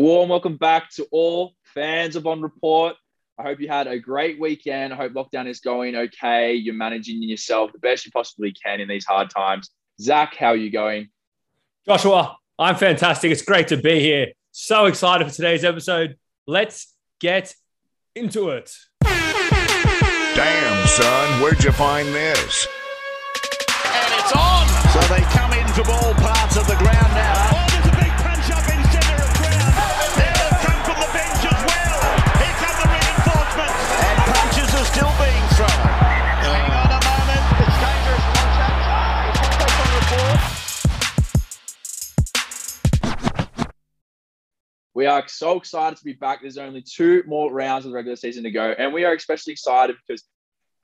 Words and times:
A 0.00 0.02
warm 0.02 0.30
welcome 0.30 0.56
back 0.56 0.88
to 0.92 1.06
all 1.12 1.52
fans 1.74 2.16
of 2.16 2.26
On 2.26 2.40
Report. 2.40 2.96
I 3.38 3.42
hope 3.42 3.60
you 3.60 3.68
had 3.68 3.86
a 3.86 3.98
great 3.98 4.40
weekend. 4.40 4.94
I 4.94 4.96
hope 4.96 5.12
lockdown 5.12 5.46
is 5.46 5.60
going 5.60 5.94
okay. 5.94 6.54
You're 6.54 6.74
managing 6.74 7.22
yourself 7.22 7.70
the 7.74 7.80
best 7.80 8.06
you 8.06 8.10
possibly 8.10 8.50
can 8.50 8.80
in 8.80 8.88
these 8.88 9.04
hard 9.04 9.28
times. 9.28 9.68
Zach, 10.00 10.34
how 10.36 10.46
are 10.46 10.56
you 10.56 10.70
going? 10.70 11.10
Joshua, 11.84 12.38
I'm 12.58 12.76
fantastic. 12.76 13.30
It's 13.30 13.42
great 13.42 13.68
to 13.68 13.76
be 13.76 14.00
here. 14.00 14.28
So 14.52 14.86
excited 14.86 15.28
for 15.28 15.34
today's 15.34 15.64
episode. 15.64 16.16
Let's 16.46 16.96
get 17.20 17.54
into 18.16 18.48
it. 18.48 18.74
Damn, 19.02 20.86
son, 20.86 21.42
where'd 21.42 21.62
you 21.62 21.72
find 21.72 22.08
this? 22.08 22.66
And 23.84 24.14
it's 24.18 24.32
on. 24.32 24.66
So 24.94 25.14
they 25.14 25.20
come 25.24 25.52
in 25.52 25.68
from 25.74 25.90
all 25.90 26.14
parts 26.14 26.56
of 26.56 26.66
the 26.66 26.76
ground 26.76 27.12
now. 27.12 27.59
Still 35.00 35.16
being 35.16 35.46
thrown. 35.56 35.70
Hang 36.44 36.70
on 36.76 36.92
a 36.92 37.00
moment. 37.08 37.40
It's 37.56 37.78
dangerous 37.80 38.24
contact. 38.36 38.80
Contact 39.40 39.74
on 39.80 39.88
report. 39.96 40.38
We 44.92 45.06
are 45.06 45.26
so 45.26 45.56
excited 45.56 45.96
to 45.96 46.04
be 46.04 46.12
back. 46.12 46.42
There's 46.42 46.58
only 46.58 46.82
two 46.82 47.24
more 47.26 47.50
rounds 47.50 47.86
of 47.86 47.92
the 47.92 47.96
regular 47.96 48.16
season 48.16 48.44
to 48.44 48.50
go. 48.50 48.74
And 48.78 48.92
we 48.92 49.06
are 49.06 49.14
especially 49.14 49.54
excited 49.54 49.96
because 50.06 50.22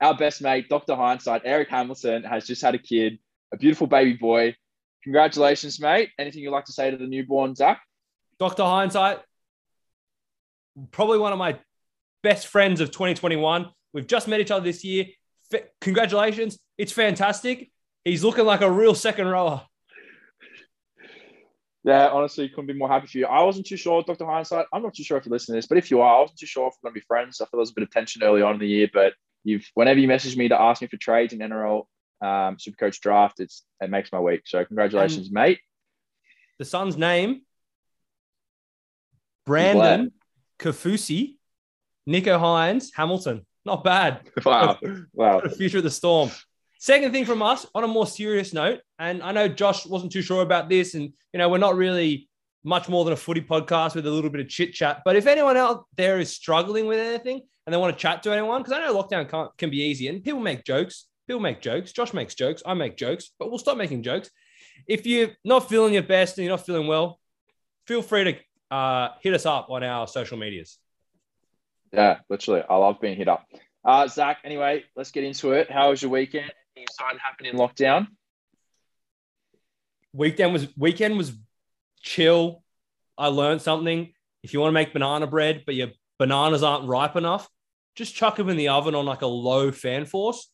our 0.01 0.17
best 0.17 0.41
mate, 0.41 0.67
Dr. 0.67 0.95
Hindsight, 0.95 1.43
Eric 1.45 1.69
Hamilton, 1.69 2.23
has 2.23 2.47
just 2.47 2.63
had 2.63 2.73
a 2.73 2.79
kid, 2.79 3.19
a 3.53 3.57
beautiful 3.57 3.85
baby 3.85 4.13
boy. 4.13 4.55
Congratulations, 5.03 5.79
mate. 5.79 6.09
Anything 6.17 6.41
you'd 6.41 6.49
like 6.49 6.65
to 6.65 6.73
say 6.73 6.89
to 6.89 6.97
the 6.97 7.05
newborn, 7.05 7.53
Zach? 7.53 7.83
Dr. 8.39 8.63
Hindsight, 8.63 9.19
probably 10.89 11.19
one 11.19 11.33
of 11.33 11.37
my 11.37 11.59
best 12.23 12.47
friends 12.47 12.81
of 12.81 12.89
2021. 12.89 13.69
We've 13.93 14.07
just 14.07 14.27
met 14.27 14.39
each 14.39 14.51
other 14.51 14.63
this 14.63 14.83
year. 14.83 15.05
F- 15.53 15.61
congratulations. 15.81 16.57
It's 16.77 16.91
fantastic. 16.91 17.71
He's 18.03 18.23
looking 18.23 18.45
like 18.45 18.61
a 18.61 18.71
real 18.71 18.95
second 18.95 19.27
rower. 19.27 19.63
Yeah, 21.83 22.09
honestly, 22.09 22.49
couldn't 22.49 22.67
be 22.67 22.73
more 22.73 22.89
happy 22.89 23.07
for 23.07 23.17
you. 23.17 23.27
I 23.27 23.43
wasn't 23.43 23.65
too 23.65 23.77
sure, 23.77 24.03
Dr. 24.03 24.25
Hindsight. 24.25 24.65
I'm 24.73 24.83
not 24.83 24.93
too 24.93 25.03
sure 25.03 25.17
if 25.17 25.25
you 25.25 25.31
listen 25.31 25.53
to 25.53 25.57
this, 25.57 25.67
but 25.67 25.77
if 25.77 25.89
you 25.89 26.01
are, 26.01 26.17
I 26.17 26.19
wasn't 26.19 26.39
too 26.39 26.45
sure 26.45 26.67
if 26.67 26.73
we're 26.83 26.89
going 26.89 26.95
to 26.95 26.99
be 26.99 27.05
friends. 27.07 27.39
I 27.39 27.45
feel 27.45 27.49
there 27.53 27.59
was 27.61 27.71
a 27.71 27.75
bit 27.75 27.83
of 27.83 27.91
tension 27.91 28.23
early 28.23 28.41
on 28.41 28.55
in 28.55 28.59
the 28.59 28.67
year, 28.67 28.89
but 28.93 29.13
you've 29.45 29.65
whenever 29.73 29.97
you 29.97 30.07
message 30.07 30.35
me 30.35 30.49
to 30.49 30.59
ask 30.59 30.81
me 30.81 30.89
for 30.89 30.97
trades 30.97 31.31
in 31.31 31.39
NRL 31.39 31.85
um, 32.21 32.57
Supercoach 32.57 32.99
draft, 32.99 33.39
it's 33.39 33.63
it 33.79 33.89
makes 33.89 34.11
my 34.11 34.19
week. 34.19 34.41
So 34.45 34.65
congratulations, 34.65 35.31
mate. 35.31 35.59
The 36.59 36.65
son's 36.65 36.97
name, 36.97 37.43
Brandon 39.45 40.11
Kaufusi, 40.59 41.37
Nicho 42.05 42.37
Hynes, 42.37 42.89
Hamilton. 42.95 43.46
Not 43.67 43.83
bad. 43.83 44.21
Wow, 44.45 44.77
wow. 45.13 45.41
the 45.41 45.49
future 45.49 45.79
of 45.79 45.83
the 45.83 45.91
storm. 45.91 46.31
Second 46.79 47.11
thing 47.11 47.25
from 47.25 47.41
us, 47.41 47.65
on 47.75 47.83
a 47.83 47.87
more 47.87 48.07
serious 48.07 48.53
note, 48.53 48.79
and 48.97 49.21
I 49.21 49.33
know 49.33 49.49
Josh 49.49 49.85
wasn't 49.85 50.13
too 50.13 50.21
sure 50.21 50.41
about 50.41 50.69
this, 50.69 50.93
and 50.93 51.11
you 51.33 51.37
know 51.37 51.49
we're 51.49 51.57
not 51.57 51.75
really 51.75 52.29
much 52.63 52.87
more 52.87 53.03
than 53.03 53.11
a 53.11 53.17
footy 53.17 53.41
podcast 53.41 53.93
with 53.93 54.07
a 54.07 54.09
little 54.09 54.29
bit 54.29 54.39
of 54.39 54.47
chit 54.47 54.71
chat. 54.71 55.01
But 55.03 55.17
if 55.17 55.27
anyone 55.27 55.57
out 55.57 55.83
there 55.97 56.17
is 56.17 56.31
struggling 56.31 56.87
with 56.87 56.97
anything 56.97 57.41
and 57.65 57.73
they 57.73 57.77
want 57.77 57.93
to 57.93 58.01
chat 58.01 58.23
to 58.23 58.31
anyone, 58.31 58.61
because 58.61 58.71
I 58.71 58.79
know 58.79 58.95
lockdown 58.95 59.27
can 59.27 59.49
can 59.57 59.69
be 59.69 59.81
easy, 59.81 60.07
and 60.07 60.23
people 60.23 60.39
make 60.39 60.63
jokes, 60.63 61.07
people 61.27 61.41
make 61.41 61.59
jokes, 61.59 61.91
Josh 61.91 62.13
makes 62.13 62.35
jokes, 62.35 62.63
I 62.65 62.73
make 62.73 62.95
jokes, 62.95 63.31
but 63.37 63.49
we'll 63.49 63.59
stop 63.59 63.75
making 63.75 64.01
jokes. 64.01 64.29
If 64.87 65.05
you're 65.05 65.31
not 65.43 65.67
feeling 65.67 65.93
your 65.93 66.03
best 66.03 66.37
and 66.37 66.45
you're 66.45 66.55
not 66.55 66.65
feeling 66.65 66.87
well, 66.87 67.19
feel 67.85 68.01
free 68.01 68.23
to 68.23 68.73
uh, 68.73 69.09
hit 69.21 69.33
us 69.33 69.45
up 69.45 69.69
on 69.69 69.83
our 69.83 70.07
social 70.07 70.37
medias. 70.37 70.77
Yeah, 71.93 72.19
literally. 72.29 72.63
I 72.69 72.75
love 72.75 72.99
being 73.01 73.17
hit 73.17 73.27
up. 73.27 73.45
Uh, 73.83 74.07
Zach, 74.07 74.39
anyway, 74.43 74.83
let's 74.95 75.11
get 75.11 75.23
into 75.23 75.53
it. 75.53 75.71
How 75.71 75.91
was 75.91 76.01
your 76.01 76.11
weekend? 76.11 76.51
Anything 76.75 76.83
exciting 76.83 77.19
happening 77.23 77.53
in 77.53 77.57
lockdown? 77.57 78.07
weekend 80.17 80.51
was 80.51 80.67
weekend 80.75 81.17
was 81.17 81.33
chill. 82.01 82.63
I 83.17 83.27
learned 83.27 83.61
something. 83.61 84.13
If 84.43 84.53
you 84.53 84.59
want 84.59 84.69
to 84.69 84.73
make 84.73 84.93
banana 84.93 85.27
bread, 85.27 85.63
but 85.65 85.75
your 85.75 85.89
bananas 86.19 86.63
aren't 86.63 86.87
ripe 86.87 87.15
enough, 87.15 87.47
just 87.95 88.15
chuck 88.15 88.35
them 88.35 88.49
in 88.49 88.57
the 88.57 88.69
oven 88.69 88.95
on 88.95 89.05
like 89.05 89.21
a 89.21 89.27
low 89.27 89.71
fan 89.71 90.05
force. 90.05 90.49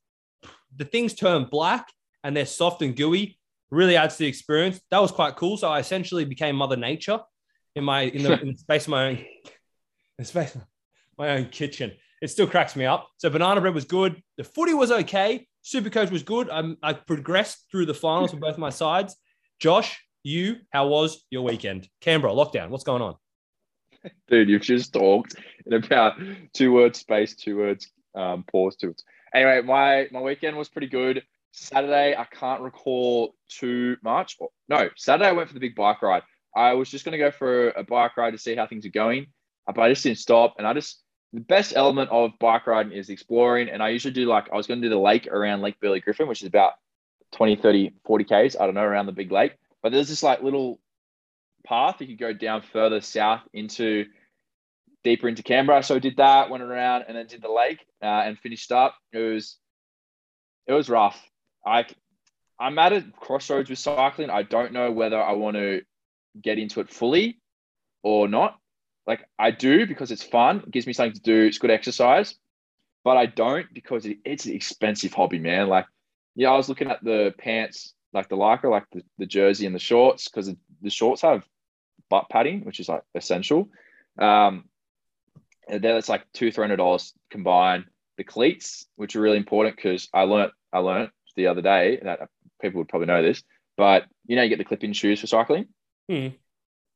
The 0.75 0.85
things 0.85 1.13
turn 1.13 1.47
black 1.49 1.87
and 2.23 2.35
they're 2.35 2.45
soft 2.45 2.81
and 2.81 2.95
gooey. 2.95 3.39
Really 3.69 3.95
adds 3.95 4.17
to 4.17 4.23
the 4.23 4.29
experience. 4.29 4.79
That 4.91 4.99
was 4.99 5.11
quite 5.11 5.35
cool. 5.35 5.57
So 5.57 5.67
I 5.67 5.79
essentially 5.79 6.25
became 6.25 6.55
Mother 6.55 6.77
Nature 6.77 7.19
in 7.75 7.83
my 7.83 8.01
in 8.01 8.23
the, 8.23 8.39
in 8.41 8.47
the 8.49 8.57
space 8.57 8.85
of 8.85 8.89
my 8.89 9.07
own 9.07 9.25
in 10.19 10.25
space 10.25 10.55
my 11.17 11.29
own 11.29 11.45
kitchen. 11.45 11.91
It 12.21 12.29
still 12.29 12.47
cracks 12.47 12.75
me 12.75 12.85
up. 12.85 13.09
So 13.17 13.29
banana 13.29 13.61
bread 13.61 13.73
was 13.73 13.85
good. 13.85 14.21
The 14.37 14.43
footy 14.43 14.73
was 14.73 14.91
okay. 14.91 15.47
Supercoach 15.63 16.11
was 16.11 16.23
good. 16.23 16.49
I, 16.49 16.75
I 16.81 16.93
progressed 16.93 17.65
through 17.71 17.85
the 17.85 17.93
finals 17.93 18.31
for 18.31 18.37
both 18.37 18.57
my 18.57 18.69
sides. 18.69 19.15
Josh, 19.59 19.99
you, 20.23 20.57
how 20.71 20.87
was 20.87 21.23
your 21.29 21.43
weekend? 21.43 21.87
Canberra, 22.01 22.33
lockdown, 22.33 22.69
what's 22.69 22.83
going 22.83 23.01
on? 23.01 23.15
Dude, 24.27 24.49
you've 24.49 24.61
just 24.61 24.93
talked 24.93 25.35
in 25.65 25.73
about 25.73 26.13
two 26.53 26.73
words 26.73 26.99
space, 26.99 27.35
two 27.35 27.57
words 27.57 27.89
um, 28.15 28.43
pause, 28.51 28.75
two 28.75 28.87
words. 28.87 29.03
Anyway, 29.33 29.61
my 29.61 30.07
my 30.11 30.21
weekend 30.21 30.57
was 30.57 30.69
pretty 30.69 30.87
good. 30.87 31.23
Saturday, 31.51 32.15
I 32.17 32.25
can't 32.25 32.61
recall 32.61 33.35
too 33.47 33.95
much. 34.03 34.37
No, 34.67 34.89
Saturday 34.95 35.29
I 35.29 35.33
went 35.33 35.49
for 35.49 35.53
the 35.53 35.59
big 35.59 35.75
bike 35.75 36.01
ride. 36.01 36.23
I 36.55 36.73
was 36.73 36.89
just 36.89 37.05
going 37.05 37.13
to 37.13 37.17
go 37.17 37.31
for 37.31 37.69
a 37.69 37.83
bike 37.83 38.17
ride 38.17 38.31
to 38.31 38.37
see 38.37 38.55
how 38.55 38.67
things 38.67 38.85
are 38.85 38.89
going, 38.89 39.27
but 39.65 39.79
I 39.79 39.89
just 39.89 40.03
didn't 40.03 40.19
stop. 40.19 40.55
And 40.57 40.67
I 40.67 40.73
just 40.73 41.02
the 41.33 41.41
best 41.41 41.73
element 41.75 42.11
of 42.11 42.37
bike 42.39 42.67
riding 42.67 42.91
is 42.91 43.09
exploring. 43.09 43.69
And 43.69 43.81
I 43.81 43.89
usually 43.89 44.13
do 44.13 44.25
like 44.27 44.51
I 44.53 44.55
was 44.55 44.67
going 44.67 44.81
to 44.81 44.85
do 44.87 44.93
the 44.93 45.01
lake 45.01 45.27
around 45.27 45.61
Lake 45.61 45.79
Burley 45.81 45.99
Griffin, 45.99 46.27
which 46.27 46.43
is 46.43 46.47
about 46.47 46.73
20, 47.33 47.55
30, 47.55 47.91
40 48.05 48.23
Ks, 48.23 48.55
I 48.55 48.65
don't 48.65 48.75
know, 48.75 48.81
around 48.81 49.07
the 49.07 49.11
big 49.11 49.31
lake. 49.31 49.57
But 49.81 49.91
there's 49.91 50.09
this 50.09 50.21
like 50.21 50.43
little 50.43 50.79
path 51.65 51.99
you 51.99 52.07
could 52.07 52.19
go 52.19 52.33
down 52.33 52.61
further 52.61 53.01
south 53.01 53.41
into 53.51 54.05
deeper 55.03 55.27
into 55.27 55.43
Canberra. 55.43 55.81
So 55.81 55.95
I 55.95 55.99
did 55.99 56.17
that, 56.17 56.49
went 56.49 56.63
around 56.63 57.05
and 57.07 57.17
then 57.17 57.25
did 57.27 57.41
the 57.41 57.51
lake 57.51 57.85
uh, 58.01 58.05
and 58.05 58.37
finished 58.37 58.71
up. 58.71 58.95
It 59.11 59.19
was 59.19 59.57
it 60.67 60.73
was 60.73 60.89
rough. 60.89 61.21
I 61.65 61.85
I'm 62.59 62.77
at 62.77 62.93
a 62.93 63.03
crossroads 63.19 63.69
with 63.69 63.79
cycling. 63.79 64.29
I 64.29 64.43
don't 64.43 64.71
know 64.71 64.91
whether 64.91 65.21
I 65.21 65.33
want 65.33 65.57
to 65.57 65.81
get 66.39 66.59
into 66.59 66.79
it 66.79 66.89
fully 66.89 67.39
or 68.03 68.27
not. 68.27 68.59
Like 69.05 69.27
I 69.37 69.51
do 69.51 69.85
because 69.85 70.11
it's 70.11 70.23
fun. 70.23 70.59
It 70.59 70.71
gives 70.71 70.87
me 70.87 70.93
something 70.93 71.13
to 71.15 71.21
do. 71.21 71.45
It's 71.45 71.57
good 71.57 71.71
exercise. 71.71 72.35
But 73.03 73.17
I 73.17 73.25
don't 73.25 73.67
because 73.73 74.05
it, 74.05 74.19
it's 74.23 74.45
an 74.45 74.53
expensive 74.53 75.13
hobby, 75.13 75.39
man. 75.39 75.67
Like, 75.67 75.85
yeah, 76.35 76.51
I 76.51 76.55
was 76.55 76.69
looking 76.69 76.89
at 76.89 77.03
the 77.03 77.33
pants, 77.37 77.93
like 78.13 78.29
the 78.29 78.37
lycra, 78.37 78.71
like 78.71 78.85
the, 78.93 79.03
the 79.17 79.25
jersey 79.25 79.65
and 79.65 79.75
the 79.75 79.79
shorts, 79.79 80.29
because 80.29 80.53
the 80.81 80.89
shorts 80.89 81.21
have 81.21 81.45
butt 82.09 82.29
padding, 82.29 82.63
which 82.63 82.79
is 82.79 82.87
like 82.87 83.03
essential. 83.13 83.69
Um, 84.17 84.65
and 85.67 85.83
then 85.83 85.97
it's 85.97 86.09
like 86.09 86.25
two, 86.33 86.51
three 86.51 86.63
hundred 86.63 86.77
dollars 86.77 87.13
combined. 87.29 87.85
The 88.15 88.23
cleats, 88.23 88.85
which 88.95 89.15
are 89.15 89.21
really 89.21 89.37
important, 89.37 89.75
because 89.75 90.07
I 90.13 90.23
learned 90.23 90.51
I 90.71 90.79
learned 90.79 91.09
the 91.35 91.47
other 91.47 91.61
day 91.61 91.99
that 92.03 92.29
people 92.61 92.77
would 92.79 92.87
probably 92.87 93.07
know 93.07 93.23
this, 93.23 93.43
but 93.75 94.05
you 94.27 94.35
know, 94.35 94.43
you 94.43 94.49
get 94.49 94.59
the 94.59 94.65
clip-in 94.65 94.93
shoes 94.93 95.19
for 95.19 95.27
cycling. 95.27 95.65
Hmm. 96.09 96.27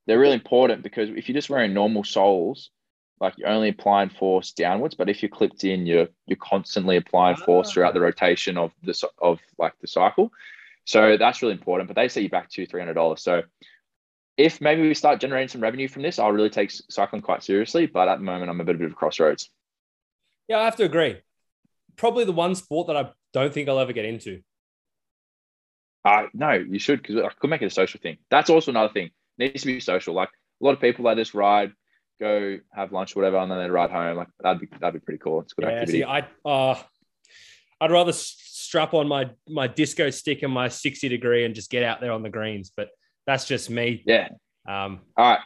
They're 0.08 0.20
really 0.20 0.36
important 0.36 0.84
because 0.84 1.10
if 1.10 1.28
you're 1.28 1.36
just 1.36 1.50
wearing 1.50 1.74
normal 1.74 2.04
soles, 2.04 2.72
like 3.20 3.34
you're 3.38 3.50
only 3.50 3.70
applying 3.70 4.10
force 4.10 4.52
downwards, 4.54 4.96
but 4.96 5.10
if 5.10 5.22
you're 5.22 5.30
clipped 5.30 5.64
in, 5.64 5.86
you're 5.86 6.08
you're 6.26 6.38
constantly 6.38 6.98
applying 6.98 7.36
force 7.36 7.72
throughout 7.72 7.94
the 7.94 8.00
rotation 8.00 8.58
of 8.58 8.72
the 8.84 9.10
of 9.22 9.40
like 9.58 9.74
the 9.82 9.88
cycle. 9.88 10.32
So 10.86 11.18
that's 11.18 11.42
really 11.42 11.54
important. 11.54 11.88
But 11.88 11.96
they 11.96 12.08
set 12.08 12.24
you 12.24 12.30
back 12.30 12.50
two, 12.50 12.66
three 12.66 12.80
hundred 12.80 12.94
dollars. 12.94 13.22
So 13.22 13.44
if 14.38 14.62
maybe 14.62 14.84
we 14.84 14.94
start 14.94 15.20
generating 15.20 15.50
some 15.50 15.62
revenue 15.62 15.88
from 15.88 16.04
this, 16.04 16.20
I'll 16.20 16.32
really 16.32 16.50
take 16.50 16.72
cycling 16.72 17.24
quite 17.24 17.44
seriously. 17.44 17.88
But 17.88 18.08
at 18.08 18.20
the 18.20 18.24
moment, 18.24 18.50
I'm 18.50 18.62
a 18.62 18.64
bit, 18.64 18.76
a 18.76 18.78
bit 18.78 18.88
of 18.88 18.94
a 18.94 18.96
crossroads. 18.96 19.50
Yeah, 20.48 20.60
I 20.60 20.66
have 20.66 20.76
to 20.78 20.86
agree. 20.86 21.18
Probably 21.98 22.24
the 22.24 22.32
one 22.32 22.56
sport 22.56 22.88
that 22.88 22.96
I 22.96 23.10
don't 23.34 23.54
think 23.54 23.68
I'll 23.68 23.80
ever 23.80 23.94
get 23.94 24.06
into. 24.06 24.42
Uh, 26.06 26.28
no, 26.34 26.52
you 26.52 26.80
should 26.80 27.02
because 27.02 27.18
I 27.18 27.30
could 27.30 27.50
make 27.50 27.64
it 27.64 27.66
a 27.66 27.72
social 27.72 28.00
thing. 28.00 28.18
That's 28.30 28.50
also 28.50 28.72
another 28.72 28.94
thing. 28.94 29.10
Needs 29.38 29.62
to 29.62 29.68
be 29.68 29.80
social. 29.80 30.14
Like 30.14 30.30
a 30.30 30.66
lot 30.66 30.72
of 30.74 30.82
people, 30.82 31.06
they 31.06 31.16
just 31.16 31.34
ride, 31.34 31.72
go 32.20 32.58
have 32.74 32.92
lunch, 32.92 33.16
whatever, 33.16 33.38
and 33.38 33.52
then 33.52 33.60
they 33.60 33.70
ride 33.70 33.92
home. 33.92 34.18
Like 34.18 34.28
that'd 34.40 34.60
be 34.62 34.68
that'd 34.80 35.00
be 35.00 35.04
pretty 35.06 35.20
cool. 35.20 35.42
It's 35.42 35.54
a 35.54 35.56
good 35.62 35.66
Yeah, 35.70 35.74
activity. 35.76 36.00
see, 36.00 36.04
I 36.04 36.28
uh, 36.46 36.82
I'd 37.80 37.92
rather 37.92 38.12
strap 38.14 38.94
on 38.94 39.08
my 39.08 39.30
my 39.48 39.68
disco 39.68 40.10
stick 40.10 40.42
and 40.44 40.52
my 40.52 40.68
sixty 40.70 41.08
degree 41.10 41.46
and 41.46 41.54
just 41.54 41.70
get 41.70 41.84
out 41.84 42.02
there 42.02 42.12
on 42.12 42.24
the 42.24 42.30
greens. 42.30 42.72
But 42.76 42.90
that's 43.26 43.46
just 43.46 43.70
me. 43.70 44.04
yeah. 44.06 44.30
Um, 44.68 45.00
All 45.16 45.30
right. 45.32 45.40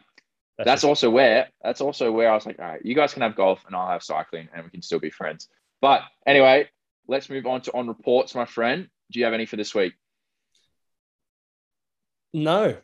that's, 0.58 0.66
That's 0.66 0.82
just- 0.82 0.86
also 0.86 1.10
where 1.10 1.50
that's 1.64 1.82
also 1.82 2.12
where 2.12 2.32
I 2.32 2.34
was 2.36 2.46
like, 2.46 2.60
all 2.60 2.66
right, 2.66 2.82
you 2.86 2.96
guys 2.96 3.14
can 3.14 3.22
have 3.24 3.36
golf 3.36 3.64
and 3.68 3.76
I'll 3.76 3.88
have 3.90 4.02
cycling 4.04 4.48
and 4.54 4.64
we 4.64 4.70
can 4.72 4.82
still 4.82 5.00
be 5.00 5.10
friends. 5.10 5.48
But 5.82 6.04
anyway, 6.26 6.70
let's 7.08 7.30
move 7.30 7.46
on 7.46 7.62
to 7.62 7.74
on 7.74 7.88
reports, 7.88 8.34
my 8.36 8.46
friend. 8.46 8.88
Do 9.12 9.20
you 9.20 9.26
have 9.26 9.34
any 9.34 9.46
for 9.46 9.58
this 9.58 9.76
week? 9.76 9.94
no. 12.34 12.78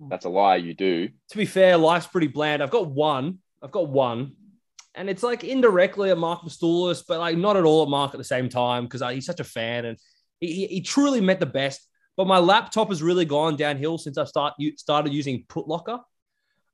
That's 0.00 0.24
a 0.24 0.28
lie. 0.28 0.56
You 0.56 0.74
do. 0.74 1.08
to 1.30 1.36
be 1.36 1.46
fair, 1.46 1.76
life's 1.76 2.06
pretty 2.06 2.26
bland. 2.26 2.62
I've 2.62 2.70
got 2.70 2.90
one. 2.90 3.38
I've 3.62 3.72
got 3.72 3.88
one. 3.88 4.32
And 4.94 5.10
it's 5.10 5.22
like 5.22 5.44
indirectly 5.44 6.10
at 6.10 6.18
Mark 6.18 6.42
Mastoulis, 6.42 7.02
but 7.06 7.18
like 7.18 7.36
not 7.36 7.56
at 7.56 7.64
all 7.64 7.82
at 7.82 7.88
Mark 7.88 8.14
at 8.14 8.18
the 8.18 8.24
same 8.24 8.48
time 8.48 8.84
because 8.84 9.02
he's 9.12 9.26
such 9.26 9.40
a 9.40 9.44
fan 9.44 9.84
and 9.84 9.98
he, 10.40 10.66
he, 10.66 10.80
truly 10.80 11.20
met 11.20 11.40
the 11.40 11.46
best. 11.46 11.86
But 12.16 12.26
my 12.26 12.38
laptop 12.38 12.88
has 12.88 13.02
really 13.02 13.26
gone 13.26 13.56
downhill 13.56 13.98
since 13.98 14.16
I've 14.16 14.28
start, 14.28 14.54
started 14.76 15.12
using 15.12 15.44
Putlocker. 15.48 16.00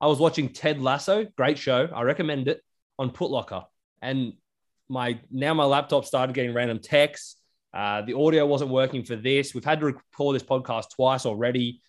I 0.00 0.06
was 0.06 0.18
watching 0.18 0.48
Ted 0.48 0.80
Lasso, 0.80 1.26
great 1.36 1.58
show. 1.58 1.88
I 1.92 2.02
recommend 2.02 2.48
it 2.48 2.60
on 2.98 3.10
Putlocker. 3.10 3.64
And 4.00 4.34
my 4.88 5.18
now 5.30 5.54
my 5.54 5.64
laptop 5.64 6.04
started 6.04 6.34
getting 6.34 6.54
random 6.54 6.78
texts. 6.78 7.36
Uh, 7.72 8.02
the 8.02 8.16
audio 8.16 8.44
wasn't 8.46 8.70
working 8.70 9.04
for 9.04 9.16
this. 9.16 9.54
We've 9.54 9.64
had 9.64 9.80
to 9.80 9.86
record 9.86 10.36
this 10.36 10.42
podcast 10.42 10.90
twice 10.94 11.24
already. 11.24 11.80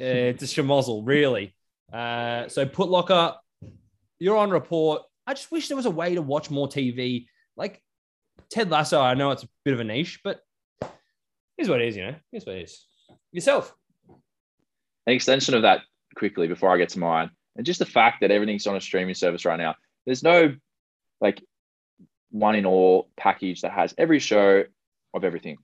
Uh, 0.00 0.30
it's 0.30 0.42
a 0.42 0.46
schmozzle, 0.46 1.02
really. 1.04 1.54
Uh, 1.92 2.48
so 2.48 2.64
Putlocker, 2.66 3.36
you're 4.18 4.36
on 4.36 4.50
report. 4.50 5.02
I 5.26 5.34
just 5.34 5.50
wish 5.50 5.68
there 5.68 5.76
was 5.76 5.86
a 5.86 5.90
way 5.90 6.14
to 6.14 6.22
watch 6.22 6.50
more 6.50 6.68
TV. 6.68 7.26
Like 7.56 7.82
Ted 8.50 8.70
Lasso, 8.70 9.00
I 9.00 9.14
know 9.14 9.30
it's 9.30 9.42
a 9.42 9.48
bit 9.64 9.74
of 9.74 9.80
a 9.80 9.84
niche, 9.84 10.20
but 10.22 10.40
here's 11.56 11.68
what 11.68 11.80
it 11.80 11.88
is, 11.88 11.96
you 11.96 12.04
know. 12.04 12.14
Here's 12.30 12.46
what 12.46 12.56
it 12.56 12.62
is. 12.62 12.86
Yourself. 13.32 13.74
An 15.06 15.14
extension 15.14 15.54
of 15.54 15.62
that 15.62 15.82
quickly 16.16 16.48
before 16.48 16.72
I 16.72 16.78
get 16.78 16.90
to 16.90 16.98
mine, 16.98 17.30
and 17.56 17.66
just 17.66 17.78
the 17.78 17.86
fact 17.86 18.20
that 18.20 18.30
everything's 18.30 18.66
on 18.66 18.76
a 18.76 18.80
streaming 18.80 19.14
service 19.14 19.44
right 19.44 19.58
now. 19.58 19.74
There's 20.06 20.22
no 20.22 20.54
like 21.20 21.42
one 22.30 22.54
in 22.54 22.66
all 22.66 23.10
package 23.16 23.62
that 23.62 23.72
has 23.72 23.94
every 23.98 24.18
show 24.18 24.64
of 25.14 25.24
everything. 25.24 25.58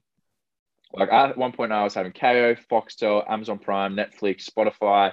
Like 0.95 1.11
at 1.11 1.37
one 1.37 1.51
point, 1.51 1.71
I 1.71 1.83
was 1.83 1.93
having 1.93 2.13
Kayo, 2.13 2.57
Foxtel, 2.71 3.29
Amazon 3.29 3.59
Prime, 3.59 3.95
Netflix, 3.95 4.49
Spotify, 4.49 5.11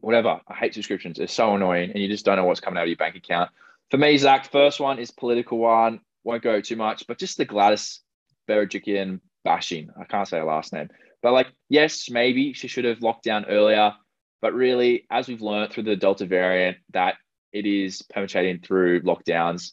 whatever. 0.00 0.40
I 0.46 0.54
hate 0.54 0.74
subscriptions. 0.74 1.18
It's 1.18 1.32
so 1.32 1.54
annoying, 1.54 1.90
and 1.90 2.00
you 2.00 2.08
just 2.08 2.24
don't 2.24 2.36
know 2.36 2.44
what's 2.44 2.60
coming 2.60 2.78
out 2.78 2.84
of 2.84 2.88
your 2.88 2.96
bank 2.96 3.16
account. 3.16 3.50
For 3.90 3.96
me, 3.96 4.16
Zach, 4.16 4.50
first 4.50 4.78
one 4.78 4.98
is 4.98 5.10
political 5.10 5.58
one. 5.58 6.00
Won't 6.24 6.42
go 6.42 6.60
too 6.60 6.76
much, 6.76 7.06
but 7.06 7.18
just 7.18 7.36
the 7.36 7.44
Gladys 7.44 8.00
Berejiklian 8.48 9.20
bashing. 9.44 9.90
I 10.00 10.04
can't 10.04 10.26
say 10.28 10.38
her 10.38 10.44
last 10.44 10.72
name, 10.72 10.88
but 11.22 11.32
like, 11.32 11.48
yes, 11.68 12.08
maybe 12.08 12.52
she 12.52 12.68
should 12.68 12.84
have 12.84 13.02
locked 13.02 13.24
down 13.24 13.46
earlier. 13.46 13.92
But 14.40 14.54
really, 14.54 15.06
as 15.10 15.26
we've 15.26 15.42
learned 15.42 15.72
through 15.72 15.84
the 15.84 15.96
Delta 15.96 16.26
variant, 16.26 16.76
that 16.92 17.14
it 17.52 17.66
is 17.66 18.02
penetrating 18.02 18.60
through 18.60 19.02
lockdowns. 19.02 19.72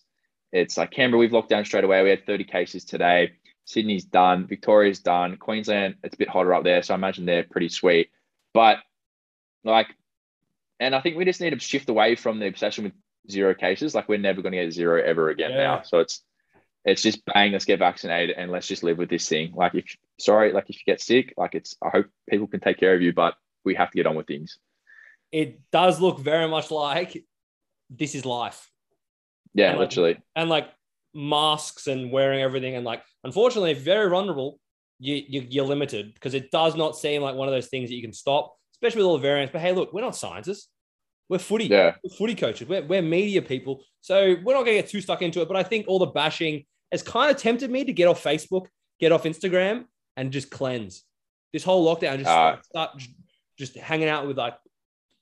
It's 0.51 0.77
like 0.77 0.91
Canberra, 0.91 1.19
we've 1.19 1.33
locked 1.33 1.50
down 1.50 1.65
straight 1.65 1.83
away. 1.83 2.01
We 2.01 2.09
had 2.09 2.25
30 2.25 2.45
cases 2.45 2.86
today. 2.86 3.33
Sydney's 3.65 4.04
done. 4.06 4.45
Victoria's 4.48 5.00
done. 5.00 5.38
Queensland, 5.38 5.95
it's 6.04 6.15
a 6.15 6.18
bit 6.18 6.30
hotter 6.30 6.54
up 6.54 6.63
there. 6.63 6.83
So 6.83 6.94
I 6.94 6.98
imagine 6.98 7.25
they're 7.25 7.44
pretty 7.44 7.69
sweet. 7.69 8.10
But 8.54 8.77
like, 9.63 9.88
and 10.80 10.94
I 10.95 11.01
think 11.01 11.15
we 11.18 11.25
just 11.25 11.39
need 11.42 11.51
to 11.51 11.60
shift 11.60 11.89
away 11.89 12.15
from 12.15 12.39
the 12.39 12.48
obsession 12.48 12.83
with 12.83 12.94
zero 13.31 13.54
cases. 13.54 13.95
Like 13.95 14.10
we're 14.10 14.18
never 14.18 14.42
going 14.42 14.51
to 14.51 14.63
get 14.63 14.74
zero 14.74 15.01
ever 15.01 15.30
again 15.30 15.51
Yeah. 15.51 15.57
now. 15.63 15.81
So 15.83 16.00
it's 16.00 16.21
it's 16.86 17.01
just 17.01 17.24
bang, 17.25 17.54
let's 17.54 17.63
get 17.63 17.80
vaccinated 17.80 18.36
and 18.38 18.51
let's 18.51 18.68
just 18.68 18.83
live 18.83 18.98
with 18.98 19.10
this 19.10 19.27
thing. 19.30 19.54
Like 19.56 19.74
if 19.75 19.95
sorry, 20.19 20.51
like 20.51 20.69
if 20.69 20.75
you 20.75 20.81
get 20.86 21.00
sick, 21.00 21.33
like 21.38 21.56
it's 21.56 21.75
I 21.81 21.89
hope 21.89 22.07
people 22.30 22.48
can 22.48 22.60
take 22.60 22.77
care 22.77 22.94
of 22.94 23.01
you, 23.01 23.13
but 23.13 23.36
we 23.63 23.75
have 23.75 23.89
to 23.92 23.95
get 23.95 24.06
on 24.06 24.15
with 24.15 24.27
things. 24.27 24.57
It 25.31 25.62
does 25.71 26.01
look 26.01 26.19
very 26.19 26.50
much 26.50 26.69
like 26.69 27.24
this 27.89 28.13
is 28.15 28.25
life. 28.25 28.69
Yeah, 29.54 29.69
And, 29.69 29.80
like, 29.80 29.89
literally. 29.89 30.18
and 30.36 30.50
like 30.50 30.69
masks 31.13 31.88
and 31.88 32.12
wearing 32.12 32.42
everything 32.42 32.75
and 32.75 32.86
like 32.86 33.01
unfortunately 33.24 33.71
if 33.71 33.77
you're 33.77 33.83
very 33.95 34.10
vulnerable 34.10 34.60
you, 35.00 35.21
you 35.27 35.45
you're 35.50 35.65
limited 35.65 36.13
because 36.13 36.33
it 36.33 36.50
does 36.51 36.75
not 36.75 36.98
seem 36.98 37.21
like 37.21 37.36
one 37.36 37.48
of 37.48 37.54
those 37.54 37.68
things 37.68 37.89
that 37.89 37.95
you 37.95 38.01
can 38.01 38.13
stop 38.13 38.56
especially 38.74 39.00
with 39.00 39.07
all 39.07 39.18
the 39.18 39.21
variants. 39.21 39.51
But 39.51 39.62
hey 39.62 39.71
look 39.71 39.94
we're 39.94 40.01
not 40.01 40.15
scientists. 40.15 40.69
We're 41.30 41.39
footy. 41.39 41.65
Yeah. 41.68 41.95
we're 42.04 42.10
footy 42.15 42.36
coaches. 42.36 42.68
We're, 42.68 42.83
we're 42.86 43.01
media 43.01 43.42
people. 43.42 43.83
So 44.01 44.36
we're 44.44 44.54
not 44.54 44.65
going 44.65 44.75
to 44.75 44.81
get 44.81 44.89
too 44.89 45.00
stuck 45.01 45.21
into 45.21 45.42
it. 45.42 45.48
But 45.48 45.56
i 45.57 45.63
think 45.63 45.86
all 45.88 46.00
the 46.00 46.07
bashing 46.07 46.65
has 46.92 47.01
kind 47.01 47.31
of 47.31 47.38
tempted 47.38 47.71
me 47.71 47.86
to 47.86 47.94
get 47.94 48.07
off 48.07 48.21
facebook 48.24 48.65
get 49.00 49.12
off 49.12 49.24
instagram 49.24 49.86
and 50.18 50.31
just 50.31 50.50
cleanse. 50.51 51.04
This 51.54 51.63
whole 51.63 51.86
lockdown 51.86 52.18
just 52.18 52.30
Ah. 52.30 52.60
start 52.63 52.98
j- 52.98 53.07
just 53.57 53.75
hanging 53.75 54.07
out 54.10 54.27
with 54.27 54.38
like 54.38 54.56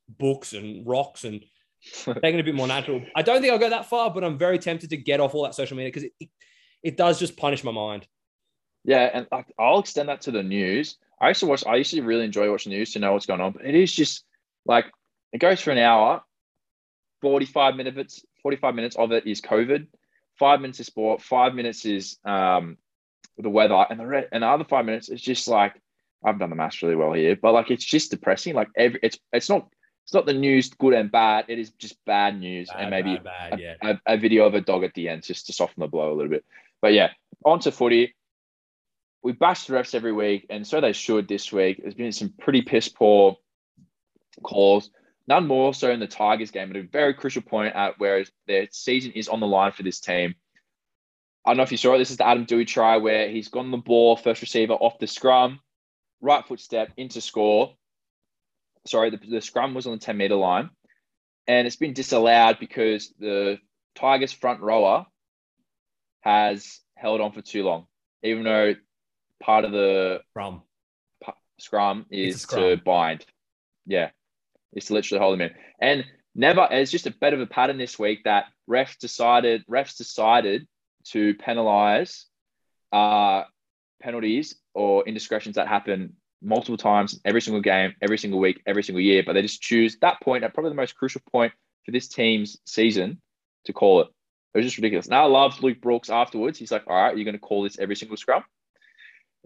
books 0.10 0.54
and 0.54 0.86
rocks 0.88 1.24
and 1.24 1.44
making 2.08 2.40
it 2.40 2.42
a 2.42 2.44
bit 2.44 2.56
more 2.56 2.68
natural. 2.68 3.02
I 3.16 3.22
don't 3.22 3.42
think 3.42 3.52
I'll 3.52 3.60
go 3.60 3.70
that 3.70 3.90
far, 3.90 4.14
but 4.14 4.24
I'm 4.24 4.38
very 4.38 4.60
tempted 4.60 4.90
to 4.92 4.98
get 4.98 5.20
off 5.20 5.34
all 5.34 5.44
that 5.44 5.56
social 5.56 5.78
media 5.78 5.90
because 5.90 6.04
it, 6.04 6.14
it, 6.20 6.30
it 6.84 6.98
does 6.98 7.20
just 7.20 7.38
punish 7.38 7.64
my 7.64 7.72
mind. 7.72 8.08
Yeah, 8.84 9.10
and 9.14 9.28
like, 9.32 9.52
I'll 9.60 9.80
extend 9.80 10.10
that 10.10 10.22
to 10.22 10.32
the 10.32 10.44
news. 10.44 10.98
I 11.20 11.28
used 11.28 11.42
to 11.42 11.46
watch. 11.46 11.64
I 11.66 11.76
used 11.76 11.92
to 11.92 12.02
really 12.02 12.26
enjoy 12.26 12.50
watching 12.50 12.72
news 12.72 12.94
to 12.94 13.00
know 13.00 13.14
what's 13.14 13.28
going 13.28 13.42
on. 13.42 13.52
But 13.52 13.66
it 13.66 13.76
is 13.76 13.92
just 13.92 14.24
like 14.66 14.86
it 15.32 15.38
goes 15.38 15.62
for 15.62 15.72
an 15.72 15.78
hour. 15.78 16.24
Forty-five 17.22 17.76
minutes. 17.76 18.26
Forty-five 18.42 18.74
minutes 18.74 18.96
of 18.96 19.12
it 19.12 19.28
is 19.28 19.40
COVID. 19.40 19.86
Five 20.40 20.62
minutes 20.62 20.80
is 20.80 20.88
sport. 20.88 21.22
Five 21.22 21.54
minutes 21.54 21.86
is 21.86 22.18
um, 22.26 22.78
the 23.38 23.50
weather, 23.50 23.86
and 23.88 24.00
the 24.00 24.08
re- 24.08 24.28
and 24.32 24.42
the 24.42 24.48
other 24.48 24.64
five 24.64 24.86
minutes 24.86 25.10
is 25.10 25.22
just 25.22 25.48
like 25.48 25.80
I've 26.24 26.40
done 26.40 26.50
the 26.50 26.56
maths 26.56 26.82
really 26.82 26.96
well 26.96 27.14
here, 27.14 27.36
but 27.36 27.54
like 27.54 27.70
it's 27.70 27.86
just 27.86 28.10
depressing. 28.10 28.56
Like 28.56 28.70
every 28.76 29.00
it's 29.04 29.20
it's 29.32 29.50
not 29.50 29.68
it's 30.04 30.14
not 30.14 30.26
the 30.26 30.34
news 30.34 30.70
good 30.70 30.94
and 30.94 31.12
bad. 31.12 31.46
It 31.48 31.60
is 31.60 31.70
just 31.72 32.04
bad 32.06 32.40
news, 32.40 32.70
and 32.76 32.90
maybe 32.90 33.18
bad, 33.18 33.60
a, 33.60 33.92
a, 33.92 34.02
a 34.08 34.18
video 34.18 34.46
of 34.46 34.54
a 34.54 34.62
dog 34.62 34.84
at 34.84 34.94
the 34.94 35.10
end 35.10 35.24
just 35.24 35.48
to 35.48 35.54
soften 35.54 35.82
the 35.82 35.88
blow 35.88 36.12
a 36.12 36.16
little 36.16 36.32
bit. 36.32 36.46
But 36.82 36.94
yeah, 36.94 37.12
on 37.46 37.60
to 37.62 37.72
footy. 37.72 38.16
We 39.24 39.34
bash 39.34 39.66
the 39.66 39.74
refs 39.74 39.94
every 39.94 40.14
week, 40.14 40.48
and 40.50 40.66
so 40.66 40.82
they 40.82 40.94
should 40.94 41.28
this 41.28 41.52
week. 41.52 41.80
There's 41.82 41.94
been 41.94 42.12
some 42.12 42.34
pretty 42.40 42.64
piss 42.64 42.90
poor 42.90 43.38
calls. 44.42 44.90
None 45.28 45.48
more 45.48 45.74
so 45.74 45.92
in 45.92 46.00
the 46.00 46.08
Tigers 46.08 46.52
game 46.52 46.72
at 46.72 46.76
a 46.76 46.82
very 46.82 47.14
crucial 47.14 47.44
point 47.44 47.76
at 47.76 48.00
where 48.00 48.26
their 48.48 48.68
season 48.72 49.12
is 49.12 49.30
on 49.30 49.40
the 49.40 49.48
line 49.48 49.72
for 49.72 49.84
this 49.84 50.00
team. 50.00 50.36
I 51.46 51.52
don't 51.52 51.58
know 51.58 51.64
if 51.64 51.72
you 51.72 51.78
saw 51.78 51.94
it. 51.94 52.00
This 52.00 52.12
is 52.12 52.18
the 52.18 52.28
Adam 52.28 52.46
Doueihi 52.46 52.68
try 52.68 52.98
where 52.98 53.30
he's 53.30 53.48
gone 53.48 53.72
the 53.72 53.78
ball, 53.78 54.16
first 54.16 54.42
receiver 54.42 54.74
off 54.74 55.00
the 55.00 55.08
scrum, 55.08 55.60
right 56.20 56.46
foot 56.46 56.60
step 56.60 56.92
into 56.98 57.22
score. 57.22 57.76
Sorry, 58.88 59.10
the, 59.12 59.18
the 59.18 59.42
scrum 59.42 59.74
was 59.74 59.86
on 59.88 59.94
the 59.94 60.00
10 60.00 60.18
meter 60.18 60.36
line. 60.36 60.70
And 61.48 61.68
it's 61.68 61.76
been 61.76 61.94
disallowed 61.94 62.58
because 62.60 63.14
the 63.20 63.60
Tigers 63.96 64.32
front 64.32 64.62
rower 64.62 65.06
has 66.22 66.80
held 66.96 67.20
on 67.22 67.32
for 67.32 67.42
too 67.42 67.64
long, 67.64 67.88
even 68.24 68.44
though 68.44 68.76
part 69.42 69.66
of 69.66 69.72
the 69.72 70.22
From 70.34 70.62
pu- 71.24 71.34
scrum 71.60 72.06
is 72.12 72.42
scrum. 72.42 72.62
to 72.62 72.78
bind. 72.78 73.26
Yeah, 73.86 74.12
it's 74.74 74.88
to 74.88 74.94
literally 74.94 75.20
hold 75.20 75.42
him 75.42 75.50
in. 75.50 75.56
And 75.80 76.06
never, 76.36 76.68
it's 76.72 76.92
just 76.92 77.08
a 77.08 77.12
bit 77.12 77.34
of 77.34 77.42
a 77.42 77.48
pattern 77.48 77.78
this 77.78 77.98
week 77.98 78.24
that 78.26 78.46
refs 78.70 78.98
decided 79.00 79.64
refs 79.70 79.98
decided 79.98 80.68
to 81.06 81.34
penalise 81.36 82.26
uh, 82.92 83.44
penalties 84.02 84.56
or 84.74 85.04
indiscretions 85.08 85.56
that 85.56 85.68
happen 85.68 86.16
multiple 86.42 86.78
times 86.78 87.20
every 87.26 87.42
single 87.42 87.62
game, 87.62 87.94
every 88.02 88.18
single 88.18 88.40
week, 88.40 88.62
every 88.66 88.84
single 88.84 89.02
year. 89.02 89.24
But 89.26 89.34
they 89.34 89.42
just 89.42 89.62
choose 89.62 89.98
that 90.02 90.22
point 90.22 90.44
at 90.44 90.54
probably 90.54 90.72
the 90.72 90.76
most 90.76 90.96
crucial 90.96 91.22
point 91.32 91.54
for 91.86 91.92
this 91.92 92.08
team's 92.08 92.58
season 92.66 93.22
to 93.66 93.74
call 93.74 94.02
it. 94.02 94.08
It 94.54 94.58
was 94.58 94.66
just 94.66 94.78
ridiculous. 94.78 95.08
Now 95.08 95.24
I 95.24 95.28
love 95.28 95.62
Luke 95.64 95.82
Brooks 95.82 96.10
afterwards. 96.10 96.60
He's 96.60 96.72
like, 96.72 96.84
all 96.88 96.96
right, 96.96 97.16
you're 97.16 97.26
going 97.26 97.36
to 97.36 97.40
call 97.40 97.64
this 97.64 97.80
every 97.80 97.96
single 97.96 98.18
scrum. 98.18 98.44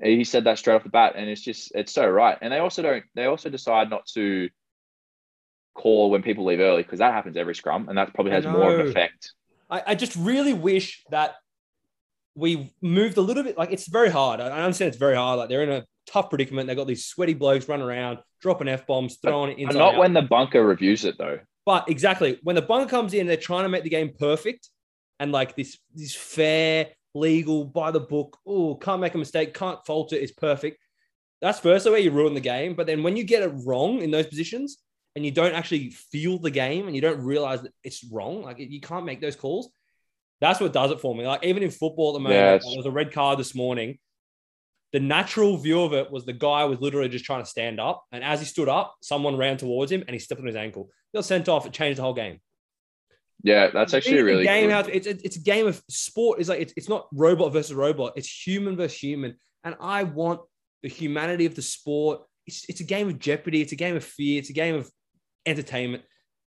He 0.02 0.24
said 0.24 0.44
that 0.44 0.58
straight 0.58 0.76
off 0.76 0.84
the 0.84 0.90
bat, 0.90 1.14
and 1.16 1.30
it's 1.30 1.42
just 1.42 1.72
it's 1.74 1.94
so 1.94 2.06
right. 2.10 2.38
And 2.42 2.52
they 2.52 2.60
also 2.60 2.82
don't. 2.82 3.04
They 3.14 3.26
also 3.26 3.50
decide 3.50 3.90
not 3.90 4.06
to 4.08 4.50
call 5.74 6.10
when 6.10 6.22
people 6.22 6.44
leave 6.44 6.60
early 6.60 6.84
because 6.84 7.00
that 7.00 7.14
happens 7.14 7.38
every 7.38 7.56
scrum, 7.56 7.88
and 7.88 7.98
that 7.98 8.14
probably 8.14 8.34
has 8.34 8.46
more 8.46 8.74
of 8.74 8.80
an 8.80 8.88
effect. 8.88 9.32
I, 9.70 9.84
I 9.88 9.96
just 9.96 10.16
really 10.18 10.54
wish 10.54 11.04
that 11.12 11.36
we 12.36 12.74
moved 12.82 13.18
a 13.18 13.22
little 13.22 13.44
bit. 13.44 13.58
Like 13.58 13.72
it's 13.72 13.88
very 13.88 14.10
hard. 14.10 14.42
I 14.42 14.64
understand 14.64 14.90
it's 14.90 14.98
very 14.98 15.16
hard. 15.16 15.40
Like 15.40 15.50
they're 15.50 15.64
in 15.64 15.72
a 15.72 15.86
tough 16.08 16.30
predicament. 16.30 16.68
They 16.68 16.76
got 16.76 16.88
these 16.88 17.06
sweaty 17.06 17.34
blokes 17.34 17.68
running 17.68 17.86
around, 17.86 18.20
dropping 18.42 18.68
f 18.68 18.86
bombs, 18.88 19.18
throwing 19.22 19.50
it 19.52 19.54
And 19.54 19.62
inside. 19.64 19.78
not 19.80 19.94
out. 19.96 20.00
when 20.00 20.14
the 20.14 20.22
bunker 20.22 20.66
reviews 20.66 21.06
it 21.06 21.18
though. 21.18 21.40
But 21.66 21.90
exactly 21.90 22.40
when 22.44 22.56
the 22.56 22.62
bunker 22.62 22.90
comes 22.90 23.14
in, 23.14 23.28
they're 23.28 23.38
trying 23.38 23.64
to 23.64 23.70
make 23.70 23.84
the 23.84 23.90
game 23.90 24.12
perfect 24.18 24.70
and 25.20 25.32
like 25.32 25.56
this 25.56 25.78
this 25.94 26.14
fair, 26.16 26.90
legal, 27.14 27.66
by 27.66 27.92
the 27.92 28.00
book. 28.00 28.38
Oh, 28.46 28.76
can't 28.76 29.02
make 29.02 29.16
a 29.16 29.18
mistake, 29.18 29.54
can't 29.54 29.84
fault 29.86 30.14
it. 30.14 30.22
It's 30.22 30.32
perfect. 30.32 30.78
That's 31.42 31.60
first 31.60 31.86
the 31.86 31.92
way 31.92 32.00
you 32.02 32.12
ruin 32.12 32.34
the 32.34 32.40
game. 32.40 32.76
But 32.76 32.88
then 32.88 33.04
when 33.04 33.16
you 33.18 33.24
get 33.24 33.44
it 33.44 33.52
wrong 33.66 34.02
in 34.02 34.12
those 34.12 34.28
positions 34.28 34.78
and 35.16 35.26
you 35.26 35.32
don't 35.32 35.54
actually 35.54 35.90
feel 35.92 36.38
the 36.40 36.50
game 36.52 36.88
and 36.88 36.96
you 36.96 37.02
don't 37.02 37.22
realize 37.24 37.62
that 37.64 37.72
it's 37.84 38.04
wrong, 38.12 38.44
like 38.44 38.58
you 38.60 38.80
can't 38.82 39.06
make 39.06 39.22
those 39.22 39.36
calls. 39.36 39.70
That's 40.42 40.60
what 40.60 40.74
does 40.74 40.92
it 40.92 41.00
for 41.00 41.16
me. 41.16 41.26
Like 41.26 41.44
even 41.46 41.64
in 41.64 41.72
football 41.72 42.10
at 42.12 42.14
the 42.14 42.20
moment, 42.20 42.36
Yes. 42.40 42.66
there 42.66 42.78
was 42.78 42.86
a 42.86 42.92
red 42.92 43.12
card 43.14 43.40
this 43.40 43.56
morning. 43.56 43.98
The 44.96 45.02
natural 45.02 45.58
view 45.58 45.82
of 45.82 45.94
it 45.94 46.10
was 46.10 46.26
the 46.26 46.32
guy 46.32 46.64
was 46.64 46.80
literally 46.80 47.10
just 47.10 47.26
trying 47.26 47.44
to 47.44 47.50
stand 47.50 47.80
up, 47.80 48.06
and 48.14 48.24
as 48.24 48.40
he 48.40 48.46
stood 48.46 48.70
up, 48.70 48.96
someone 49.02 49.36
ran 49.36 49.58
towards 49.58 49.92
him 49.92 50.04
and 50.08 50.14
he 50.14 50.20
stepped 50.20 50.40
on 50.40 50.48
his 50.48 50.56
ankle. 50.56 50.90
He 51.12 51.18
got 51.18 51.26
sent 51.26 51.50
off. 51.50 51.66
It 51.66 51.74
changed 51.74 52.00
the 52.00 52.04
whole 52.04 52.14
game. 52.14 52.40
Yeah, 53.44 53.72
that's 53.74 53.94
actually 53.94 54.22
really 54.22 54.46
game. 54.46 54.70
good. 54.70 54.74
How 54.74 54.80
it's 54.92 55.06
it's 55.06 55.36
a 55.36 55.42
game 55.42 55.68
of 55.68 55.84
sport. 55.90 56.40
Is 56.40 56.48
like 56.48 56.62
it's, 56.62 56.74
it's 56.78 56.88
not 56.88 57.08
robot 57.12 57.52
versus 57.52 57.74
robot. 57.74 58.14
It's 58.16 58.48
human 58.48 58.78
versus 58.78 58.98
human, 58.98 59.36
and 59.66 59.76
I 59.82 60.04
want 60.04 60.40
the 60.82 60.90
humanity 60.90 61.46
of 61.46 61.56
the 61.56 61.62
sport 61.62 62.22
it's 62.48 62.66
it's 62.70 62.80
a 62.80 62.86
game 62.86 63.08
of 63.08 63.20
jeopardy. 63.20 63.62
It's 63.62 63.72
a 63.72 63.76
game 63.76 63.96
of 63.96 64.04
fear. 64.04 64.40
It's 64.40 64.50
a 64.50 64.54
game 64.54 64.76
of 64.76 64.90
entertainment. 65.46 66.04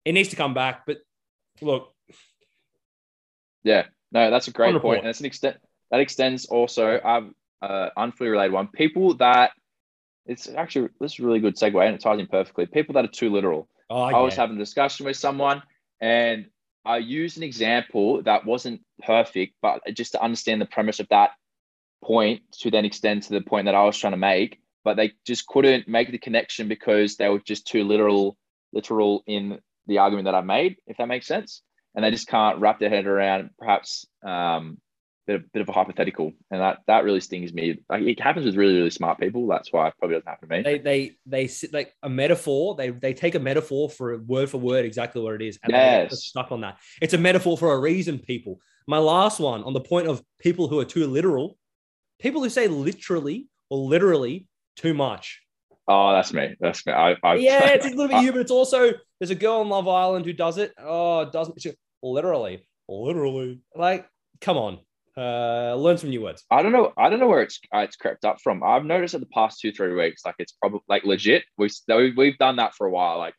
It 0.06 0.14
needs 0.14 0.30
to 0.30 0.36
come 0.36 0.54
back. 0.54 0.86
But 0.86 0.98
look, 1.62 1.94
Yeah, 3.64 3.86
no, 4.12 4.32
that's 4.32 4.48
a 4.48 4.52
great 4.52 4.80
point, 4.82 5.02
and 5.02 5.10
it's 5.10 5.20
an 5.20 5.26
extent 5.26 5.58
that 5.92 6.00
extends 6.00 6.46
also. 6.46 7.02
Um, 7.04 7.36
uh, 7.62 7.90
unfully 7.96 8.30
related 8.30 8.54
one. 8.54 8.68
People 8.68 9.16
that 9.16 9.52
it's 10.26 10.48
actually 10.50 10.90
this 11.00 11.14
is 11.14 11.20
a 11.20 11.24
really 11.24 11.40
good 11.40 11.56
segue, 11.56 11.86
and 11.86 11.96
it 11.96 12.02
ties 12.02 12.20
in 12.20 12.28
perfectly. 12.28 12.66
People 12.66 12.94
that 12.94 13.06
are 13.06 13.10
too 13.10 13.32
literal. 13.32 13.68
oh, 14.12 14.18
I 14.18 14.20
was 14.20 14.36
having 14.36 14.58
a 14.58 14.60
discussion 14.60 15.06
with 15.06 15.16
someone, 15.16 15.64
and 16.02 16.48
I 16.86 16.98
used 16.98 17.38
an 17.38 17.44
example 17.44 18.22
that 18.24 18.46
wasn't 18.46 18.82
perfect, 19.04 19.56
but 19.62 19.82
just 19.94 20.14
to 20.14 20.24
understand 20.24 20.62
the 20.62 20.66
premise 20.66 21.00
of 21.00 21.08
that 21.10 21.32
point 22.04 22.42
to 22.60 22.72
then 22.72 22.86
extend 22.86 23.24
to 23.24 23.34
the 23.34 23.42
point 23.42 23.66
that 23.66 23.76
I 23.76 23.84
was 23.84 23.98
trying 23.98 24.14
to 24.14 24.18
make. 24.18 24.60
But 24.84 24.96
they 24.96 25.12
just 25.26 25.48
couldn't 25.48 25.88
make 25.88 26.12
the 26.12 26.18
connection 26.18 26.70
because 26.70 27.18
they 27.18 27.28
were 27.28 27.40
just 27.40 27.68
too 27.68 27.84
literal, 27.84 28.38
literal 28.72 29.24
in 29.28 29.60
the 29.86 29.98
argument 29.98 30.26
that 30.26 30.36
I 30.36 30.42
made, 30.42 30.78
if 30.88 30.98
that 30.98 31.08
makes 31.08 31.28
sense. 31.28 31.62
And 31.94 32.06
they 32.06 32.12
just 32.12 32.28
can't 32.28 32.60
wrap 32.60 32.80
their 32.80 32.90
head 32.90 33.06
around 33.06 33.50
perhaps 33.60 34.06
um, 34.26 34.78
bit 35.28 35.36
of, 35.38 35.52
bit 35.54 35.62
of 35.62 35.70
a 35.70 35.74
hypothetical, 35.74 36.32
and 36.52 36.62
that 36.62 36.80
that 36.88 37.04
really 37.04 37.20
stings 37.20 37.54
me. 37.54 37.84
Like 37.90 38.04
it 38.04 38.20
happens 38.20 38.46
with 38.46 38.56
really 38.56 38.76
really 38.76 38.90
smart 38.90 39.20
people. 39.20 39.48
That's 39.48 39.72
why 39.72 39.88
it 39.90 39.94
probably 40.00 40.16
doesn't 40.16 40.28
happen 40.30 40.50
to 40.50 40.56
me. 40.58 40.64
they 40.64 40.78
they 40.80 41.12
they 41.26 41.48
sit 41.48 41.74
like 41.74 41.94
a 42.04 42.10
metaphor. 42.10 42.76
They 42.76 42.90
they 42.90 43.14
take 43.14 43.36
a 43.36 43.40
metaphor 43.40 43.90
for 43.90 44.18
word 44.18 44.50
for 44.50 44.58
word 44.58 44.86
exactly 44.86 45.22
what 45.22 45.36
it 45.36 45.42
is, 45.42 45.60
and 45.64 45.72
Yes. 45.72 46.30
stuck 46.30 46.52
on 46.52 46.62
that. 46.62 46.78
It's 47.02 47.14
a 47.14 47.18
metaphor 47.18 47.58
for 47.58 47.74
a 47.74 47.80
reason, 47.80 48.20
people. 48.20 48.60
My 48.88 48.98
last 49.00 49.40
one 49.40 49.64
on 49.64 49.74
the 49.74 49.82
point 49.82 50.08
of 50.08 50.22
people 50.40 50.68
who 50.68 50.80
are 50.80 50.86
too 50.86 51.06
literal, 51.08 51.58
people 52.20 52.42
who 52.42 52.50
say 52.50 52.68
literally 52.68 53.48
or 53.70 53.80
literally 53.80 54.48
too 54.78 54.94
much. 54.94 55.42
Oh, 55.88 56.12
that's 56.14 56.34
me. 56.34 56.56
That's 56.60 56.86
me. 56.86 56.94
I, 56.94 57.16
I 57.24 57.36
Yeah, 57.36 57.70
it's 57.74 57.86
a 57.86 57.90
little 57.90 58.08
bit 58.08 58.18
you, 58.18 58.32
but 58.32 58.42
it's 58.42 58.52
also 58.52 58.92
there's 59.20 59.30
a 59.30 59.36
girl 59.36 59.60
on 59.60 59.70
Love 59.70 59.88
Island 59.88 60.26
who 60.26 60.34
does 60.34 60.58
it. 60.58 60.74
Oh, 60.78 61.22
it 61.22 61.32
doesn't 61.32 61.62
she, 61.62 61.72
literally, 62.04 62.66
literally. 62.90 63.62
Like, 63.76 64.08
come 64.42 64.58
on, 64.58 64.80
uh, 65.18 65.74
learn 65.76 65.98
some 65.98 66.12
new 66.12 66.22
words. 66.22 66.44
I 66.52 66.62
don't 66.62 66.72
know. 66.72 66.94
I 66.96 67.10
don't 67.10 67.20
know 67.20 67.28
where 67.28 67.42
it's 67.42 67.60
uh, 67.74 67.80
it's 67.80 67.96
crept 67.96 68.24
up 68.24 68.40
from. 68.42 68.64
I've 68.64 68.86
noticed 68.86 69.16
in 69.16 69.20
the 69.20 69.28
past 69.28 69.60
two 69.60 69.72
three 69.72 69.94
weeks, 69.94 70.24
like 70.26 70.36
it's 70.38 70.52
probably 70.54 70.82
like 70.88 71.04
legit. 71.06 71.44
We've 71.58 71.74
we've 72.16 72.38
done 72.38 72.58
that 72.58 72.76
for 72.76 72.86
a 72.86 72.92
while. 72.92 73.18
Like 73.18 73.34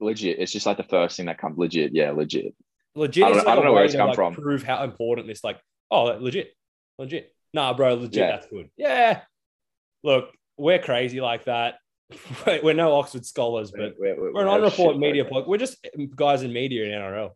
legit. 0.00 0.38
It's 0.38 0.52
just 0.52 0.66
like 0.66 0.78
the 0.78 0.84
first 0.84 1.16
thing 1.16 1.26
that 1.26 1.38
comes. 1.38 1.58
Legit. 1.58 1.94
Yeah, 1.94 2.12
legit. 2.12 2.54
Legit. 2.94 3.24
I 3.24 3.28
don't- 3.28 3.36
like 3.38 3.46
I 3.46 3.54
don't 3.54 3.64
know 3.64 3.72
where 3.72 3.84
it's 3.84 3.92
to, 3.92 3.98
come 3.98 4.08
like, 4.08 4.16
from. 4.16 4.34
Prove 4.34 4.62
how 4.62 4.82
important 4.82 5.26
this. 5.26 5.44
Like, 5.44 5.60
oh, 5.90 6.04
legit, 6.04 6.54
legit. 6.98 7.34
Nah, 7.52 7.74
bro, 7.74 7.94
legit. 7.94 8.14
Yeah. 8.14 8.30
That's 8.30 8.46
good. 8.46 8.70
Yeah. 8.76 9.20
Look, 10.02 10.30
we're 10.56 10.78
crazy 10.78 11.20
like 11.20 11.44
that. 11.44 11.76
we're 12.62 12.72
no 12.72 12.94
Oxford 12.94 13.26
scholars, 13.26 13.70
but 13.70 13.94
we're, 13.98 14.32
we're 14.32 14.42
an 14.42 14.48
on-report 14.48 14.98
media 14.98 15.24
pod. 15.26 15.46
We're 15.46 15.58
just 15.58 15.76
guys 16.16 16.42
in 16.42 16.52
media 16.52 16.84
in 16.84 16.90
NRL. 16.90 17.32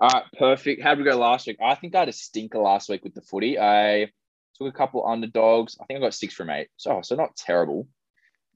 All 0.00 0.08
right, 0.08 0.24
perfect. 0.38 0.82
How 0.82 0.94
did 0.94 1.04
we 1.04 1.10
go 1.10 1.18
last 1.18 1.46
week? 1.46 1.58
I 1.62 1.74
think 1.74 1.94
I 1.94 2.00
had 2.00 2.08
a 2.08 2.12
stinker 2.12 2.58
last 2.58 2.88
week 2.88 3.04
with 3.04 3.14
the 3.14 3.20
footy. 3.20 3.58
I 3.58 4.10
took 4.56 4.68
a 4.68 4.76
couple 4.76 5.06
underdogs. 5.06 5.76
I 5.80 5.84
think 5.84 5.98
I 5.98 6.00
got 6.00 6.14
six 6.14 6.32
from 6.34 6.48
eight. 6.48 6.68
So 6.76 7.00
so 7.02 7.16
not 7.16 7.36
terrible. 7.36 7.86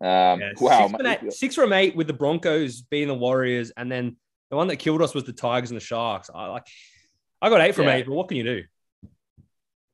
Um, 0.01 0.41
Yeah, 0.41 0.53
wow. 0.59 0.87
six, 0.87 0.91
from 0.97 1.07
eight, 1.07 1.33
six 1.33 1.55
from 1.55 1.73
eight 1.75 1.95
with 1.97 2.07
the 2.07 2.15
Broncos 2.15 2.81
being 2.83 3.09
the 3.09 3.15
Warriors, 3.15 3.73
and 3.77 3.93
then 3.93 4.17
the 4.51 4.57
one 4.57 4.69
that 4.69 4.77
killed 4.77 5.03
us 5.03 5.15
was 5.15 5.25
the 5.25 5.33
Tigers 5.35 5.71
and 5.71 5.77
the 5.77 5.85
Sharks. 5.85 6.31
I 6.35 6.47
like. 6.47 6.65
I 7.43 7.51
got 7.51 7.61
eight 7.61 7.75
from 7.75 7.87
Yeah. 7.89 7.97
eight, 7.97 8.07
but 8.07 8.15
what 8.15 8.29
can 8.29 8.39
you 8.39 8.45
do? 8.45 8.63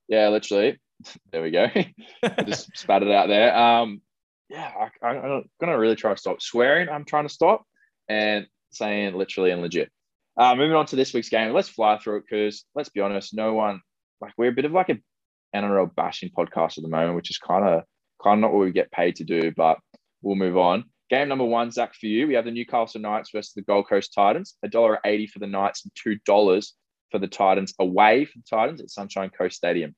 Yeah, 0.08 0.28
literally. 0.28 0.78
There 1.32 1.40
we 1.42 1.50
go. 1.50 1.66
just 2.46 2.70
spat 2.76 3.02
it 3.02 3.10
out 3.10 3.28
there. 3.28 3.56
Um, 3.56 4.02
yeah, 4.50 4.70
I, 5.02 5.06
I, 5.06 5.16
I'm 5.16 5.44
gonna 5.58 5.78
really 5.78 5.96
try 5.96 6.12
to 6.12 6.20
stop 6.20 6.42
swearing. 6.42 6.90
I'm 6.90 7.06
trying 7.06 7.26
to 7.26 7.32
stop 7.32 7.64
and 8.06 8.46
saying 8.70 9.14
literally 9.14 9.50
and 9.50 9.62
legit. 9.62 9.90
Uh, 10.36 10.54
moving 10.54 10.76
on 10.76 10.86
to 10.86 10.96
this 10.96 11.12
week's 11.12 11.28
game, 11.28 11.52
let's 11.52 11.68
fly 11.68 11.98
through 11.98 12.18
it 12.18 12.24
because 12.30 12.64
let's 12.74 12.88
be 12.88 13.00
honest, 13.00 13.34
no 13.34 13.54
one 13.54 13.80
like 14.20 14.32
we're 14.36 14.50
a 14.50 14.54
bit 14.54 14.64
of 14.64 14.72
like 14.72 14.88
a 14.88 14.98
NRL 15.54 15.94
bashing 15.94 16.30
podcast 16.30 16.78
at 16.78 16.82
the 16.82 16.88
moment, 16.88 17.16
which 17.16 17.30
is 17.30 17.38
kind 17.38 17.66
of 17.66 17.82
kind 18.22 18.38
of 18.38 18.40
not 18.40 18.52
what 18.52 18.64
we 18.64 18.72
get 18.72 18.92
paid 18.92 19.16
to 19.16 19.24
do, 19.24 19.52
but 19.56 19.78
we'll 20.22 20.36
move 20.36 20.56
on. 20.56 20.84
Game 21.08 21.28
number 21.28 21.44
one, 21.44 21.70
Zach, 21.70 21.94
for 21.94 22.06
you. 22.06 22.28
We 22.28 22.34
have 22.34 22.44
the 22.44 22.52
Newcastle 22.52 23.00
Knights 23.00 23.30
versus 23.34 23.52
the 23.54 23.62
Gold 23.62 23.88
Coast 23.88 24.12
Titans. 24.14 24.56
A 24.62 24.68
dollar 24.68 25.00
eighty 25.04 25.26
for 25.26 25.40
the 25.40 25.46
Knights 25.46 25.84
and 25.84 25.92
two 25.94 26.18
dollars 26.24 26.74
for 27.10 27.18
the 27.18 27.26
Titans 27.26 27.74
away 27.80 28.24
for 28.24 28.38
the 28.38 28.44
Titans 28.48 28.80
at 28.80 28.90
Sunshine 28.90 29.30
Coast 29.30 29.56
Stadium. 29.56 29.94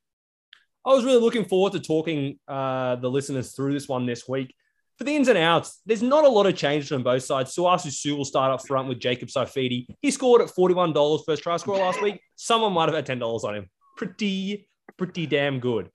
I 0.86 0.94
was 0.94 1.04
really 1.04 1.20
looking 1.20 1.44
forward 1.44 1.72
to 1.74 1.80
talking 1.80 2.38
uh, 2.48 2.96
the 2.96 3.10
listeners 3.10 3.52
through 3.54 3.72
this 3.72 3.88
one 3.88 4.06
this 4.06 4.26
week. 4.26 4.54
For 5.02 5.06
the 5.06 5.16
ins 5.16 5.26
and 5.26 5.36
outs, 5.36 5.80
there's 5.84 6.00
not 6.00 6.22
a 6.22 6.28
lot 6.28 6.46
of 6.46 6.54
changes 6.54 6.92
on 6.92 7.02
both 7.02 7.24
sides. 7.24 7.56
Sauaso 7.56 7.90
Sue 7.90 8.14
will 8.14 8.24
start 8.24 8.52
up 8.52 8.64
front 8.64 8.88
with 8.88 9.00
Jacob 9.00 9.30
Saifiti. 9.30 9.84
He 10.00 10.12
scored 10.12 10.40
at 10.42 10.46
$41 10.46 11.24
first 11.26 11.42
try 11.42 11.56
score 11.56 11.76
last 11.76 12.00
week. 12.00 12.20
Someone 12.36 12.72
might 12.72 12.88
have 12.88 12.94
had 12.94 13.18
$10 13.18 13.42
on 13.42 13.56
him. 13.56 13.66
Pretty, 13.96 14.68
pretty 14.96 15.26
damn 15.26 15.58
good. 15.58 15.90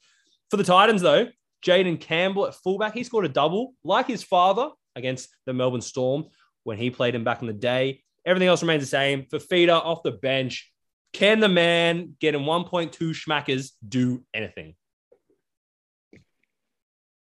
For 0.51 0.57
the 0.57 0.65
Titans, 0.65 1.01
though, 1.01 1.27
Jayden 1.65 2.01
Campbell 2.01 2.47
at 2.47 2.55
fullback, 2.55 2.95
he 2.95 3.05
scored 3.05 3.23
a 3.23 3.29
double 3.29 3.75
like 3.81 4.07
his 4.07 4.23
father 4.23 4.71
against 4.93 5.29
the 5.45 5.53
Melbourne 5.53 5.79
Storm 5.79 6.25
when 6.65 6.77
he 6.77 6.89
played 6.89 7.15
him 7.15 7.23
back 7.23 7.39
in 7.39 7.47
the 7.47 7.53
day. 7.53 8.03
Everything 8.25 8.49
else 8.49 8.61
remains 8.61 8.83
the 8.83 8.87
same. 8.87 9.23
Fifita 9.31 9.69
off 9.69 10.03
the 10.03 10.11
bench, 10.11 10.69
can 11.13 11.39
the 11.39 11.47
man 11.47 12.17
getting 12.19 12.41
1.2 12.41 12.91
schmackers 12.91 13.71
do 13.87 14.25
anything? 14.33 14.75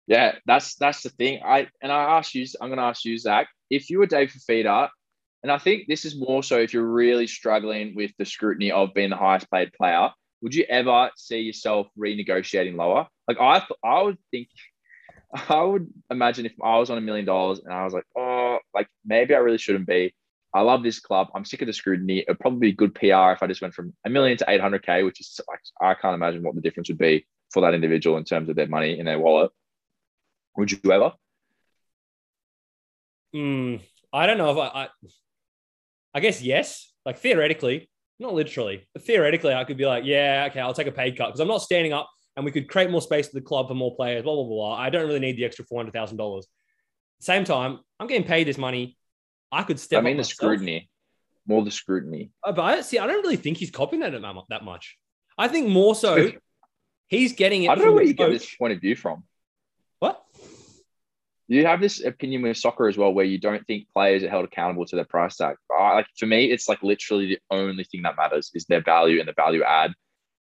Yeah, 0.09 0.37
that's 0.47 0.75
that's 0.77 1.03
the 1.03 1.11
thing. 1.11 1.43
I 1.45 1.69
and 1.83 1.93
I 1.93 2.17
ask 2.17 2.35
you, 2.35 2.47
I'm 2.61 2.69
going 2.69 2.79
to 2.79 2.85
ask 2.85 3.05
you, 3.05 3.19
Zach, 3.19 3.49
if 3.69 3.91
you 3.91 3.99
were 3.99 4.07
Dave 4.07 4.33
Fifita, 4.33 4.89
and 5.43 5.53
I 5.53 5.59
think 5.59 5.85
this 5.87 6.07
is 6.07 6.19
more 6.19 6.43
so 6.43 6.59
if 6.59 6.73
you're 6.73 6.83
really 6.83 7.27
struggling 7.27 7.95
with 7.95 8.13
the 8.19 8.25
scrutiny 8.25 8.73
of 8.73 8.95
being 8.95 9.11
the 9.11 9.17
highest 9.17 9.51
paid 9.51 9.71
player, 9.75 10.09
would 10.41 10.55
you 10.55 10.65
ever 10.65 11.11
see 11.17 11.41
yourself 11.41 11.89
renegotiating 11.99 12.77
lower? 12.77 13.07
Like 13.29 13.39
I, 13.39 13.63
I 13.85 14.03
would 14.03 14.17
think, 14.31 14.49
I 15.51 15.63
would 15.63 15.89
imagine 16.11 16.47
if 16.47 16.55
I 16.63 16.79
was 16.79 16.89
on 16.89 16.97
a 16.97 17.03
million 17.03 17.27
dollars 17.27 17.61
and 17.63 17.73
I 17.73 17.85
was 17.85 17.93
like, 17.93 18.07
oh, 18.17 18.59
like 18.75 18.89
maybe 19.05 19.35
I 19.35 19.39
really 19.39 19.59
shouldn't 19.59 19.87
be. 19.87 20.15
I 20.55 20.63
love 20.63 20.83
this 20.83 21.01
club. 21.01 21.29
I'm 21.35 21.45
sick 21.45 21.61
of 21.61 21.67
the 21.67 21.75
scrutiny. 21.75 22.21
It'd 22.21 22.41
probably 22.41 22.71
be 22.71 22.73
good 22.73 22.95
PR 22.95 23.33
if 23.33 23.43
I 23.43 23.47
just 23.47 23.61
went 23.61 23.75
from 23.75 23.93
a 24.07 24.11
million 24.11 24.39
to 24.39 24.47
800k, 24.47 25.05
which 25.05 25.21
is 25.21 25.39
like 25.47 25.61
I 25.83 26.01
can't 26.01 26.15
imagine 26.15 26.43
what 26.43 26.55
the 26.55 26.63
difference 26.63 26.89
would 26.89 26.97
be 26.97 27.27
for 27.53 27.61
that 27.61 27.75
individual 27.75 28.17
in 28.17 28.25
terms 28.25 28.49
of 28.49 28.57
their 28.57 28.67
money 28.67 28.99
in 28.99 29.05
their 29.05 29.19
wallet. 29.19 29.51
Would 30.59 30.73
you 30.73 30.93
ever? 30.93 31.13
Hmm, 33.33 33.77
I 34.13 34.27
don't 34.27 34.39
know 34.39 34.51
if 34.51 34.59
I, 34.59 34.67
I. 34.67 34.89
I 36.15 36.21
guess 36.21 36.43
yes. 36.43 36.93
Like 37.07 37.19
theoretically, 37.19 37.89
not 38.19 38.35
literally, 38.35 38.87
but 38.93 39.05
theoretically, 39.05 39.55
I 39.55 39.63
could 39.63 39.77
be 39.77 39.87
like, 39.87 40.05
yeah, 40.05 40.49
okay, 40.51 40.59
I'll 40.59 40.75
take 40.75 40.89
a 40.89 40.93
pay 40.93 41.13
cut 41.13 41.29
because 41.29 41.39
I'm 41.39 41.47
not 41.47 41.63
standing 41.63 41.93
up, 41.93 42.11
and 42.37 42.45
we 42.45 42.51
could 42.51 42.69
create 42.69 42.91
more 42.91 43.01
space 43.01 43.29
for 43.29 43.35
the 43.35 43.41
club 43.41 43.69
for 43.69 43.75
more 43.75 43.95
players. 43.95 44.25
Blah 44.25 44.35
blah 44.35 44.45
blah. 44.45 44.75
I 44.75 44.91
don't 44.91 45.07
really 45.07 45.21
need 45.21 45.37
the 45.37 45.45
extra 45.45 45.65
four 45.65 45.79
hundred 45.79 45.93
thousand 45.93 46.17
dollars. 46.17 46.49
Same 47.21 47.45
time, 47.45 47.79
I'm 48.01 48.09
getting 48.09 48.27
paid 48.27 48.49
this 48.49 48.59
money. 48.59 48.99
I 49.53 49.63
could 49.63 49.79
step. 49.79 50.01
I 50.01 50.03
mean 50.03 50.17
the 50.17 50.23
myself. 50.23 50.35
scrutiny, 50.35 50.91
more 51.47 51.65
the 51.65 51.71
scrutiny. 51.71 52.33
Uh, 52.43 52.51
But 52.51 52.63
I 52.63 52.81
see. 52.81 52.99
I 52.99 53.07
don't 53.07 53.23
really 53.23 53.37
think 53.37 53.59
he's 53.59 53.71
copying 53.71 54.01
that 54.01 54.11
that 54.51 54.65
much. 54.65 54.99
I 55.39 55.47
think 55.47 55.69
more 55.69 55.95
so, 55.95 56.33
he's 57.07 57.35
getting 57.35 57.63
it. 57.63 57.69
I 57.71 57.77
don't 57.77 57.87
know 57.87 57.93
where 57.93 58.03
you 58.03 58.13
get 58.13 58.31
this 58.31 58.57
point 58.57 58.73
of 58.73 58.81
view 58.81 58.97
from. 58.97 59.23
You 61.49 61.65
have 61.67 61.81
this 61.81 62.05
opinion 62.05 62.43
with 62.43 62.59
soccer 62.59 62.89
as 62.89 62.99
well, 62.99 63.13
where 63.13 63.25
you 63.25 63.39
don't 63.39 63.67
think 63.67 63.89
players 63.93 64.23
are 64.23 64.29
held 64.29 64.45
accountable 64.45 64.85
to 64.87 64.97
their 64.97 65.07
price 65.07 65.37
tag. 65.37 65.57
I, 65.77 65.95
like 65.95 66.07
for 66.19 66.27
me, 66.27 66.53
it's 66.53 66.69
like 66.69 66.83
literally 66.83 67.27
the 67.27 67.39
only 67.51 67.85
thing 67.85 68.03
that 68.03 68.17
matters 68.17 68.51
is 68.55 68.67
their 68.67 68.83
value 68.83 69.19
and 69.19 69.29
the 69.29 69.33
value 69.33 69.63
add, 69.63 69.95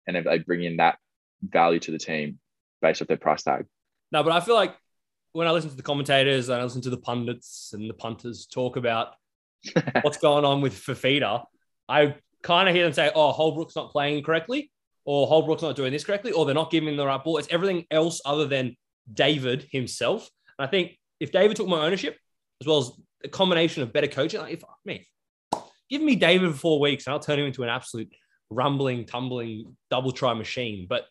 and 0.07 0.15
if 0.15 0.23
they 0.23 0.39
bring 0.39 0.63
in 0.63 0.77
that 0.77 0.97
value 1.41 1.79
to 1.81 1.91
the 1.91 1.97
team 1.97 2.39
based 2.81 3.01
off 3.01 3.09
their 3.09 3.17
price 3.17 3.43
tag. 3.43 3.65
No, 4.11 4.23
but 4.23 4.31
I 4.31 4.39
feel 4.39 4.55
like 4.55 4.75
when 5.33 5.47
I 5.47 5.51
listen 5.51 5.71
to 5.71 5.75
the 5.75 5.83
commentators 5.83 6.49
and 6.49 6.61
I 6.61 6.63
listen 6.63 6.81
to 6.83 6.89
the 6.89 6.97
pundits 6.97 7.71
and 7.73 7.89
the 7.89 7.93
punters 7.93 8.45
talk 8.45 8.77
about 8.77 9.15
what's 10.01 10.17
going 10.17 10.45
on 10.45 10.61
with 10.61 10.73
Fifita, 10.73 11.43
I 11.89 12.15
kind 12.43 12.69
of 12.69 12.75
hear 12.75 12.85
them 12.85 12.93
say, 12.93 13.11
"Oh, 13.13 13.31
Holbrook's 13.31 13.75
not 13.75 13.91
playing 13.91 14.23
correctly, 14.23 14.71
or 15.03 15.27
Holbrook's 15.27 15.63
not 15.63 15.75
doing 15.75 15.91
this 15.91 16.03
correctly, 16.03 16.31
or 16.31 16.45
they're 16.45 16.55
not 16.55 16.71
giving 16.71 16.95
the 16.95 17.05
right 17.05 17.21
ball." 17.21 17.37
It's 17.37 17.47
everything 17.51 17.85
else 17.91 18.21
other 18.25 18.45
than 18.45 18.77
David 19.11 19.67
himself. 19.71 20.29
I 20.63 20.67
think 20.67 20.97
if 21.19 21.31
David 21.31 21.57
took 21.57 21.67
my 21.67 21.85
ownership, 21.85 22.17
as 22.61 22.67
well 22.67 22.77
as 22.77 22.91
a 23.25 23.27
combination 23.27 23.83
of 23.83 23.91
better 23.91 24.07
coaching, 24.07 24.39
like 24.39 24.53
if 24.53 24.63
me, 24.85 25.05
give 25.89 26.01
me 26.01 26.15
David 26.15 26.51
for 26.53 26.57
four 26.57 26.79
weeks, 26.79 27.05
and 27.05 27.13
I'll 27.13 27.19
turn 27.19 27.37
him 27.37 27.45
into 27.45 27.63
an 27.63 27.69
absolute 27.69 28.13
rumbling, 28.49 29.05
tumbling, 29.05 29.75
double 29.89 30.13
try 30.13 30.33
machine. 30.33 30.87
But 30.89 31.05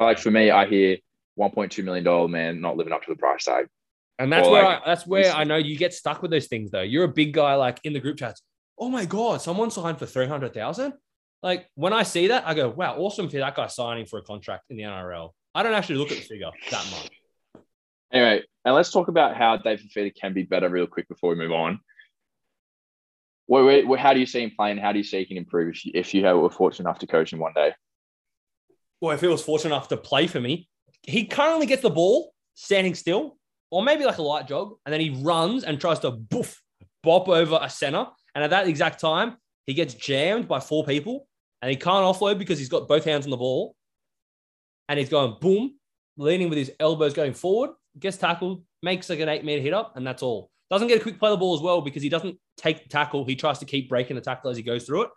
Like 0.00 0.18
for 0.18 0.32
me, 0.32 0.50
I 0.50 0.66
hear 0.66 0.96
1.2 1.38 1.84
million 1.84 2.04
dollar 2.04 2.26
man 2.28 2.60
not 2.60 2.76
living 2.76 2.92
up 2.92 3.04
to 3.04 3.10
the 3.12 3.16
price 3.16 3.44
tag. 3.44 3.68
And 4.18 4.32
that's 4.32 4.48
Or 4.48 4.52
where 4.52 4.64
like- 4.64 4.82
I, 4.82 4.86
that's 4.86 5.06
where 5.06 5.30
I 5.32 5.44
know 5.44 5.56
you 5.56 5.76
get 5.76 5.94
stuck 5.94 6.22
with 6.22 6.32
those 6.32 6.46
things 6.48 6.70
though. 6.72 6.82
You're 6.82 7.04
a 7.04 7.08
big 7.08 7.32
guy 7.32 7.54
like 7.54 7.78
in 7.84 7.92
the 7.92 8.00
group 8.00 8.18
chats. 8.18 8.42
Oh 8.78 8.88
my 8.88 9.04
god, 9.04 9.42
someone 9.42 9.70
signed 9.70 9.98
for 9.98 10.06
three 10.06 10.26
hundred 10.26 10.54
thousand. 10.54 10.94
Like 11.42 11.68
when 11.76 11.92
I 11.92 12.02
see 12.02 12.28
that, 12.28 12.46
I 12.46 12.54
go, 12.54 12.68
"Wow, 12.70 12.96
awesome 12.96 13.28
for 13.28 13.36
that 13.36 13.54
guy 13.54 13.68
signing 13.68 14.06
for 14.06 14.18
a 14.18 14.22
contract 14.22 14.64
in 14.70 14.76
the 14.76 14.82
NRL." 14.84 15.30
I 15.54 15.62
don't 15.62 15.74
actually 15.74 15.96
look 15.96 16.10
at 16.10 16.18
the 16.18 16.24
figure 16.24 16.50
that 16.70 16.86
much. 16.90 17.10
Anyway, 18.16 18.42
and 18.64 18.74
let's 18.74 18.90
talk 18.90 19.08
about 19.08 19.36
how 19.36 19.58
Dave 19.58 19.82
Fifita 19.82 20.10
can 20.18 20.32
be 20.32 20.42
better 20.42 20.70
real 20.70 20.86
quick 20.86 21.06
before 21.06 21.28
we 21.28 21.36
move 21.36 21.52
on. 21.52 21.80
Where, 23.44 23.86
where, 23.86 23.98
how 23.98 24.14
do 24.14 24.20
you 24.20 24.24
see 24.24 24.42
him 24.42 24.52
playing? 24.56 24.78
How 24.78 24.92
do 24.92 24.98
you 24.98 25.04
see 25.04 25.18
he 25.18 25.26
can 25.26 25.36
improve 25.36 25.74
if 25.74 25.84
you, 25.84 25.92
if 25.94 26.14
you 26.14 26.22
were 26.22 26.48
fortunate 26.48 26.88
enough 26.88 27.00
to 27.00 27.06
coach 27.06 27.30
him 27.30 27.40
one 27.40 27.52
day? 27.54 27.74
Well, 29.02 29.12
if 29.12 29.20
he 29.20 29.26
was 29.26 29.42
fortunate 29.42 29.74
enough 29.74 29.88
to 29.88 29.98
play 29.98 30.28
for 30.28 30.40
me, 30.40 30.66
he 31.02 31.26
currently 31.26 31.66
gets 31.66 31.82
the 31.82 31.90
ball 31.90 32.32
standing 32.54 32.94
still, 32.94 33.36
or 33.70 33.82
maybe 33.82 34.06
like 34.06 34.16
a 34.16 34.22
light 34.22 34.48
jog, 34.48 34.72
and 34.86 34.92
then 34.94 35.02
he 35.02 35.10
runs 35.22 35.64
and 35.64 35.78
tries 35.78 35.98
to 35.98 36.10
boof, 36.10 36.62
bop 37.02 37.28
over 37.28 37.58
a 37.60 37.68
center. 37.68 38.06
And 38.34 38.42
at 38.42 38.48
that 38.48 38.66
exact 38.66 38.98
time, 38.98 39.36
he 39.66 39.74
gets 39.74 39.92
jammed 39.92 40.48
by 40.48 40.60
four 40.60 40.86
people 40.86 41.28
and 41.60 41.70
he 41.70 41.76
can't 41.76 42.02
offload 42.02 42.38
because 42.38 42.58
he's 42.58 42.70
got 42.70 42.88
both 42.88 43.04
hands 43.04 43.26
on 43.26 43.30
the 43.30 43.36
ball. 43.36 43.76
And 44.88 44.98
he's 44.98 45.10
going 45.10 45.36
boom, 45.38 45.74
leaning 46.16 46.48
with 46.48 46.58
his 46.58 46.72
elbows 46.80 47.14
going 47.14 47.34
forward, 47.34 47.70
gets 47.98 48.16
tackled, 48.16 48.62
makes 48.82 49.08
like 49.08 49.20
an 49.20 49.28
eight 49.28 49.44
meter 49.44 49.62
hit 49.62 49.72
up, 49.74 49.96
and 49.96 50.06
that's 50.06 50.22
all. 50.22 50.50
Doesn't 50.70 50.88
get 50.88 50.98
a 50.98 51.02
quick 51.02 51.18
play 51.18 51.30
the 51.30 51.36
ball 51.36 51.54
as 51.54 51.60
well 51.60 51.80
because 51.80 52.02
he 52.02 52.08
doesn't 52.08 52.38
take 52.56 52.82
the 52.82 52.88
tackle. 52.88 53.24
He 53.24 53.36
tries 53.36 53.58
to 53.60 53.64
keep 53.64 53.88
breaking 53.88 54.16
the 54.16 54.22
tackle 54.22 54.50
as 54.50 54.56
he 54.56 54.62
goes 54.62 54.84
through 54.84 55.02
it. 55.02 55.10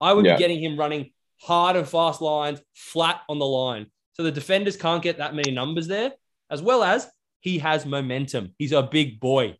I 0.00 0.12
would 0.12 0.26
Yeah. 0.26 0.34
be 0.34 0.38
getting 0.38 0.62
him 0.62 0.78
running 0.78 1.12
hard 1.40 1.76
and 1.76 1.88
fast 1.88 2.20
lines, 2.20 2.60
flat 2.74 3.22
on 3.28 3.38
the 3.38 3.46
line. 3.46 3.90
So 4.12 4.22
the 4.22 4.32
defenders 4.32 4.76
can't 4.76 5.02
get 5.02 5.18
that 5.18 5.34
many 5.34 5.50
numbers 5.50 5.86
there, 5.86 6.12
as 6.50 6.60
well 6.62 6.82
as 6.82 7.10
he 7.40 7.58
has 7.58 7.86
momentum. 7.86 8.54
He's 8.58 8.72
a 8.72 8.82
big 8.82 9.20
boy. 9.20 9.58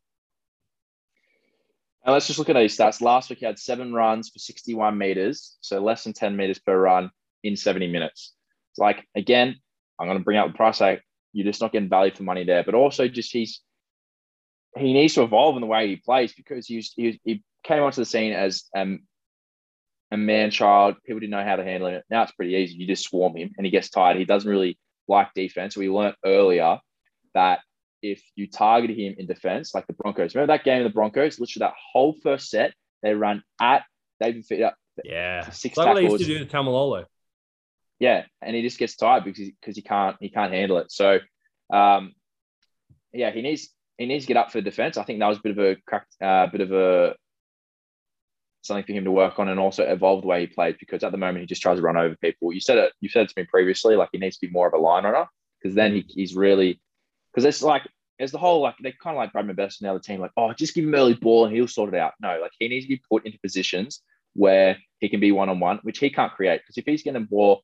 And 2.04 2.12
let's 2.12 2.26
just 2.26 2.38
look 2.38 2.50
at 2.50 2.57
his 2.57 2.76
stats. 2.76 3.00
Last 3.00 3.31
week, 3.31 3.38
he 3.38 3.47
had 3.47 3.59
seven 3.59 3.95
runs 3.95 4.28
for 4.28 4.38
61 4.38 4.99
meters, 4.99 5.57
so 5.61 5.81
less 5.81 6.04
than 6.04 6.12
10 6.12 6.37
meters 6.37 6.59
per 6.59 6.78
run 6.78 7.11
in 7.43 7.57
70 7.57 7.87
minutes. 7.87 8.35
It's 8.73 8.78
like, 8.78 9.09
again, 9.14 9.57
I'm 9.98 10.06
going 10.06 10.18
to 10.18 10.24
bring 10.24 10.36
out 10.36 10.48
the 10.48 10.56
price 10.56 10.78
tag. 10.78 11.00
You're 11.32 11.46
just 11.46 11.60
not 11.60 11.72
getting 11.72 11.88
value 11.88 12.14
for 12.14 12.22
money 12.22 12.44
there. 12.44 12.62
But 12.64 12.74
also, 12.74 13.08
just 13.08 13.32
he's 13.32 13.60
he 14.76 14.92
needs 14.92 15.14
to 15.14 15.22
evolve 15.22 15.56
in 15.56 15.60
the 15.60 15.66
way 15.68 15.86
he 15.86 15.96
plays 15.96 16.32
because 16.34 16.66
he, 16.66 16.76
was, 16.76 16.92
he, 16.96 17.06
was- 17.06 17.16
he 17.24 17.42
came 17.62 17.82
onto 17.82 18.00
the 18.00 18.04
scene 18.04 18.32
as 18.32 18.64
um, 18.76 19.00
a 20.10 20.16
man 20.16 20.50
child. 20.50 20.96
People 21.04 21.20
didn't 21.20 21.30
know 21.30 21.44
how 21.44 21.56
to 21.56 21.64
handle 21.64 21.88
it. 21.88 22.04
Now 22.10 22.22
it's 22.22 22.32
pretty 22.32 22.54
easy. 22.54 22.74
You 22.74 22.86
just 22.86 23.04
swarm 23.04 23.36
him 23.36 23.52
and 23.56 23.64
he 23.64 23.70
gets 23.70 23.88
tired. 23.90 24.16
He 24.16 24.24
doesn't 24.24 24.50
really 24.50 24.78
like 25.06 25.28
defense. 25.34 25.76
We 25.76 25.88
learned 25.88 26.16
earlier 26.24 26.78
that 27.34 27.60
if 28.02 28.22
you 28.34 28.48
target 28.48 28.90
him 28.90 29.14
in 29.16 29.26
defense, 29.26 29.74
like 29.74 29.86
the 29.86 29.92
Broncos, 29.92 30.34
remember 30.34 30.52
that 30.52 30.64
game 30.64 30.78
of 30.78 30.84
the 30.84 30.94
Broncos? 30.94 31.38
Literally, 31.40 31.66
that 31.66 31.74
whole 31.92 32.14
first 32.22 32.50
set, 32.50 32.74
they 33.02 33.14
run 33.14 33.42
at 33.60 33.84
David 34.20 34.44
Fifita. 34.46 34.72
Yeah. 35.04 35.48
Six 35.50 35.76
like 35.76 35.86
what 35.86 35.94
they 35.94 36.02
used 36.02 36.18
to 36.18 36.24
do 36.24 36.44
to 36.44 36.46
Taumalolo. 36.46 37.04
Yeah, 37.98 38.24
and 38.42 38.56
he 38.56 38.62
just 38.62 38.78
gets 38.78 38.96
tired 38.96 39.24
because 39.24 39.38
he, 39.38 39.54
because 39.60 39.76
he 39.76 39.82
can't 39.82 40.16
he 40.20 40.28
can't 40.28 40.52
handle 40.52 40.78
it. 40.78 40.90
So, 40.90 41.20
um, 41.72 42.12
yeah, 43.12 43.30
he 43.30 43.42
needs 43.42 43.70
he 43.98 44.06
needs 44.06 44.24
to 44.24 44.28
get 44.28 44.36
up 44.36 44.50
for 44.50 44.60
defense. 44.60 44.96
I 44.96 45.04
think 45.04 45.20
that 45.20 45.28
was 45.28 45.38
a 45.38 45.42
bit 45.42 45.58
of 45.58 45.64
a 45.64 45.76
crack, 45.86 46.06
uh, 46.20 46.46
bit 46.48 46.60
of 46.60 46.72
a 46.72 47.14
something 48.62 48.84
for 48.84 48.92
him 48.92 49.04
to 49.04 49.12
work 49.12 49.38
on, 49.38 49.48
and 49.48 49.60
also 49.60 49.84
evolve 49.84 50.22
the 50.22 50.26
way 50.26 50.40
he 50.40 50.46
plays 50.46 50.74
because 50.78 51.04
at 51.04 51.12
the 51.12 51.18
moment 51.18 51.40
he 51.40 51.46
just 51.46 51.62
tries 51.62 51.78
to 51.78 51.82
run 51.82 51.96
over 51.96 52.16
people. 52.16 52.52
You 52.52 52.60
said 52.60 52.78
it. 52.78 52.92
You 53.00 53.08
said 53.08 53.26
it 53.26 53.28
to 53.30 53.34
me 53.36 53.46
previously. 53.46 53.96
Like 53.96 54.08
he 54.12 54.18
needs 54.18 54.38
to 54.38 54.46
be 54.46 54.52
more 54.52 54.66
of 54.66 54.74
a 54.74 54.78
line 54.78 55.04
runner 55.04 55.26
because 55.62 55.74
then 55.74 55.94
he, 55.94 56.04
he's 56.08 56.34
really 56.34 56.80
because 57.32 57.44
it's 57.44 57.62
like 57.62 57.82
it's 58.18 58.32
the 58.32 58.38
whole 58.38 58.60
like 58.60 58.74
they 58.82 58.92
kind 58.92 59.16
of 59.16 59.18
like 59.18 59.32
Bradman 59.32 59.56
Best 59.56 59.80
and 59.80 59.86
the 59.86 59.90
other 59.90 60.00
team 60.00 60.20
like 60.20 60.30
oh 60.36 60.52
just 60.52 60.74
give 60.74 60.84
him 60.84 60.94
early 60.94 61.14
ball 61.14 61.46
and 61.46 61.54
he'll 61.54 61.68
sort 61.68 61.94
it 61.94 61.98
out. 61.98 62.14
No, 62.20 62.38
like 62.40 62.52
he 62.58 62.68
needs 62.68 62.86
to 62.86 62.88
be 62.88 63.02
put 63.10 63.24
into 63.24 63.38
positions 63.38 64.02
where 64.34 64.78
he 64.98 65.08
can 65.08 65.20
be 65.20 65.30
one 65.30 65.48
on 65.48 65.60
one, 65.60 65.78
which 65.82 65.98
he 65.98 66.10
can't 66.10 66.32
create 66.32 66.60
because 66.62 66.76
if 66.76 66.84
he's 66.84 67.02
getting 67.02 67.22
the 67.22 67.28
ball 67.28 67.62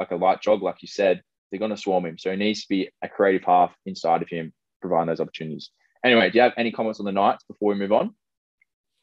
like 0.00 0.10
a 0.10 0.16
light 0.16 0.40
jog, 0.40 0.62
like 0.62 0.82
you 0.82 0.88
said, 0.88 1.22
they're 1.50 1.58
going 1.58 1.70
to 1.70 1.76
swarm 1.76 2.06
him. 2.06 2.18
So 2.18 2.30
he 2.30 2.36
needs 2.36 2.62
to 2.62 2.68
be 2.68 2.88
a 3.02 3.08
creative 3.08 3.44
half 3.44 3.74
inside 3.86 4.22
of 4.22 4.28
him, 4.28 4.52
providing 4.80 5.08
those 5.08 5.20
opportunities. 5.20 5.70
Anyway, 6.04 6.30
do 6.30 6.38
you 6.38 6.42
have 6.42 6.54
any 6.56 6.72
comments 6.72 6.98
on 6.98 7.06
the 7.06 7.12
Knights 7.12 7.44
before 7.44 7.72
we 7.72 7.78
move 7.78 7.92
on? 7.92 8.14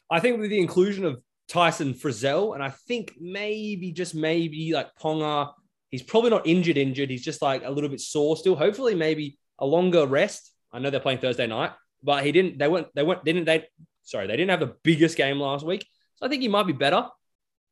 I 0.09 0.19
think 0.19 0.39
with 0.39 0.49
the 0.49 0.59
inclusion 0.59 1.05
of 1.05 1.21
Tyson 1.47 1.93
Frizell, 1.93 2.55
and 2.55 2.63
I 2.63 2.69
think 2.69 3.13
maybe 3.19 3.91
just 3.91 4.15
maybe 4.15 4.73
like 4.73 4.89
Ponga, 4.99 5.51
he's 5.89 6.01
probably 6.01 6.31
not 6.31 6.47
injured, 6.47 6.77
injured. 6.77 7.09
He's 7.09 7.23
just 7.23 7.41
like 7.41 7.63
a 7.63 7.69
little 7.69 7.89
bit 7.89 8.01
sore 8.01 8.35
still. 8.35 8.55
Hopefully, 8.55 8.95
maybe 8.95 9.37
a 9.59 9.65
longer 9.65 10.05
rest. 10.07 10.51
I 10.71 10.79
know 10.79 10.89
they're 10.89 10.99
playing 10.99 11.19
Thursday 11.19 11.47
night, 11.47 11.71
but 12.01 12.25
he 12.25 12.31
didn't. 12.31 12.57
They 12.57 12.67
weren't. 12.67 12.87
They 12.95 13.03
weren't. 13.03 13.23
Didn't 13.23 13.45
they? 13.45 13.65
Sorry, 14.03 14.27
they 14.27 14.37
didn't 14.37 14.51
have 14.51 14.61
the 14.61 14.75
biggest 14.83 15.17
game 15.17 15.39
last 15.39 15.65
week, 15.65 15.85
so 16.15 16.25
I 16.25 16.29
think 16.29 16.41
he 16.41 16.47
might 16.47 16.67
be 16.67 16.73
better. 16.73 17.07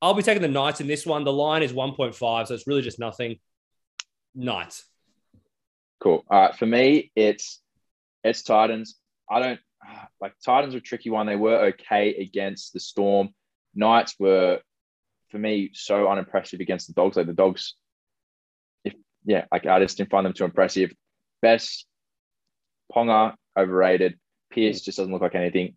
I'll 0.05 0.13
be 0.13 0.21
taking 0.21 0.43
the 0.43 0.47
Knights 0.47 0.81
in 0.81 0.87
this 0.87 1.03
one. 1.03 1.23
The 1.23 1.33
line 1.33 1.63
is 1.63 1.73
1.5, 1.73 2.47
so 2.47 2.53
it's 2.53 2.67
really 2.67 2.83
just 2.83 2.99
nothing. 2.99 3.39
Knights. 4.35 4.85
Cool. 5.99 6.23
All 6.29 6.41
right. 6.41 6.55
For 6.55 6.67
me, 6.67 7.11
it's 7.15 7.59
it's 8.23 8.43
Titans. 8.43 8.99
I 9.27 9.39
don't 9.39 9.59
like 10.21 10.33
Titans 10.45 10.75
were 10.75 10.79
tricky 10.79 11.09
one. 11.09 11.25
They 11.25 11.35
were 11.35 11.65
okay 11.69 12.13
against 12.17 12.73
the 12.73 12.79
Storm. 12.79 13.29
Knights 13.73 14.13
were, 14.19 14.59
for 15.31 15.39
me, 15.39 15.71
so 15.73 16.07
unimpressive 16.07 16.59
against 16.59 16.85
the 16.85 16.93
Dogs. 16.93 17.17
Like 17.17 17.25
the 17.25 17.33
Dogs, 17.33 17.73
if 18.83 18.93
yeah, 19.25 19.45
like 19.51 19.65
I 19.65 19.79
just 19.79 19.97
didn't 19.97 20.11
find 20.11 20.23
them 20.23 20.33
too 20.33 20.45
impressive. 20.45 20.93
Best 21.41 21.87
Ponga 22.93 23.33
overrated. 23.57 24.19
Pearce 24.51 24.81
just 24.81 24.99
doesn't 24.99 25.11
look 25.11 25.23
like 25.23 25.33
anything. 25.33 25.73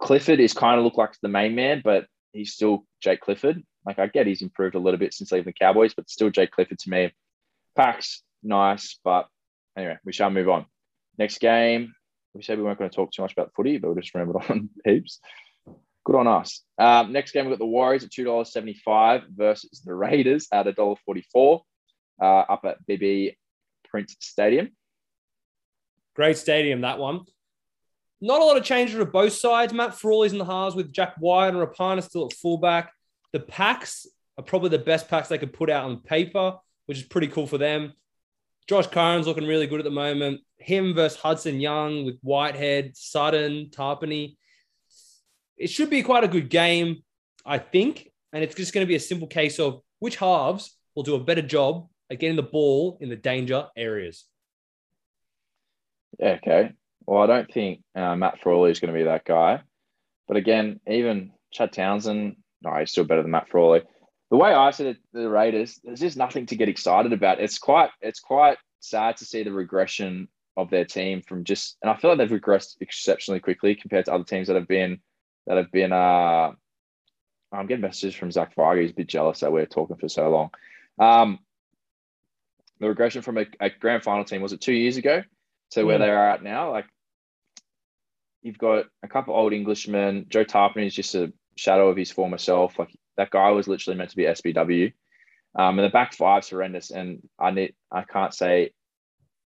Clifford 0.00 0.40
is 0.40 0.54
kind 0.54 0.78
of 0.78 0.84
look 0.84 0.96
like 0.96 1.12
the 1.20 1.28
main 1.28 1.54
man, 1.54 1.82
but 1.84 2.06
he's 2.32 2.52
still 2.52 2.84
Jake 3.00 3.20
Clifford. 3.20 3.62
Like 3.86 3.98
I 3.98 4.06
get 4.06 4.26
he's 4.26 4.42
improved 4.42 4.74
a 4.74 4.78
little 4.78 4.98
bit 4.98 5.14
since 5.14 5.32
leaving 5.32 5.46
the 5.46 5.64
Cowboys, 5.64 5.94
but 5.94 6.10
still 6.10 6.30
Jake 6.30 6.50
Clifford 6.50 6.78
to 6.80 6.90
me. 6.90 7.12
Packs 7.76 8.22
nice, 8.42 8.98
but 9.04 9.28
anyway, 9.76 9.98
we 10.04 10.12
shall 10.12 10.30
move 10.30 10.48
on. 10.48 10.66
Next 11.16 11.38
game, 11.38 11.94
we 12.34 12.42
said 12.42 12.58
we 12.58 12.64
weren't 12.64 12.78
going 12.78 12.90
to 12.90 12.94
talk 12.94 13.12
too 13.12 13.22
much 13.22 13.32
about 13.32 13.52
footy, 13.54 13.78
but 13.78 13.94
we 13.94 14.00
just 14.00 14.14
remembered 14.14 14.42
on 14.48 14.70
heaps. 14.84 15.20
Good 16.04 16.16
on 16.16 16.26
us. 16.26 16.62
Um, 16.78 17.12
next 17.12 17.32
game, 17.32 17.44
we've 17.44 17.52
got 17.52 17.58
the 17.58 17.66
Warriors 17.66 18.04
at 18.04 18.10
$2.75 18.10 19.24
versus 19.36 19.82
the 19.84 19.94
Raiders 19.94 20.48
at 20.52 20.66
$1.44 20.66 21.60
uh, 22.20 22.24
up 22.24 22.64
at 22.64 22.78
BB 22.88 23.36
Print 23.90 24.10
Stadium. 24.20 24.70
Great 26.14 26.38
stadium, 26.38 26.80
that 26.80 26.98
one. 26.98 27.24
Not 28.20 28.40
a 28.40 28.44
lot 28.44 28.56
of 28.56 28.64
changes 28.64 28.96
to 28.96 29.04
both 29.04 29.32
sides. 29.32 29.72
Matt 29.72 29.94
Frawley's 29.94 30.32
in 30.32 30.38
the 30.38 30.44
halves 30.44 30.74
with 30.74 30.92
Jack 30.92 31.14
Wighton 31.20 31.56
and 31.56 31.68
Rapana 31.68 32.02
still 32.02 32.26
at 32.26 32.32
fullback. 32.32 32.92
The 33.32 33.40
packs 33.40 34.06
are 34.36 34.44
probably 34.44 34.70
the 34.70 34.78
best 34.78 35.08
packs 35.08 35.28
they 35.28 35.38
could 35.38 35.52
put 35.52 35.70
out 35.70 35.84
on 35.84 36.00
paper, 36.00 36.56
which 36.86 36.98
is 36.98 37.04
pretty 37.04 37.28
cool 37.28 37.46
for 37.46 37.58
them. 37.58 37.92
Josh 38.68 38.86
Curran's 38.88 39.26
looking 39.26 39.46
really 39.46 39.66
good 39.66 39.80
at 39.80 39.84
the 39.84 39.90
moment. 39.90 40.40
Him 40.58 40.94
versus 40.94 41.18
Hudson 41.18 41.60
Young 41.60 42.04
with 42.04 42.18
Whitehead, 42.22 42.96
Sutton, 42.96 43.70
Tapine. 43.70 44.36
It 45.56 45.70
should 45.70 45.90
be 45.90 46.02
quite 46.02 46.24
a 46.24 46.28
good 46.28 46.50
game, 46.50 47.02
I 47.46 47.58
think. 47.58 48.10
And 48.32 48.44
it's 48.44 48.54
just 48.54 48.74
going 48.74 48.84
to 48.84 48.88
be 48.88 48.96
a 48.96 49.00
simple 49.00 49.28
case 49.28 49.58
of 49.58 49.80
which 50.00 50.16
halves 50.16 50.76
will 50.94 51.02
do 51.02 51.14
a 51.14 51.24
better 51.24 51.42
job 51.42 51.88
at 52.10 52.18
getting 52.18 52.36
the 52.36 52.42
ball 52.42 52.98
in 53.00 53.08
the 53.08 53.16
danger 53.16 53.66
areas. 53.76 54.24
Yeah, 56.18 56.38
okay. 56.42 56.72
Well, 57.08 57.22
I 57.22 57.26
don't 57.26 57.50
think 57.50 57.80
uh, 57.94 58.16
Matt 58.16 58.38
Frawley 58.42 58.70
is 58.70 58.80
going 58.80 58.92
to 58.92 58.98
be 58.98 59.04
that 59.04 59.24
guy. 59.24 59.62
But 60.26 60.36
again, 60.36 60.78
even 60.86 61.32
Chad 61.50 61.72
Townsend, 61.72 62.36
no, 62.60 62.74
he's 62.74 62.90
still 62.90 63.04
better 63.04 63.22
than 63.22 63.30
Matt 63.30 63.48
Frawley. 63.48 63.80
The 64.30 64.36
way 64.36 64.52
I 64.52 64.70
see 64.72 64.88
it, 64.88 64.98
the 65.14 65.26
Raiders, 65.26 65.80
there's 65.82 66.00
just 66.00 66.18
nothing 66.18 66.44
to 66.44 66.56
get 66.56 66.68
excited 66.68 67.14
about. 67.14 67.40
It's 67.40 67.58
quite, 67.58 67.88
it's 68.02 68.20
quite 68.20 68.58
sad 68.80 69.16
to 69.16 69.24
see 69.24 69.42
the 69.42 69.52
regression 69.52 70.28
of 70.58 70.68
their 70.68 70.84
team 70.84 71.22
from 71.22 71.44
just, 71.44 71.78
and 71.80 71.90
I 71.90 71.96
feel 71.96 72.10
like 72.10 72.18
they've 72.18 72.40
regressed 72.40 72.76
exceptionally 72.82 73.40
quickly 73.40 73.74
compared 73.74 74.04
to 74.04 74.12
other 74.12 74.24
teams 74.24 74.48
that 74.48 74.56
have 74.56 74.68
been, 74.68 75.00
that 75.46 75.56
have 75.56 75.72
been. 75.72 75.92
uh 75.92 76.52
I'm 77.50 77.66
getting 77.66 77.80
messages 77.80 78.14
from 78.14 78.30
Zach 78.30 78.54
Fargo. 78.54 78.82
He's 78.82 78.90
a 78.90 78.94
bit 78.94 79.06
jealous 79.06 79.40
that 79.40 79.50
we're 79.50 79.64
talking 79.64 79.96
for 79.96 80.10
so 80.10 80.28
long. 80.28 80.50
Um, 80.98 81.38
the 82.80 82.88
regression 82.88 83.22
from 83.22 83.38
a, 83.38 83.46
a 83.60 83.70
grand 83.70 84.02
final 84.02 84.26
team 84.26 84.42
was 84.42 84.52
it 84.52 84.60
two 84.60 84.74
years 84.74 84.98
ago 84.98 85.22
to 85.70 85.84
where 85.84 85.98
they 85.98 86.10
are 86.10 86.28
at 86.28 86.42
now? 86.42 86.70
Like 86.70 86.84
you've 88.42 88.58
got 88.58 88.86
a 89.02 89.08
couple 89.08 89.34
old 89.34 89.52
Englishmen. 89.52 90.26
Joe 90.28 90.44
Tapine 90.44 90.86
is 90.86 90.94
just 90.94 91.14
a 91.14 91.32
shadow 91.56 91.88
of 91.88 91.96
his 91.96 92.10
former 92.10 92.38
self. 92.38 92.78
Like 92.78 92.90
that 93.16 93.30
guy 93.30 93.50
was 93.50 93.68
literally 93.68 93.98
meant 93.98 94.10
to 94.10 94.16
be 94.16 94.24
SBW. 94.24 94.92
Um, 95.58 95.78
and 95.78 95.86
the 95.86 95.92
back 95.92 96.14
five's 96.14 96.50
horrendous. 96.50 96.90
And 96.90 97.20
I 97.38 97.50
need 97.50 97.74
I 97.90 98.02
can't 98.02 98.34
say 98.34 98.72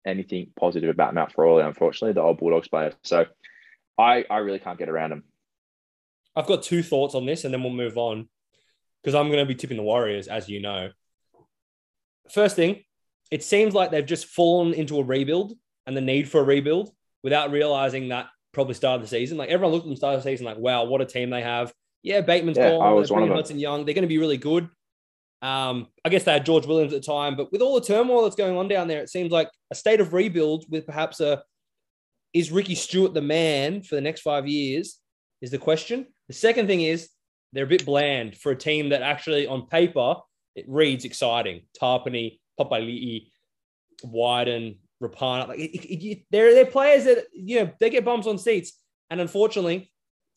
anything 0.07 0.49
positive 0.59 0.91
about 0.91 1.15
Matt 1.15 1.33
Frawley, 1.33 1.63
unfortunately, 1.63 2.13
the 2.13 2.23
old 2.23 2.39
Bulldogs 2.39 2.69
player. 2.69 2.93
So 3.03 3.27
I 3.99 4.25
I 4.29 4.39
really 4.39 4.59
can't 4.59 4.79
get 4.79 4.89
around 4.89 5.13
him. 5.13 5.25
I've 6.37 6.47
got 6.47 6.63
two 6.63 6.83
thoughts 6.83 7.15
on 7.15 7.27
this 7.27 7.45
and 7.45 7.55
then 7.55 7.63
we'll 7.63 7.73
move 7.73 7.97
on 7.97 8.29
because 9.03 9.15
I'm 9.15 9.29
going 9.29 9.39
to 9.39 9.47
be 9.47 9.55
tipping 9.55 9.77
the 9.77 9.83
Warriors, 9.83 10.29
as 10.29 10.49
you 10.49 10.61
know. 10.61 10.91
First 12.31 12.57
thing, 12.57 12.83
it 13.31 13.45
seems 13.45 13.75
like 13.75 13.91
they've 13.91 14.05
just 14.05 14.27
fallen 14.27 14.75
into 14.75 14.99
a 14.99 15.05
rebuild 15.05 15.53
and 15.87 15.97
the 15.97 16.01
need 16.01 16.29
for 16.29 16.41
a 16.41 16.45
rebuild 16.45 16.91
without 17.23 17.51
realizing 17.51 18.09
that 18.09 18.27
probably 18.55 18.75
start 18.75 18.97
of 18.97 19.03
the 19.03 19.09
season. 19.09 19.37
Like 19.37 19.51
everyone 19.51 19.73
looked 19.73 19.85
at 19.85 19.89
them 19.89 19.97
start 19.97 20.17
of 20.17 20.23
the 20.23 20.31
season 20.31 20.47
like, 20.47 20.59
wow, 20.59 20.85
what 20.85 21.01
a 21.01 21.07
team 21.07 21.31
they 21.31 21.43
have. 21.43 21.73
Yeah, 22.03 22.21
Bateman's 22.21 22.59
Yeah, 22.59 22.71
gone. 22.71 22.87
I 22.87 22.93
was 22.93 23.11
one 23.11 23.23
of 23.23 23.29
them. 23.29 23.37
Hudson 23.37 23.59
Young. 23.59 23.85
They're 23.85 23.95
going 23.95 24.03
to 24.03 24.09
be 24.09 24.19
really 24.19 24.37
good. 24.37 24.69
Um, 25.43 25.89
I 26.05 26.09
guess 26.09 26.25
they 26.25 26.33
had 26.33 26.47
George 26.47 26.67
Williams 26.67 26.95
at 26.95 27.03
the 27.03 27.07
time, 27.07 27.37
but 27.37 27.53
with 27.53 27.61
all 27.61 27.75
the 27.75 27.87
turmoil 27.87 28.23
that's 28.23 28.37
going 28.37 28.57
on 28.57 28.69
down 28.69 28.89
there, 28.89 29.03
it 29.03 29.11
seems 29.11 29.31
like 29.31 29.51
a 29.71 29.75
state 29.75 30.01
of 30.01 30.15
rebuild 30.15 30.65
with 30.71 30.87
perhaps 30.87 31.21
a 31.21 31.43
is 32.33 32.51
Ricky 32.51 32.75
Stuart 32.75 33.15
the 33.15 33.23
man 33.23 33.83
for 33.83 33.95
the 33.95 34.01
next 34.01 34.23
five 34.23 34.49
years? 34.49 34.99
Is 35.41 35.51
the 35.51 35.59
question. 35.59 36.07
The 36.29 36.35
second 36.35 36.67
thing 36.67 36.81
is 36.81 37.11
they're 37.53 37.65
a 37.65 37.69
bit 37.69 37.85
bland 37.85 38.37
for 38.39 38.53
a 38.53 38.57
team 38.57 38.89
that 38.89 39.03
actually 39.03 39.47
on 39.47 39.67
paper 39.67 40.17
it 40.55 40.65
reads 40.69 41.05
exciting. 41.05 41.63
Tapine, 41.81 42.39
Papali'i, 42.59 43.27
Wighton, 44.05 44.77
Rapana. 45.03 45.49
Like 45.49 46.25
they're 46.31 46.55
they're 46.55 46.67
players 46.67 47.05
that 47.05 47.27
you 47.33 47.61
know 47.61 47.71
they 47.81 47.91
get 47.91 48.05
bums 48.05 48.27
on 48.27 48.39
seats, 48.39 48.73
and 49.11 49.21
unfortunately, 49.21 49.91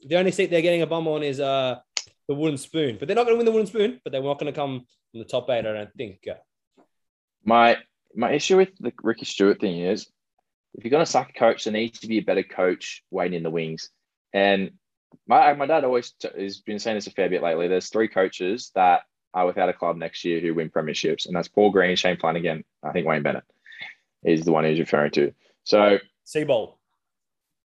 the 0.05 0.17
only 0.17 0.31
seat 0.31 0.49
they're 0.49 0.61
getting 0.61 0.81
a 0.81 0.87
bum 0.87 1.07
on 1.07 1.23
is 1.23 1.39
uh 1.39 1.79
the 2.27 2.35
wooden 2.35 2.57
spoon. 2.57 2.97
But 2.99 3.07
they're 3.07 3.15
not 3.15 3.25
going 3.25 3.35
to 3.35 3.37
win 3.37 3.45
the 3.45 3.51
wooden 3.51 3.67
spoon. 3.67 4.01
But 4.03 4.11
they're 4.11 4.21
not 4.21 4.39
going 4.39 4.51
to 4.51 4.59
come 4.59 4.85
in 5.13 5.19
the 5.19 5.25
top 5.25 5.49
eight. 5.49 5.59
I 5.59 5.73
don't 5.73 5.93
think. 5.97 6.27
My 7.43 7.77
my 8.15 8.31
issue 8.31 8.57
with 8.57 8.69
the 8.79 8.91
Ricky 9.03 9.25
Stuart 9.25 9.59
thing 9.59 9.81
is, 9.81 10.07
if 10.73 10.83
you're 10.83 10.91
going 10.91 11.05
to 11.05 11.11
sack 11.11 11.29
a 11.29 11.39
coach, 11.39 11.63
there 11.63 11.73
needs 11.73 11.99
to 11.99 12.07
be 12.07 12.17
a 12.17 12.23
better 12.23 12.43
coach 12.43 13.03
waiting 13.11 13.37
in 13.37 13.43
the 13.43 13.49
wings. 13.49 13.89
And 14.33 14.71
my 15.27 15.53
my 15.53 15.65
dad 15.65 15.85
always 15.85 16.11
t- 16.11 16.29
has 16.37 16.59
been 16.59 16.79
saying 16.79 16.97
this 16.97 17.07
a 17.07 17.11
fair 17.11 17.29
bit 17.29 17.43
lately. 17.43 17.67
There's 17.67 17.89
three 17.89 18.07
coaches 18.07 18.71
that 18.75 19.03
are 19.33 19.45
without 19.45 19.69
a 19.69 19.73
club 19.73 19.97
next 19.97 20.25
year 20.25 20.39
who 20.39 20.55
win 20.55 20.69
premierships, 20.69 21.27
and 21.27 21.35
that's 21.35 21.47
Paul 21.47 21.69
Green, 21.69 21.95
Shane 21.95 22.17
Flanagan, 22.17 22.63
I 22.83 22.91
think 22.91 23.05
Wayne 23.05 23.23
Bennett 23.23 23.43
is 24.23 24.45
the 24.45 24.51
one 24.51 24.65
he's 24.65 24.79
referring 24.79 25.11
to. 25.11 25.33
So 25.63 25.99
Seibold. 26.25 26.75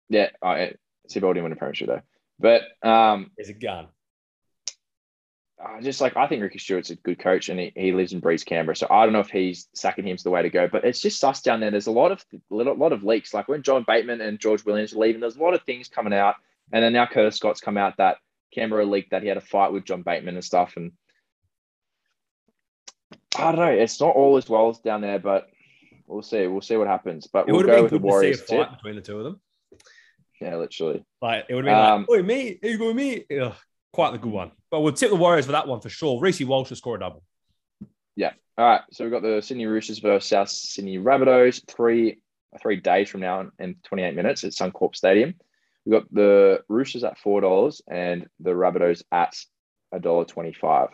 Yeah, 0.08 0.28
uh, 0.42 0.68
Seibold 1.08 1.34
didn't 1.34 1.44
win 1.44 1.52
a 1.52 1.56
premiership 1.56 1.88
though, 1.88 2.02
but 2.38 2.62
um, 2.86 3.30
is 3.36 3.48
a 3.48 3.54
gun. 3.54 3.88
Uh, 5.60 5.80
just 5.80 6.00
like 6.00 6.16
I 6.16 6.28
think 6.28 6.40
Ricky 6.40 6.60
Stuart's 6.60 6.90
a 6.90 6.96
good 6.96 7.18
coach 7.18 7.48
and 7.48 7.58
he, 7.58 7.72
he 7.74 7.92
lives 7.92 8.12
and 8.12 8.22
breathes 8.22 8.44
Canberra. 8.44 8.76
So 8.76 8.86
I 8.88 9.02
don't 9.02 9.12
know 9.12 9.20
if 9.20 9.30
he's 9.30 9.66
sacking 9.74 10.06
him's 10.06 10.22
the 10.22 10.30
way 10.30 10.40
to 10.40 10.50
go, 10.50 10.68
but 10.68 10.84
it's 10.84 11.00
just 11.00 11.18
sus 11.18 11.42
down 11.42 11.58
there. 11.58 11.72
There's 11.72 11.88
a 11.88 11.92
lot 11.92 12.12
of 12.12 12.24
a 12.32 12.54
lot 12.54 12.92
of 12.92 13.02
leaks. 13.02 13.34
Like 13.34 13.48
when 13.48 13.62
John 13.62 13.84
Bateman 13.86 14.20
and 14.20 14.38
George 14.38 14.64
Williams 14.64 14.94
are 14.94 14.98
leaving, 14.98 15.20
there's 15.20 15.36
a 15.36 15.42
lot 15.42 15.54
of 15.54 15.62
things 15.62 15.88
coming 15.88 16.12
out. 16.12 16.36
And 16.72 16.84
then 16.84 16.92
now 16.92 17.06
Curtis 17.06 17.36
Scott's 17.36 17.60
come 17.60 17.76
out 17.76 17.96
that 17.96 18.18
Canberra 18.54 18.84
leaked 18.84 19.10
that 19.10 19.22
he 19.22 19.28
had 19.28 19.36
a 19.36 19.42
fight 19.42 19.72
with 19.72 19.84
John 19.84 20.02
Bateman 20.02 20.36
and 20.36 20.44
stuff. 20.44 20.76
And 20.76 20.92
I 23.36 23.50
don't 23.50 23.56
know. 23.56 23.72
It's 23.72 24.00
not 24.00 24.14
all 24.14 24.36
as 24.36 24.48
well 24.48 24.68
as 24.68 24.78
down 24.78 25.00
there, 25.00 25.18
but 25.18 25.48
we'll 26.08 26.22
see. 26.22 26.46
We'll 26.46 26.60
see 26.60 26.76
what 26.76 26.88
happens. 26.88 27.26
But 27.26 27.48
it 27.48 27.52
we'll 27.52 27.62
go 27.62 27.82
with 27.82 27.92
the 27.92 27.98
Warriors. 27.98 28.40
To 28.40 28.46
see 28.46 28.56
a 28.56 28.64
fight 28.64 28.76
between 28.76 28.96
the 28.96 29.02
two 29.02 29.18
of 29.18 29.24
them. 29.24 29.40
Yeah, 30.40 30.56
literally. 30.56 31.04
Like 31.20 31.46
it 31.48 31.54
would 31.54 31.66
have 31.66 31.76
been 31.76 31.92
um, 31.92 32.06
like, 32.08 32.20
"Oi, 32.20 32.22
me, 32.22 32.58
you 32.62 32.78
go 32.78 32.92
me." 32.94 33.24
Ugh, 33.40 33.54
quite 33.92 34.12
the 34.12 34.18
good 34.18 34.32
one. 34.32 34.52
But 34.70 34.80
we'll 34.80 34.92
tip 34.92 35.10
the 35.10 35.16
Warriors 35.16 35.46
for 35.46 35.52
that 35.52 35.68
one 35.68 35.80
for 35.80 35.88
sure. 35.88 36.20
Reece 36.20 36.40
Walsh 36.42 36.70
will 36.70 36.76
score 36.76 36.96
a 36.96 37.00
double. 37.00 37.22
Yeah. 38.16 38.32
All 38.56 38.66
right. 38.66 38.82
So 38.92 39.04
we've 39.04 39.12
got 39.12 39.22
the 39.22 39.40
Sydney 39.40 39.66
Roosters 39.66 39.98
versus 39.98 40.28
South 40.28 40.48
Sydney 40.48 40.98
Rabbitohs 40.98 41.62
three 41.68 42.20
three 42.60 42.76
days 42.76 43.08
from 43.08 43.20
now 43.20 43.50
in 43.58 43.76
28 43.84 44.14
minutes 44.14 44.42
at 44.44 44.52
Suncorp 44.52 44.96
Stadium. 44.96 45.34
We've 45.84 46.00
got 46.00 46.12
the 46.12 46.62
Roosters 46.68 47.04
at 47.04 47.18
four 47.18 47.40
dollars 47.40 47.82
and 47.88 48.26
the 48.40 48.50
Rabbitohs 48.50 49.02
at 49.12 49.34
a 49.92 49.98
dollar 49.98 50.24
twenty-five. 50.24 50.88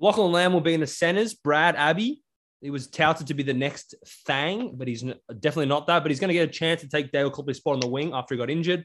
Lachlan 0.00 0.32
Lam 0.32 0.52
will 0.52 0.60
be 0.60 0.74
in 0.74 0.80
the 0.80 0.86
centers. 0.86 1.34
Brad 1.34 1.74
Abbey, 1.74 2.22
he 2.60 2.70
was 2.70 2.88
touted 2.88 3.26
to 3.28 3.34
be 3.34 3.42
the 3.42 3.54
next 3.54 3.94
thing, 4.26 4.74
but 4.76 4.88
he's 4.88 5.02
definitely 5.02 5.66
not 5.66 5.86
that. 5.86 6.02
But 6.02 6.10
he's 6.10 6.20
going 6.20 6.28
to 6.28 6.34
get 6.34 6.48
a 6.48 6.52
chance 6.52 6.80
to 6.80 6.88
take 6.88 7.12
Dale 7.12 7.30
Copley's 7.30 7.58
spot 7.58 7.74
on 7.74 7.80
the 7.80 7.88
wing 7.88 8.12
after 8.12 8.34
he 8.34 8.38
got 8.38 8.50
injured. 8.50 8.84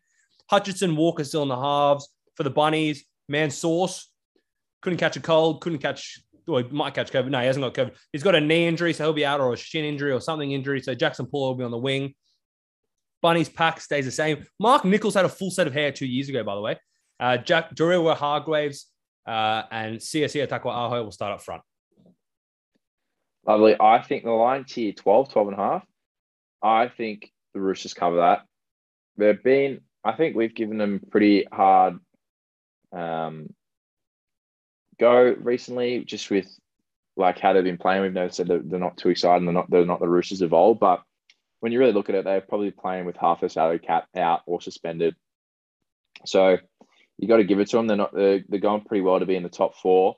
Hutchinson, 0.50 0.96
Walker 0.96 1.24
still 1.24 1.44
in 1.44 1.50
the 1.50 1.60
halves 1.60 2.08
for 2.36 2.44
the 2.44 2.50
Bunnies. 2.50 3.04
Man 3.28 3.50
Sauce 3.50 4.12
couldn't 4.82 5.00
catch 5.00 5.18
a 5.18 5.22
cold, 5.22 5.62
couldn't 5.62 5.80
catch, 5.80 6.20
or 6.48 6.62
he 6.62 6.70
might 6.70 6.94
catch 6.94 7.12
COVID. 7.12 7.30
No, 7.30 7.40
he 7.40 7.48
hasn't 7.48 7.64
got 7.64 7.74
COVID. 7.74 7.96
He's 8.12 8.24
got 8.24 8.36
a 8.36 8.42
knee 8.42 8.68
injury, 8.68 8.94
so 8.94 9.06
he'll 9.06 9.14
be 9.14 9.26
out, 9.26 9.40
or 9.40 9.54
a 9.54 9.58
shin 9.58 9.86
injury, 9.86 10.12
or 10.12 10.20
something 10.20 10.52
injury. 10.52 10.82
So 10.82 10.94
Jackson 10.94 11.26
Paul 11.26 11.50
will 11.50 11.56
be 11.56 11.64
on 11.64 11.72
the 11.72 11.78
wing. 11.78 12.14
Bunny's 13.22 13.50
pack 13.50 13.80
stays 13.80 14.06
the 14.06 14.12
same. 14.12 14.46
Mark 14.60 14.84
Nicholls 14.84 15.14
had 15.16 15.26
a 15.26 15.30
full 15.30 15.50
set 15.50 15.66
of 15.66 15.74
hair 15.74 15.92
two 15.92 16.06
years 16.06 16.30
ago, 16.30 16.44
by 16.44 16.56
the 16.56 16.62
way. 16.62 16.78
Uh, 17.20 17.38
Jared 17.38 17.76
Waerea-Hargreaves 17.76 18.88
uh, 19.26 19.64
and 19.72 19.98
Siosiua 19.98 20.48
Taukeiaho 20.48 21.06
will 21.06 21.12
start 21.12 21.32
up 21.32 21.42
front. 21.42 21.62
Lovely. 23.46 23.76
I 23.80 24.02
think 24.02 24.24
the 24.24 24.32
line 24.32 24.64
tier 24.64 24.94
12, 24.94 25.32
12 25.32 25.48
and 25.50 25.58
a 25.58 25.62
half. 25.62 25.86
I 26.62 26.88
think 26.88 27.32
the 27.54 27.60
Roosters 27.60 27.94
cover 27.94 28.18
that. 28.18 28.46
They've 29.18 29.42
been, 29.42 29.82
I 30.04 30.14
think 30.14 30.36
we've 30.36 30.56
given 30.56 30.78
them 30.78 31.02
pretty 31.12 31.46
hard 31.52 32.00
um, 32.94 33.54
go 35.00 35.36
recently, 35.40 36.06
just 36.06 36.30
with 36.30 36.48
like 37.16 37.40
how 37.40 37.54
they've 37.54 37.64
been 37.64 37.78
playing. 37.78 38.02
We've 38.02 38.14
that 38.14 38.46
they're, 38.48 38.60
they're 38.60 38.80
not 38.80 38.98
too 38.98 39.10
excited. 39.10 39.46
They're 39.46 39.54
not 39.54 39.70
they're 39.70 39.86
not 39.86 40.00
the 40.00 40.08
Roosters 40.08 40.42
of 40.42 40.54
old. 40.54 40.80
But 40.80 41.04
when 41.60 41.72
you 41.72 41.80
really 41.80 41.92
look 41.92 42.10
at 42.10 42.16
it, 42.16 42.26
they're 42.26 42.42
probably 42.42 42.72
playing 42.72 43.06
with 43.06 43.18
half 43.18 43.40
their 43.42 43.50
salary 43.50 43.80
cap 43.80 44.08
out 44.16 44.42
or 44.46 44.62
suspended. 44.62 45.16
So 46.26 46.58
you 47.18 47.28
got 47.28 47.38
to 47.38 47.44
give 47.44 47.60
it 47.60 47.70
to 47.70 47.78
them. 47.78 47.88
They're 47.88 47.98
not 47.98 48.14
they're, 48.14 48.44
they're 48.48 48.60
going 48.60 48.82
pretty 48.82 49.02
well 49.02 49.20
to 49.20 49.26
be 49.26 49.36
in 49.36 49.44
the 49.44 49.50
top 49.50 49.76
four. 49.76 50.16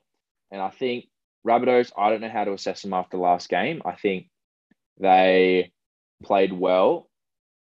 And 0.52 0.62
I 0.62 0.70
think 0.70 1.06
Rabbitohs, 1.46 1.92
I 1.98 2.10
don't 2.10 2.22
know 2.22 2.30
how 2.30 2.44
to 2.44 2.54
assess 2.54 2.82
them 2.82 2.94
after 2.94 3.18
the 3.18 3.24
last 3.24 3.50
game. 3.50 3.82
I 3.86 3.94
think 3.94 4.30
they 5.00 5.72
played 6.24 6.54
well 6.54 7.10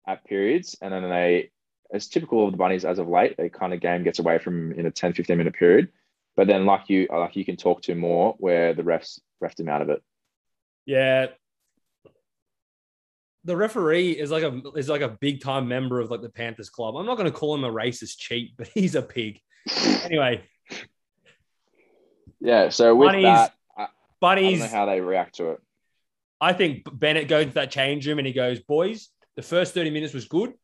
at 0.07 0.25
periods 0.25 0.77
and 0.81 0.93
then 0.93 1.09
they 1.09 1.51
as 1.93 2.09
typical 2.09 2.47
of 2.47 2.53
the 2.53 2.57
bunnies 2.57 2.85
as 2.85 2.99
of 2.99 3.09
late. 3.09 3.37
A 3.39 3.49
kind 3.49 3.73
of 3.73 3.81
game 3.81 4.03
gets 4.03 4.19
away 4.19 4.39
from 4.39 4.73
in 4.73 4.87
a 4.87 4.91
10, 4.91 5.13
15 5.13 5.37
minute 5.37 5.55
period. 5.55 5.91
But 6.37 6.49
then 6.49 6.67
like 6.67 6.89
you 6.89 7.07
uh, 7.13 7.21
like 7.21 7.37
you 7.37 7.45
can 7.45 7.57
talk 7.57 7.83
to 7.83 7.95
more 7.95 8.35
where 8.39 8.75
the 8.75 8.83
refs 8.83 9.21
refed 9.43 9.61
him 9.61 9.69
out 9.69 9.83
of 9.83 9.91
it. 9.91 10.03
Yeah. 10.87 11.27
The 13.45 13.57
referee 13.57 14.13
is 14.13 14.31
like 14.31 14.43
a 14.43 14.61
is 14.75 14.89
like 14.89 15.03
a 15.03 15.09
big 15.09 15.43
time 15.43 15.69
member 15.69 16.01
of 16.01 16.11
like 16.11 16.23
the 16.23 16.31
Panthers 16.31 16.71
club. 16.71 16.97
I'm 16.97 17.07
not 17.07 17.17
going 17.17 17.31
to 17.31 17.39
call 17.39 17.55
him 17.55 17.65
a 17.65 17.71
racist 17.71 18.17
cheat, 18.19 18.57
but 18.57 18.69
he's 18.75 18.95
a 18.95 19.03
pig. 19.03 19.41
anyway. 20.05 20.43
Yeah. 22.41 22.69
So 22.69 22.95
with 22.95 23.09
bunnies, 23.09 23.25
that, 23.25 23.55
bunnies, 24.25 24.61
I 24.61 24.65
don't 24.65 24.73
know 24.73 24.79
how 24.79 24.87
they 24.87 25.01
react 25.01 25.37
to 25.37 25.51
it. 25.51 25.61
I 26.41 26.53
think 26.53 26.87
Bennett 26.93 27.29
goes 27.29 27.47
to 27.47 27.53
that 27.55 27.71
change 27.71 28.07
room 28.07 28.19
and 28.19 28.27
he 28.27 28.33
goes, 28.33 28.61
"Boys, 28.61 29.09
the 29.37 29.43
first 29.43 29.75
30 29.75 29.91
minutes 29.91 30.15
was 30.15 30.27
good 30.27 30.55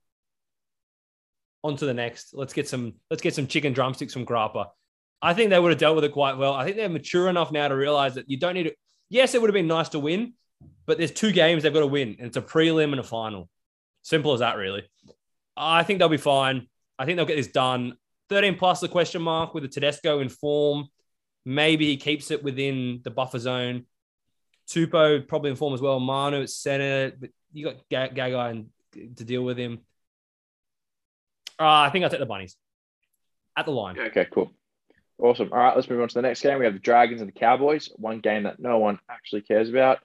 on 1.63 1.77
to 1.77 1.87
the 1.87 1.95
next. 1.95 2.35
Let's 2.35 2.53
get 2.53 2.69
some 2.69 2.95
let's 3.11 3.23
get 3.23 3.35
some 3.35 3.47
chicken 3.47 3.73
drumsticks 3.73 4.13
from 4.13 4.27
Grappa. 4.27 4.67
I 5.23 5.35
think 5.35 5.51
they 5.51 5.59
would 5.59 5.71
have 5.71 5.79
dealt 5.79 5.97
with 5.97 6.05
it 6.05 6.13
quite 6.13 6.39
well. 6.39 6.55
I 6.55 6.65
think 6.65 6.77
they're 6.77 6.89
mature 6.89 7.29
enough 7.29 7.53
now 7.53 7.69
to 7.69 7.77
realize 7.77 8.15
that 8.15 8.31
you 8.31 8.39
don't 8.39 8.55
need 8.55 8.65
to. 8.65 8.75
Yes, 9.11 9.35
it 9.35 9.41
would 9.41 9.51
have 9.51 9.55
been 9.55 9.67
nice 9.67 9.91
to 9.91 9.99
win, 9.99 10.35
but 10.87 10.97
there's 10.99 11.11
two 11.11 11.33
games 11.33 11.63
they've 11.63 11.75
got 11.75 11.81
to 11.81 11.87
win, 11.87 12.17
and 12.19 12.29
it's 12.29 12.37
a 12.37 12.43
prelim 12.43 12.93
and 12.93 13.01
a 13.01 13.05
final. 13.05 13.49
Simple 14.03 14.33
as 14.33 14.41
that, 14.41 14.57
really. 14.57 14.83
I 15.57 15.83
think 15.83 15.99
they'll 15.99 16.09
be 16.09 16.17
fine. 16.17 16.69
I 16.99 17.05
think 17.05 17.17
they'll 17.17 17.27
get 17.27 17.37
this 17.37 17.49
done. 17.49 17.97
13 18.31 18.57
plus 18.57 18.81
the 18.81 18.89
question 18.89 19.21
mark 19.21 19.53
with 19.53 19.65
the 19.65 19.69
Tedesco 19.69 20.21
in 20.21 20.29
form. 20.29 20.89
Maybe 21.45 21.87
he 21.87 21.97
keeps 21.97 22.31
it 22.31 22.43
within 22.43 23.01
the 23.03 23.11
buffer 23.11 23.39
zone. 23.39 23.87
Tupou 24.69 25.27
probably 25.27 25.51
in 25.51 25.57
form 25.57 25.75
as 25.75 25.81
well. 25.81 25.99
Manu 25.99 26.43
at 26.43 26.51
center, 26.51 27.13
but 27.19 27.31
you 27.53 27.65
got 27.65 27.89
Gagai 27.91 28.67
to 28.93 29.25
deal 29.25 29.43
with 29.43 29.59
him. 29.59 29.81
Uh, 31.59 31.65
I 31.65 31.91
think 31.91 32.05
I'll 32.05 32.11
take 32.11 32.21
the 32.21 32.27
bunnies 32.27 32.57
at 33.57 33.67
the 33.67 33.73
line. 33.73 33.99
Okay, 33.99 34.27
cool. 34.33 34.53
Awesome. 35.19 35.51
All 35.53 35.59
right, 35.59 35.75
let's 35.77 35.91
move 35.91 36.01
on 36.01 36.09
to 36.09 36.15
the 36.15 36.23
next 36.23 36.41
game. 36.41 36.59
We 36.59 36.65
have 36.65 36.75
the 36.75 36.81
Dragons 36.81 37.21
and 37.21 37.29
the 37.29 37.39
Cowboys. 37.39 37.91
One 37.97 38.21
game 38.21 38.45
that 38.45 38.59
no 38.59 38.79
one 38.79 38.99
actually 39.11 39.43
cares 39.43 39.69
about. 39.69 39.99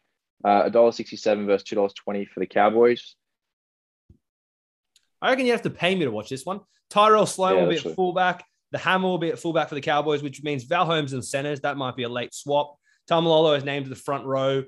Uh, 0.43 0.63
a 0.65 0.69
dollar 0.69 0.91
sixty-seven 0.91 1.45
versus 1.45 1.63
two 1.63 1.75
dollars 1.75 1.93
twenty 1.93 2.25
for 2.25 2.39
the 2.39 2.45
Cowboys. 2.45 3.15
I 5.21 5.29
reckon 5.29 5.45
you 5.45 5.53
have 5.53 5.61
to 5.61 5.69
pay 5.69 5.95
me 5.95 6.05
to 6.05 6.11
watch 6.11 6.29
this 6.29 6.45
one. 6.45 6.59
Tyrell 6.89 7.25
Sloan 7.25 7.55
yeah, 7.55 7.61
will 7.63 7.69
be 7.69 7.77
at 7.77 7.95
fullback. 7.95 8.43
The 8.75 8.79
Hammer 8.79 9.07
will 9.07 9.17
be 9.17 9.29
at 9.29 9.39
fullback 9.39 9.69
for 9.69 9.75
the 9.75 9.79
Cowboys, 9.79 10.21
which 10.21 10.43
means 10.43 10.65
Val 10.65 10.85
Holmes 10.85 11.13
and 11.13 11.23
centers. 11.23 11.61
That 11.61 11.77
might 11.77 11.95
be 11.95 12.03
a 12.03 12.09
late 12.09 12.33
swap. 12.33 12.75
Taumalolo 13.09 13.55
is 13.55 13.63
named 13.63 13.85
to 13.85 13.89
the 13.89 13.95
front 13.95 14.25
row. 14.25 14.65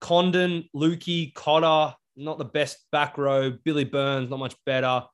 Condon, 0.00 0.64
Luki, 0.74 1.32
Cotter, 1.32 1.94
not 2.16 2.38
the 2.38 2.44
best 2.44 2.78
back 2.90 3.16
row. 3.16 3.52
Billy 3.64 3.84
Burns, 3.84 4.28
not 4.28 4.40
much 4.40 4.56
better. 4.66 5.04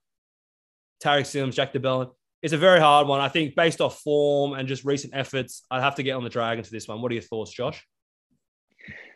Tariq 1.05 1.27
Sims, 1.27 1.55
Jack 1.55 1.75
de 1.75 1.79
Belin. 1.79 2.09
It's 2.41 2.55
a 2.55 2.57
very 2.57 2.81
hard 2.81 3.09
one. 3.09 3.21
I 3.21 3.29
think 3.29 3.55
based 3.55 3.83
off 3.83 4.01
form 4.01 4.55
and 4.55 4.67
just 4.67 4.87
recent 4.87 5.15
efforts, 5.15 5.63
I'd 5.71 5.83
have 5.83 5.97
to 5.97 6.03
get 6.03 6.13
on 6.13 6.25
the 6.25 6.31
Dragons 6.31 6.69
for 6.69 6.73
this 6.73 6.89
one. 6.89 7.03
What 7.03 7.13
are 7.13 7.17
your 7.17 7.25
thoughts, 7.25 7.51
Josh? 7.51 7.87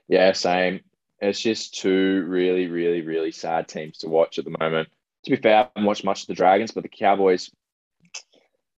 Yeah, 0.07 0.33
same. 0.33 0.81
It's 1.19 1.41
just 1.41 1.81
two 1.81 2.27
really, 2.29 2.67
really, 2.67 3.01
really 3.01 3.31
sad 3.31 3.69
teams 3.69 3.97
to 4.01 4.11
watch 4.11 4.39
at 4.39 4.45
the 4.45 4.55
moment. 4.61 4.91
To 5.25 5.31
be 5.31 5.39
fair, 5.39 5.55
I 5.55 5.69
haven't 5.75 5.87
watched 5.87 6.05
much 6.05 6.25
of 6.25 6.27
the 6.27 6.35
Dragons, 6.35 6.73
but 6.73 6.83
the 6.83 6.91
Cowboys, 6.91 7.51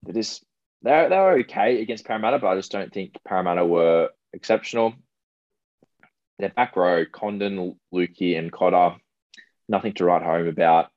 they 0.06 0.12
just 0.12 0.44
they 0.82 1.06
they 1.08 1.16
were 1.16 1.38
okay 1.40 1.80
against 1.80 2.04
Parramatta, 2.04 2.38
but 2.38 2.48
I 2.48 2.56
just 2.56 2.72
don't 2.72 2.92
think 2.92 3.16
Parramatta 3.26 3.64
were 3.64 4.10
exceptional. 4.32 4.94
Their 6.38 6.50
back 6.50 6.76
row, 6.76 7.04
Condon, 7.10 7.76
Luki, 7.94 8.38
and 8.38 8.50
Cotter, 8.50 8.96
nothing 9.68 9.94
to 9.94 10.04
write 10.04 10.22
home 10.22 10.48
about. 10.48 10.90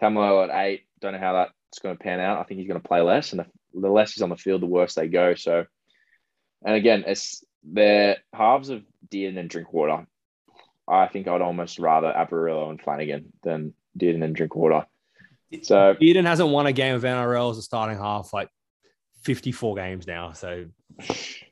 Tamalo 0.00 0.48
at 0.48 0.66
eight, 0.66 0.84
don't 1.00 1.12
know 1.12 1.18
how 1.18 1.32
that's 1.32 1.80
going 1.80 1.96
to 1.96 2.02
pan 2.02 2.20
out. 2.20 2.38
I 2.38 2.44
think 2.44 2.60
he's 2.60 2.68
going 2.68 2.80
to 2.80 2.88
play 2.88 3.00
less, 3.00 3.32
and 3.32 3.40
the, 3.40 3.80
the 3.80 3.90
less 3.90 4.12
he's 4.12 4.22
on 4.22 4.30
the 4.30 4.36
field, 4.36 4.62
the 4.62 4.66
worse 4.66 4.94
they 4.94 5.08
go. 5.08 5.34
So 5.34 5.66
And 6.64 6.74
again, 6.74 7.04
it's 7.06 7.44
their 7.62 8.18
halves 8.32 8.70
of 8.70 8.82
Dearden 9.08 9.38
and 9.38 9.50
Drinkwater. 9.50 10.06
I 10.88 11.08
think 11.08 11.28
I'd 11.28 11.42
almost 11.42 11.78
rather 11.78 12.12
Aparillo 12.12 12.70
and 12.70 12.80
Flanagan 12.80 13.32
than 13.42 13.74
Dearden 13.98 14.24
and 14.24 14.34
Drinkwater. 14.34 14.86
So 15.62 15.96
Eden 16.00 16.24
hasn't 16.24 16.48
won 16.50 16.66
a 16.66 16.72
game 16.72 16.94
of 16.94 17.02
NRL 17.02 17.50
as 17.50 17.58
a 17.58 17.62
starting 17.62 17.98
half 17.98 18.32
like 18.32 18.48
54 19.24 19.76
games 19.76 20.06
now. 20.06 20.32
So 20.32 20.66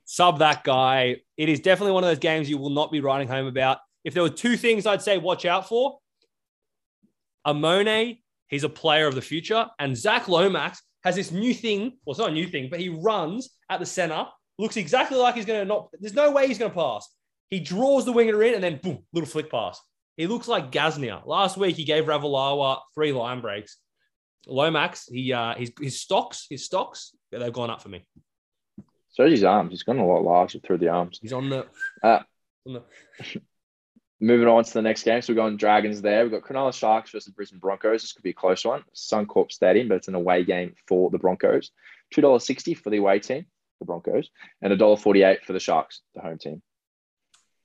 sub 0.05 0.39
that 0.41 0.65
guy. 0.65 1.17
It 1.37 1.49
is 1.49 1.61
definitely 1.61 1.93
one 1.93 2.05
of 2.05 2.09
those 2.09 2.19
games 2.19 2.49
you 2.49 2.59
will 2.59 2.71
not 2.71 2.93
be 2.93 3.01
writing 3.01 3.29
home 3.29 3.47
about. 3.47 3.79
If 4.05 4.15
there 4.15 4.23
were 4.23 4.31
two 4.31 4.57
things 4.57 4.87
I'd 4.87 5.03
say 5.03 5.19
watch 5.19 5.45
out 5.45 5.69
for, 5.69 5.99
Amone, 7.47 8.19
he's 8.49 8.65
a 8.65 8.69
player 8.69 9.07
of 9.07 9.15
the 9.15 9.23
future, 9.23 9.67
and 9.79 9.97
Zach 9.97 10.29
Lomax 10.29 10.83
has 11.05 11.15
this 11.15 11.31
new 11.31 11.55
thing. 11.55 11.99
Well, 12.05 12.13
it's 12.13 12.19
not 12.19 12.31
a 12.31 12.35
new 12.35 12.47
thing, 12.47 12.69
but 12.71 12.81
he 12.81 12.89
runs 12.89 13.51
at 13.71 13.81
the 13.81 13.87
center, 13.87 14.27
looks 14.59 14.77
exactly 14.77 15.17
like 15.17 15.35
he's 15.37 15.45
going 15.45 15.61
to 15.61 15.65
not. 15.65 15.89
There's 16.01 16.15
no 16.15 16.31
way 16.33 16.47
he's 16.47 16.59
going 16.59 16.71
to 16.71 16.77
pass. 16.77 17.09
He 17.51 17.61
draws 17.61 18.05
the 18.05 18.13
winger 18.13 18.43
in, 18.43 18.55
and 18.55 18.63
then 18.63 18.81
boom, 18.83 18.99
little 19.13 19.29
flick 19.29 19.51
pass. 19.51 19.81
He 20.17 20.27
looks 20.27 20.49
like 20.49 20.73
Gasnier. 20.73 21.25
Last 21.27 21.57
week 21.57 21.77
he 21.77 21.85
gave 21.85 22.05
Ravalawa 22.05 22.81
three 22.95 23.13
line 23.13 23.41
breaks. 23.41 23.77
Lomax, 24.47 25.09
he 25.09 25.33
uh, 25.33 25.55
his 25.55 25.73
his 25.81 26.01
stocks, 26.01 26.47
his 26.49 26.65
stocks, 26.65 27.15
they've 27.31 27.53
gone 27.53 27.71
up 27.71 27.83
for 27.83 27.89
me. 27.89 28.05
So 29.11 29.29
his 29.29 29.45
arms. 29.45 29.71
He's 29.71 29.83
gone 29.83 29.99
a 29.99 30.07
lot 30.07 30.23
larger 30.23 30.59
through 30.61 30.79
the 30.79 30.89
arms. 30.89 31.19
He's 31.21 31.33
on 31.33 31.49
the. 31.49 31.67
Uh, 32.03 32.21
on 32.67 32.75
the 32.75 32.83
Moving 34.19 34.49
on 34.49 34.65
to 34.65 34.73
the 34.73 34.83
next 34.83 35.03
game. 35.03 35.21
So 35.21 35.33
we're 35.33 35.37
going 35.37 35.59
Dragons 35.59 36.01
there. 36.01 36.23
We've 36.23 36.33
got 36.33 36.43
Cronulla 36.43 36.73
Sharks 36.73 37.11
versus 37.11 37.33
Brisbane 37.35 37.59
Broncos. 37.59 38.01
This 38.01 38.13
could 38.15 38.23
be 38.23 38.31
a 38.31 38.35
close 38.35 38.65
one. 38.65 38.83
Suncorp 38.95 39.53
Stadium, 39.53 39.89
but 39.89 39.97
it's 39.97 40.09
an 40.09 40.15
away 40.15 40.43
game 40.43 40.75
for 40.89 41.11
the 41.11 41.19
Broncos. 41.19 41.71
$2.60 42.15 42.79
for 42.79 42.89
the 42.89 42.97
away 42.97 43.19
team, 43.19 43.45
the 43.79 43.85
Broncos, 43.85 44.31
and 44.63 44.73
$1.48 44.73 45.43
for 45.43 45.53
the 45.53 45.61
Sharks, 45.61 46.01
the 46.15 46.23
home 46.23 46.39
team. 46.39 46.63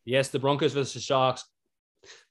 Yes, 0.03 0.27
the 0.27 0.39
Broncos 0.39 0.73
versus 0.73 0.93
the 0.93 0.99
Sharks. 0.99 1.45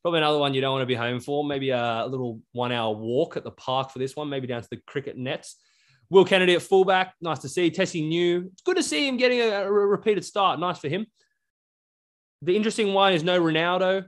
Probably 0.02 0.18
another 0.18 0.38
one 0.38 0.54
you 0.54 0.60
don't 0.60 0.72
want 0.72 0.82
to 0.82 0.86
be 0.86 0.94
home 0.94 1.20
for. 1.20 1.44
Maybe 1.44 1.70
a 1.70 2.06
little 2.06 2.40
one 2.52 2.72
hour 2.72 2.94
walk 2.94 3.36
at 3.36 3.44
the 3.44 3.50
park 3.50 3.90
for 3.90 3.98
this 3.98 4.16
one, 4.16 4.28
maybe 4.28 4.46
down 4.46 4.62
to 4.62 4.68
the 4.70 4.80
cricket 4.86 5.16
nets. 5.16 5.56
Will 6.08 6.24
Kennedy 6.24 6.54
at 6.54 6.62
fullback. 6.62 7.14
Nice 7.20 7.38
to 7.40 7.48
see. 7.48 7.70
Tessie 7.70 8.06
New. 8.06 8.50
It's 8.52 8.62
good 8.62 8.76
to 8.76 8.82
see 8.82 9.06
him 9.06 9.16
getting 9.16 9.40
a, 9.40 9.62
a 9.62 9.70
repeated 9.70 10.24
start. 10.24 10.58
Nice 10.58 10.78
for 10.78 10.88
him. 10.88 11.06
The 12.42 12.56
interesting 12.56 12.92
one 12.92 13.12
is 13.12 13.22
no 13.22 13.40
Ronaldo. 13.40 14.06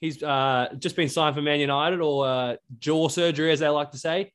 He's 0.00 0.22
uh, 0.22 0.68
just 0.78 0.96
been 0.96 1.08
signed 1.08 1.34
for 1.34 1.42
Man 1.42 1.60
United 1.60 2.00
or 2.00 2.26
uh, 2.26 2.56
jaw 2.78 3.08
surgery, 3.08 3.52
as 3.52 3.60
they 3.60 3.68
like 3.68 3.92
to 3.92 3.98
say. 3.98 4.32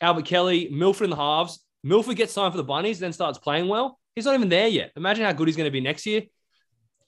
Albert 0.00 0.26
Kelly, 0.26 0.68
Milford 0.70 1.04
in 1.04 1.10
the 1.10 1.16
halves. 1.16 1.64
Milford 1.82 2.16
gets 2.16 2.32
signed 2.32 2.52
for 2.52 2.58
the 2.58 2.64
Bunnies, 2.64 2.98
then 2.98 3.12
starts 3.12 3.38
playing 3.38 3.68
well. 3.68 3.98
He's 4.14 4.24
not 4.24 4.34
even 4.34 4.48
there 4.48 4.68
yet. 4.68 4.92
Imagine 4.96 5.24
how 5.24 5.32
good 5.32 5.48
he's 5.48 5.56
going 5.56 5.66
to 5.66 5.72
be 5.72 5.80
next 5.80 6.06
year. 6.06 6.22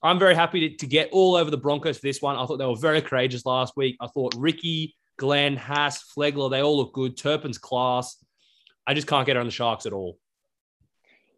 I'm 0.03 0.19
very 0.19 0.35
happy 0.35 0.71
to, 0.71 0.77
to 0.77 0.87
get 0.87 1.11
all 1.13 1.35
over 1.35 1.51
the 1.51 1.59
Broncos 1.59 1.99
for 1.99 2.07
this 2.07 2.23
one. 2.23 2.37
I 2.37 2.47
thought 2.47 2.57
they 2.57 2.67
were 2.67 2.77
very 2.77 3.03
courageous 3.03 3.45
last 3.45 3.77
week. 3.77 3.97
I 4.01 4.07
thought 4.07 4.35
Ricky, 4.37 4.97
Glenn, 5.19 5.57
Haas, 5.57 6.03
Flegler, 6.17 6.51
they 6.51 6.63
all 6.63 6.77
look 6.77 6.95
good. 6.95 7.17
Turpin's 7.17 7.59
class. 7.59 8.17
I 8.87 8.95
just 8.95 9.07
can't 9.07 9.27
get 9.27 9.37
on 9.37 9.47
the 9.47 9.53
Sharks 9.53 9.87
at 9.87 9.93
all. 9.93 10.19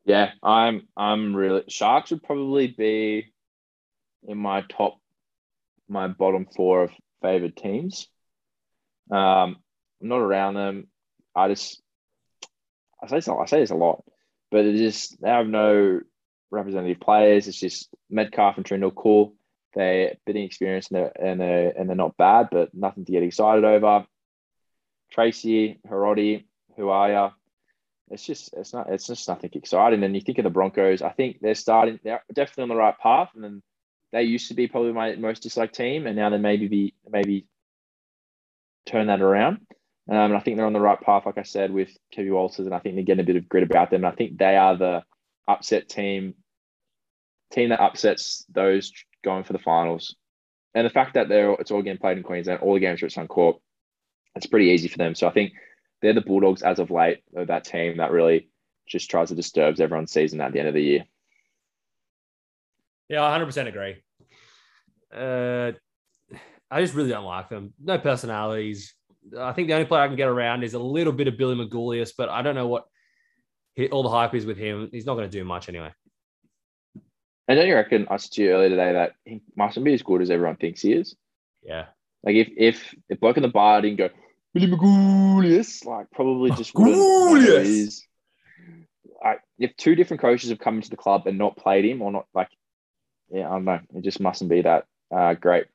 Yeah, 0.05 0.31
I'm 0.43 0.89
I'm 0.97 1.35
really 1.35 1.63
Sharks 1.69 2.11
would 2.11 2.23
probably 2.23 2.69
be 2.69 3.33
in 4.27 4.39
my 4.39 4.63
top 4.63 4.99
my 5.89 6.09
bottom 6.09 6.47
four 6.57 6.85
of 6.85 6.91
favored 7.21 7.57
teams. 7.57 8.09
Um, 9.11 9.57
I'm 10.01 10.09
not 10.09 10.19
around 10.19 10.55
them. 10.55 10.89
I 11.35 11.49
just 11.49 11.81
I 13.03 13.07
say 13.07 13.33
I 13.33 13.47
say 13.47 13.61
this 13.61 13.71
a 13.71 13.77
lot, 13.77 14.05
but 14.51 14.65
it 14.65 14.77
just 14.77 15.21
they 15.21 15.29
have 15.29 15.47
no 15.47 16.01
representative 16.53 17.01
players. 17.01 17.49
It's 17.49 17.59
just 17.59 17.89
Metcalf 18.11 18.57
and 18.57 18.67
Trindall 18.67 18.95
cool. 18.95 19.35
They're 19.75 20.17
bidding 20.27 20.45
experience 20.45 20.89
and 20.89 20.99
they're, 20.99 21.13
and 21.21 21.41
they're 21.41 21.71
and 21.71 21.89
they're 21.89 21.97
not 21.97 22.17
bad, 22.17 22.49
but 22.53 22.75
nothing 22.75 23.05
to 23.07 23.13
get 23.13 23.23
excited 23.23 23.65
over. 23.65 24.07
Tracy, 25.11 25.81
Hiroti, 25.89 26.45
who 26.77 26.91
are 26.91 27.11
you? 27.11 27.31
It's 28.11 28.25
just 28.25 28.53
it's 28.55 28.75
not 28.75 28.91
it's 28.91 29.07
just 29.07 29.27
nothing 29.29 29.51
exciting. 29.55 30.03
And 30.05 30.15
you 30.15 30.21
think 30.21 30.39
of 30.39 30.45
the 30.45 30.51
Broncos, 30.51 31.01
I 31.01 31.11
think 31.11 31.39
they're 31.41 31.55
starting 31.55 31.99
they're 32.05 32.23
definitely 32.33 32.65
on 32.65 32.69
the 32.69 32.77
right 32.77 32.99
path. 32.99 33.31
And 33.35 33.43
then 33.43 33.63
they 34.13 34.25
used 34.25 34.49
to 34.49 34.55
be 34.55 34.69
probably 34.69 34.93
my 34.93 35.15
most 35.17 35.43
disliked 35.43 35.75
team, 35.75 36.07
and 36.07 36.17
now 36.17 36.29
they 36.29 36.39
maybe 36.39 36.69
be 36.69 36.95
maybe 37.09 37.47
turn 38.85 39.07
that 39.07 39.23
around. 39.23 39.67
Um, 40.11 40.17
and 40.17 40.37
I 40.37 40.41
think 40.41 40.57
they're 40.57 40.67
on 40.67 40.73
the 40.73 40.81
right 40.81 41.01
path, 41.01 41.25
like 41.25 41.39
I 41.39 41.45
said, 41.45 41.71
with 41.71 41.97
Kevin 42.11 42.35
Walters, 42.35 42.67
and 42.67 42.75
I 42.75 42.81
think 42.81 42.97
they're 42.97 43.05
getting 43.05 43.23
a 43.23 43.27
bit 43.27 43.37
of 43.37 43.49
grit 43.49 43.63
about 43.63 43.91
them. 43.91 44.05
And 44.05 44.13
I 44.13 44.17
think 44.17 44.37
they 44.37 44.57
are 44.57 44.77
the 44.77 45.05
upset 45.47 45.89
team, 45.89 46.35
team 47.53 47.69
that 47.69 47.81
upsets 47.81 48.45
those 48.53 48.93
going 49.23 49.45
for 49.45 49.53
the 49.53 49.59
finals. 49.59 50.17
And 50.75 50.87
the 50.87 50.91
fact 50.91 51.15
that 51.15 51.29
they're 51.29 51.53
it's 51.53 51.71
all 51.71 51.83
getting 51.83 52.01
played 52.01 52.17
in 52.17 52.25
Queensland, 52.25 52.61
all 52.61 52.75
the 52.75 52.81
games 52.81 53.03
are 53.03 53.07
at 53.07 53.13
Suncorp, 53.13 53.59
it's 54.35 54.47
pretty 54.47 54.67
easy 54.67 54.89
for 54.89 54.99
them. 54.99 55.15
So 55.15 55.29
I 55.29 55.33
think 55.33 55.53
they're 56.01 56.15
the 56.15 56.21
Bulldogs 56.21 56.63
as 56.63 56.79
of 56.79 56.91
late 56.91 57.23
of 57.37 57.49
that 57.49 57.65
team 57.65 57.99
that 57.99 58.11
really 58.11 58.49
just 58.89 59.11
tries 59.11 59.29
to 59.29 59.35
disturb 59.35 59.79
everyone's 59.81 60.13
season 60.13 60.41
at 60.41 60.53
the 60.53 60.59
end 60.59 60.69
of 60.69 60.75
the 60.75 60.83
year. 60.83 61.05
Yeah, 63.09 63.25
I 63.25 63.39
100% 63.39 63.69
agree. 63.69 63.97
Uh, 65.15 65.73
I 66.71 66.81
just 66.81 66.95
really 66.95 67.11
don't 67.11 67.25
like 67.25 67.51
them. 67.51 67.75
No 67.83 67.99
personalities. 67.99 68.95
I 69.39 69.53
think 69.53 69.69
the 69.69 69.75
only 69.75 69.87
player 69.87 70.03
I 70.03 70.09
can 70.09 70.17
get 70.17 70.29
around 70.29 70.63
is 70.63 70.75
a 70.75 70.79
little 70.79 71.13
bit 71.13 71.29
of 71.29 71.37
Billy 71.37 71.55
Magoulias, 71.55 72.13
but 72.17 72.29
I 72.29 72.43
don't 72.43 72.55
know 72.55 72.67
what 72.67 72.87
he, 73.75 73.89
all 73.89 74.03
the 74.03 74.09
hype 74.09 74.35
is 74.35 74.47
with 74.47 74.57
him. 74.57 74.89
He's 74.91 75.07
not 75.07 75.15
going 75.15 75.29
to 75.29 75.39
do 75.39 75.45
much 75.45 75.69
anyway. 75.69 75.93
And 77.49 77.59
don't 77.59 77.67
you 77.67 77.75
reckon 77.75 78.07
I 78.11 78.17
said 78.17 78.33
to 78.33 78.43
you 78.43 78.51
earlier 78.53 78.69
today 78.71 78.93
that 78.93 79.15
he 79.25 79.43
mustn't 79.57 79.85
be 79.85 79.95
as 79.95 80.03
good 80.03 80.23
as 80.23 80.31
everyone 80.31 80.57
thinks 80.57 80.83
he 80.83 80.93
is? 80.93 81.17
Yeah. 81.63 81.87
Like 82.23 82.37
if 82.37 82.49
if 82.57 82.95
if 83.09 83.21
bloke 83.21 83.37
in 83.37 83.43
the 83.43 83.49
bar 83.49 83.81
didn't 83.83 83.99
go 83.99 84.11
Billy 84.55 84.69
Magoulias, 84.69 85.85
like 85.85 86.11
probably 86.13 86.51
just 86.57 86.75
wouldn't. 86.75 87.95
Like 89.25 89.41
if 89.59 89.77
two 89.77 89.95
different 89.95 90.21
coaches 90.21 90.51
have 90.51 90.59
come 90.59 90.77
into 90.77 90.91
the 90.91 90.97
club 90.97 91.27
and 91.27 91.39
not 91.39 91.57
played 91.57 91.85
him 91.85 92.03
or 92.03 92.13
not 92.13 92.27
like 92.35 92.49
yeah, 93.31 93.49
I 93.49 93.53
don't 93.53 93.65
know. 93.65 93.81
It 93.95 94.05
just 94.05 94.21
mustn't 94.21 94.51
be 94.51 94.63
that 94.63 94.85
uh, 95.15 95.35
great. 95.35 95.67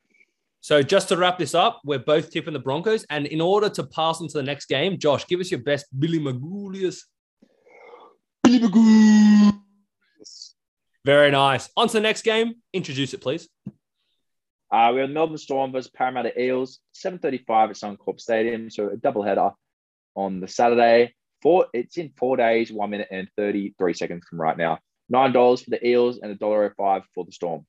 So 0.61 0.81
just 0.81 1.09
to 1.09 1.17
wrap 1.17 1.37
this 1.37 1.55
up, 1.55 1.81
we're 1.85 1.99
both 1.99 2.31
tipping 2.31 2.53
the 2.53 2.59
Broncos. 2.59 3.05
And 3.09 3.25
in 3.25 3.41
order 3.41 3.69
to 3.69 3.83
pass 3.83 4.21
into 4.21 4.33
the 4.33 4.43
next 4.43 4.67
game, 4.67 4.99
Josh, 4.99 5.25
give 5.27 5.39
us 5.39 5.49
your 5.49 5.61
best 5.61 5.85
Billy 5.97 6.19
Magoulias. 6.19 6.99
Billy 8.43 8.59
Magoulias. 8.59 9.56
Very 11.07 11.31
nice. 11.31 11.69
On 11.77 11.87
to 11.87 11.93
the 11.93 12.01
next 12.01 12.23
game. 12.23 12.55
Introduce 12.73 13.13
it, 13.13 13.21
please. 13.21 13.47
Uh, 14.69 14.91
we 14.93 14.99
have 14.99 15.09
Melbourne 15.09 15.37
Storm 15.37 15.71
versus 15.71 15.89
Parramatta 15.89 16.37
Eels, 16.37 16.79
7.35 17.01 17.69
at 17.69 17.75
Suncorp 17.77 18.19
Stadium. 18.19 18.69
So 18.69 18.89
a 18.89 18.97
double 18.97 19.23
header 19.23 19.51
on 20.15 20.41
the 20.41 20.49
Saturday. 20.49 21.15
Four, 21.41 21.67
it's 21.71 21.95
in 21.95 22.11
four 22.17 22.35
days, 22.35 22.73
one 22.73 22.89
minute 22.89 23.07
and 23.09 23.29
33 23.37 23.93
seconds 23.93 24.25
from 24.29 24.41
right 24.41 24.57
now. 24.57 24.79
$9 25.13 25.63
for 25.63 25.69
the 25.69 25.87
Eels 25.87 26.19
and 26.21 26.37
$1.05 26.37 27.03
for 27.15 27.23
the 27.23 27.31
Storm. 27.31 27.65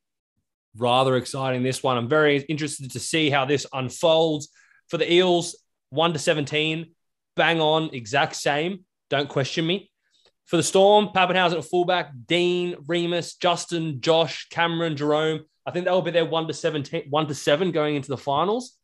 Rather 0.76 1.14
exciting, 1.14 1.62
this 1.62 1.80
one. 1.80 1.96
I'm 1.96 2.08
very 2.08 2.38
interested 2.38 2.90
to 2.90 2.98
see 2.98 3.30
how 3.30 3.44
this 3.44 3.68
unfolds. 3.72 4.48
For 4.88 4.96
the 4.96 5.12
Eels, 5.12 5.54
1 5.90 6.12
to 6.12 6.18
17, 6.18 6.92
bang 7.36 7.60
on, 7.60 7.90
exact 7.94 8.34
same. 8.34 8.84
Don't 9.10 9.28
question 9.28 9.64
me. 9.64 9.92
For 10.48 10.56
the 10.56 10.62
Storm, 10.62 11.08
Papenhuyzen 11.14 11.58
at 11.58 11.64
fullback, 11.64 12.10
Dean, 12.26 12.74
Reimis, 12.86 13.38
Justin, 13.38 14.00
Josh, 14.00 14.48
Cameron, 14.48 14.96
Jerome. 14.96 15.40
I 15.66 15.70
think 15.70 15.84
that 15.84 15.92
will 15.92 16.02
be 16.02 16.10
their 16.10 16.24
1 16.24 16.46
to 16.48 16.54
17, 16.54 17.04
1 17.10 17.26
to 17.26 17.34
7 17.34 17.70
going 17.70 17.96
into 17.96 18.08
the 18.08 18.16
finals 18.16 18.78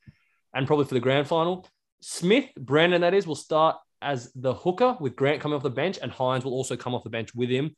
and 0.54 0.66
probably 0.66 0.84
for 0.84 0.92
the 0.92 1.00
grand 1.00 1.26
final. 1.26 1.66
Smith, 2.02 2.50
Brandon, 2.54 3.00
that 3.00 3.14
is, 3.14 3.26
will 3.26 3.34
start 3.34 3.76
as 4.02 4.30
the 4.34 4.52
hooker 4.52 4.96
with 5.00 5.16
Grant 5.16 5.40
coming 5.40 5.56
off 5.56 5.62
the 5.62 5.70
bench, 5.70 5.98
and 6.02 6.12
Hynes 6.12 6.44
will 6.44 6.52
also 6.52 6.76
come 6.76 6.94
off 6.94 7.02
the 7.02 7.10
bench 7.10 7.34
with 7.34 7.48
him. 7.48 7.74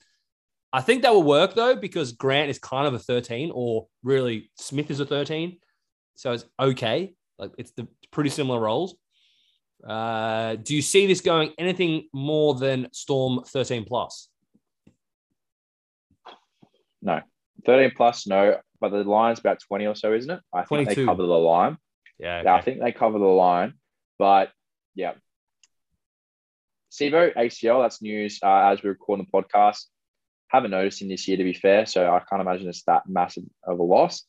I 0.72 0.80
think 0.80 1.02
that 1.02 1.12
will 1.14 1.22
work 1.22 1.54
though 1.54 1.76
because 1.76 2.12
Grant 2.12 2.50
is 2.50 2.58
kind 2.58 2.88
of 2.88 2.94
a 2.94 2.98
13, 2.98 3.52
or 3.54 3.86
really 4.02 4.50
Smith 4.58 4.90
is 4.90 4.98
a 4.98 5.06
13, 5.06 5.58
so 6.16 6.32
it's 6.32 6.44
okay. 6.58 7.14
Like 7.38 7.52
it's 7.56 7.70
the 7.70 7.86
pretty 8.10 8.30
similar 8.30 8.58
roles. 8.58 8.96
Uh, 9.84 10.56
do 10.56 10.74
you 10.74 10.82
see 10.82 11.06
this 11.06 11.20
going 11.20 11.52
anything 11.58 12.08
more 12.12 12.54
than 12.54 12.88
Storm 12.92 13.42
13 13.44 13.84
plus? 13.84 14.28
No, 17.02 17.20
13 17.64 17.92
plus, 17.96 18.26
no. 18.26 18.58
But 18.80 18.90
the 18.90 19.04
line's 19.04 19.38
about 19.38 19.60
20 19.60 19.86
or 19.86 19.94
so, 19.94 20.12
isn't 20.12 20.30
it? 20.30 20.40
I 20.52 20.58
think 20.58 20.84
22. 20.84 20.94
they 20.94 21.06
cover 21.06 21.22
the 21.22 21.28
line. 21.28 21.78
Yeah, 22.18 22.38
okay. 22.38 22.44
yeah, 22.44 22.54
I 22.54 22.60
think 22.60 22.80
they 22.80 22.92
cover 22.92 23.18
the 23.18 23.24
line. 23.24 23.74
But 24.18 24.50
yeah, 24.94 25.12
Sivo 26.90 27.34
ACL. 27.34 27.82
That's 27.82 28.02
news 28.02 28.38
uh, 28.42 28.70
as 28.70 28.82
we 28.82 28.90
record 28.90 29.20
the 29.20 29.24
podcast 29.24 29.84
haven't 30.48 30.70
noticed 30.70 31.02
in 31.02 31.08
this 31.08 31.26
year, 31.26 31.36
to 31.36 31.44
be 31.44 31.52
fair. 31.52 31.86
So 31.86 32.06
I 32.12 32.20
can't 32.28 32.42
imagine 32.42 32.68
it's 32.68 32.82
that 32.84 33.02
massive 33.08 33.44
of 33.64 33.78
a 33.78 33.82
loss. 33.82 34.24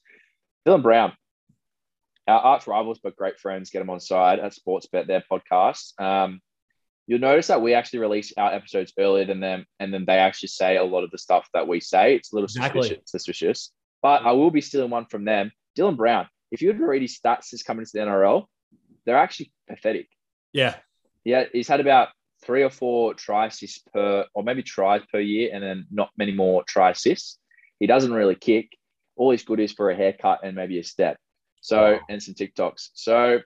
Dylan 0.68 0.82
Brown, 0.82 1.14
our 2.28 2.40
arch 2.40 2.68
rivals, 2.68 3.00
but 3.02 3.16
great 3.16 3.40
friends, 3.40 3.70
get 3.70 3.80
them 3.80 3.90
on 3.90 4.00
side 4.00 4.40
at 4.40 4.54
Sportsbet, 4.54 5.08
their 5.08 5.24
podcast. 5.32 6.00
Um, 6.00 6.42
you'll 7.08 7.20
notice 7.20 7.48
that 7.48 7.62
we 7.62 7.74
actually 7.74 8.00
release 8.00 8.34
our 8.38 8.54
episodes 8.54 8.94
earlier 9.00 9.26
than 9.26 9.40
them, 9.40 9.66
and 9.80 9.94
then 9.94 10.06
they 10.06 10.18
actually 10.18 10.50
say 10.50 10.78
a 10.78 10.84
lot 10.84 11.04
of 11.04 11.12
the 11.12 11.18
stuff 11.18 11.48
that 11.54 11.68
we 11.68 11.80
say. 11.80 12.16
It's 12.16 12.32
a 12.32 12.36
little 12.36 12.46
Exactly. 12.46 12.82
suspicious, 12.82 13.12
suspicious. 13.12 13.74
But 14.02 14.26
I 14.26 14.34
will 14.34 14.52
be 14.52 14.62
stealing 14.62 14.92
one 14.92 15.06
from 15.06 15.26
them. 15.26 15.52
Dylan 15.78 15.98
Brown. 15.98 16.28
If 16.52 16.62
you 16.62 16.70
were 16.70 16.78
to 16.78 16.86
read 16.86 17.02
his 17.02 17.20
stats 17.20 17.46
since 17.46 17.64
coming 17.64 17.82
into 17.82 17.92
the 17.94 18.00
NRL, 18.00 18.46
they're 19.06 19.18
actually 19.18 19.52
pathetic. 19.70 20.08
Yeah. 20.54 20.76
Yeah, 21.24 21.46
he's 21.52 21.68
had 21.68 21.80
about 21.80 22.10
three 22.44 22.64
or 22.64 22.70
four 22.70 23.14
try 23.14 23.48
assists 23.48 23.80
per, 23.94 24.26
or 24.34 24.44
maybe 24.44 24.64
tries 24.64 25.02
per 25.12 25.20
year, 25.20 25.50
and 25.54 25.64
then 25.64 25.88
not 25.92 26.10
many 26.18 26.32
more 26.34 26.64
try 26.64 26.92
assists. 26.92 27.38
He 27.80 27.88
doesn't 27.88 28.14
really 28.14 28.36
kick. 28.36 28.78
All 29.16 29.32
he's 29.32 29.44
good 29.44 29.60
is 29.60 29.74
for 29.74 29.90
a 29.90 29.96
haircut 29.96 30.42
and 30.44 30.56
maybe 30.56 30.80
a 30.80 30.84
step. 30.84 31.18
So 31.62 31.94
Wow. 31.94 32.00
and 32.10 32.22
some 32.24 32.34
TikToks. 32.36 32.90
So 32.94 33.40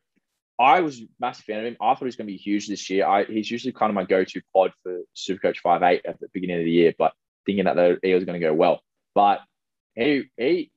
I 0.59 0.81
was 0.81 0.99
a 1.01 1.07
massive 1.19 1.45
fan 1.45 1.59
of 1.59 1.65
him. 1.65 1.77
I 1.81 1.89
thought 1.93 1.99
he 1.99 2.05
was 2.05 2.15
going 2.15 2.27
to 2.27 2.33
be 2.33 2.37
huge 2.37 2.67
this 2.67 2.89
year. 2.89 3.05
I, 3.07 3.23
he's 3.25 3.49
usually 3.49 3.71
kind 3.71 3.89
of 3.89 3.95
my 3.95 4.03
go-to 4.03 4.41
pod 4.53 4.71
for 4.83 5.01
Supercoach 5.15 5.57
Five 5.57 5.81
Eight 5.81 6.01
at 6.05 6.19
the 6.19 6.27
beginning 6.33 6.59
of 6.59 6.65
the 6.65 6.71
year, 6.71 6.93
but 6.97 7.13
thinking 7.45 7.65
that 7.65 7.75
the- 7.75 7.99
he 8.03 8.13
was 8.13 8.25
going 8.25 8.39
to 8.39 8.45
go 8.45 8.53
well. 8.53 8.81
But 9.15 9.41
he 9.95 10.25
he, 10.37 10.71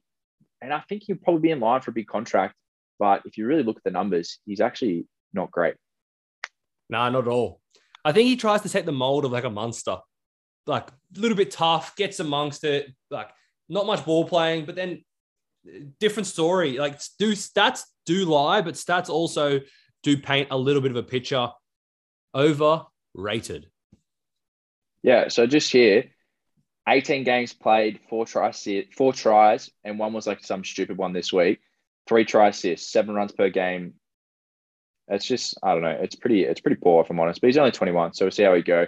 and 0.62 0.72
I 0.72 0.80
think 0.88 1.02
he'll 1.04 1.16
probably 1.16 1.42
be 1.42 1.50
in 1.50 1.60
line 1.60 1.80
for 1.82 1.90
a 1.90 1.94
big 1.94 2.06
contract. 2.06 2.54
But 2.98 3.22
if 3.26 3.36
you 3.36 3.46
really 3.46 3.62
look 3.62 3.76
at 3.76 3.84
the 3.84 3.90
numbers, 3.90 4.38
he's 4.46 4.60
actually 4.60 5.06
not 5.34 5.50
great. 5.50 5.74
Nah, 6.88 7.10
not 7.10 7.26
at 7.26 7.32
all. 7.32 7.60
I 8.04 8.12
think 8.12 8.28
he 8.28 8.36
tries 8.36 8.62
to 8.62 8.68
take 8.68 8.86
the 8.86 8.92
mold 8.92 9.24
of 9.24 9.32
like 9.32 9.44
a 9.44 9.50
monster, 9.50 9.98
like 10.66 10.88
a 10.90 11.20
little 11.20 11.36
bit 11.36 11.50
tough, 11.50 11.96
gets 11.96 12.20
amongst 12.20 12.64
it, 12.64 12.90
like 13.10 13.30
not 13.68 13.86
much 13.86 14.04
ball 14.04 14.26
playing, 14.26 14.64
but 14.66 14.76
then 14.76 15.02
different 16.00 16.26
story. 16.26 16.78
Like 16.78 17.00
do 17.18 17.32
stats 17.32 17.82
do 18.06 18.24
lie, 18.24 18.60
but 18.60 18.74
stats 18.74 19.08
also 19.08 19.60
do 20.02 20.16
paint 20.16 20.48
a 20.50 20.58
little 20.58 20.82
bit 20.82 20.90
of 20.90 20.96
a 20.96 21.02
picture. 21.02 21.48
Overrated. 22.34 23.68
Yeah, 25.02 25.28
so 25.28 25.46
just 25.46 25.70
here, 25.70 26.04
18 26.88 27.24
games 27.24 27.52
played, 27.52 28.00
four 28.08 28.26
tries, 28.26 28.66
four 28.96 29.12
tries, 29.12 29.70
and 29.84 29.98
one 29.98 30.12
was 30.12 30.26
like 30.26 30.44
some 30.44 30.64
stupid 30.64 30.96
one 30.96 31.12
this 31.12 31.32
week. 31.32 31.60
Three 32.06 32.24
tries, 32.24 32.56
assists, 32.56 32.90
seven 32.90 33.14
runs 33.14 33.32
per 33.32 33.48
game. 33.50 33.94
It's 35.08 35.24
just, 35.24 35.58
I 35.62 35.72
don't 35.72 35.82
know. 35.82 35.98
It's 36.00 36.16
pretty, 36.16 36.44
it's 36.44 36.60
pretty 36.60 36.80
poor 36.82 37.02
if 37.02 37.10
I'm 37.10 37.20
honest. 37.20 37.40
But 37.40 37.48
he's 37.48 37.58
only 37.58 37.70
21, 37.70 38.14
so 38.14 38.24
we'll 38.24 38.32
see 38.32 38.42
how 38.42 38.54
he 38.54 38.62
go. 38.62 38.86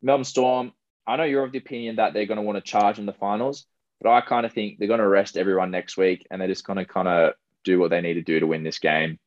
Melbourne 0.00 0.24
Storm. 0.24 0.72
I 1.06 1.16
know 1.16 1.24
you're 1.24 1.44
of 1.44 1.50
the 1.50 1.58
opinion 1.58 1.96
that 1.96 2.14
they're 2.14 2.26
going 2.26 2.36
to 2.36 2.42
want 2.42 2.64
to 2.64 2.70
charge 2.70 3.00
in 3.00 3.06
the 3.06 3.12
finals, 3.12 3.66
but 4.02 4.10
I 4.10 4.20
kind 4.20 4.44
of 4.44 4.52
think 4.52 4.78
they're 4.78 4.88
going 4.88 5.00
to 5.00 5.08
rest 5.08 5.36
everyone 5.36 5.70
next 5.70 5.96
week, 5.96 6.26
and 6.30 6.40
they're 6.40 6.48
just 6.48 6.66
going 6.66 6.78
to 6.78 6.84
kind 6.84 7.08
of 7.08 7.34
do 7.64 7.78
what 7.78 7.90
they 7.90 8.00
need 8.00 8.14
to 8.14 8.22
do 8.22 8.40
to 8.40 8.46
win 8.46 8.64
this 8.64 8.78
game. 8.78 9.18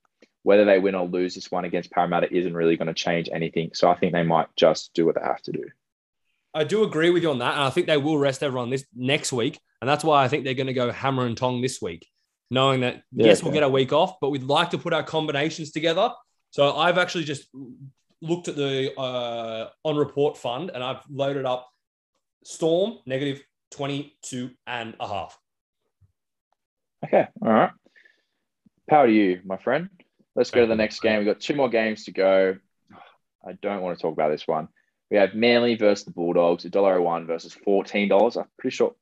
Whether 0.43 0.65
they 0.65 0.79
win 0.79 0.95
or 0.95 1.07
lose 1.07 1.33
this 1.33 1.49
one 1.49 1.65
against 1.65 1.91
Parramatta 1.91 2.31
isn't 2.35 2.53
really 2.53 2.77
going 2.77 2.87
to 2.87 2.93
change 2.93 3.29
anything. 3.33 3.71
So 3.73 3.89
I 3.89 3.95
think 3.95 4.13
they 4.13 4.23
might 4.23 4.47
just 4.55 4.93
do 4.93 5.05
what 5.05 5.15
they 5.15 5.21
have 5.21 5.41
to 5.43 5.51
do. 5.51 5.63
I 6.53 6.63
do 6.63 6.83
agree 6.83 7.09
with 7.09 7.23
you 7.23 7.31
on 7.31 7.39
that, 7.39 7.53
and 7.53 7.63
I 7.63 7.69
think 7.69 7.87
they 7.87 7.97
will 7.97 8.17
rest 8.17 8.43
everyone 8.43 8.69
this 8.69 8.85
next 8.95 9.33
week, 9.33 9.59
and 9.81 9.89
that's 9.89 10.03
why 10.03 10.23
I 10.23 10.27
think 10.27 10.43
they're 10.43 10.53
going 10.53 10.67
to 10.67 10.73
go 10.73 10.91
hammer 10.91 11.25
and 11.25 11.35
tong 11.35 11.61
this 11.61 11.81
week, 11.81 12.07
knowing 12.49 12.81
that 12.81 13.03
Yeah, 13.11 13.27
yes, 13.27 13.43
we'll 13.43 13.53
get 13.53 13.63
a 13.63 13.69
week 13.69 13.91
off, 13.91 14.19
but 14.21 14.29
we'd 14.29 14.43
like 14.43 14.69
to 14.69 14.77
put 14.77 14.93
our 14.93 15.03
combinations 15.03 15.71
together. 15.71 16.11
So 16.51 16.75
I've 16.77 16.97
actually 16.97 17.25
just 17.25 17.47
looked 18.21 18.47
at 18.47 18.55
the 18.55 18.97
uh, 18.97 19.69
on 19.83 19.97
report 19.97 20.37
fund, 20.37 20.71
and 20.73 20.83
I've 20.83 21.01
loaded 21.09 21.45
up 21.45 21.69
Storm 22.45 22.99
negative 23.05 23.43
22 23.71 24.51
and 24.67 24.95
a 24.99 25.07
half. 25.07 25.37
Okay, 27.05 27.27
all 27.41 27.51
right. 27.51 27.71
Power 28.89 29.07
to 29.07 29.13
you, 29.13 29.41
my 29.45 29.57
friend. 29.57 29.89
Let's 30.35 30.51
go 30.51 30.61
to 30.61 30.67
the 30.67 30.75
next 30.75 31.01
game. 31.01 31.19
We've 31.19 31.27
got 31.27 31.39
two 31.39 31.55
more 31.55 31.69
games 31.69 32.05
to 32.05 32.11
go. 32.11 32.55
I 33.47 33.53
don't 33.61 33.81
want 33.81 33.97
to 33.97 34.01
talk 34.01 34.13
about 34.13 34.31
this 34.31 34.47
one. 34.47 34.67
We 35.11 35.17
have 35.17 35.35
Manly 35.35 35.75
versus 35.75 36.05
the 36.05 36.11
Bulldogs, 36.11 36.65
$1.01 36.65 37.27
versus 37.27 37.55
$14. 37.65 38.37
I'm 38.37 38.45
pretty 38.57 38.75
sure 38.75 38.95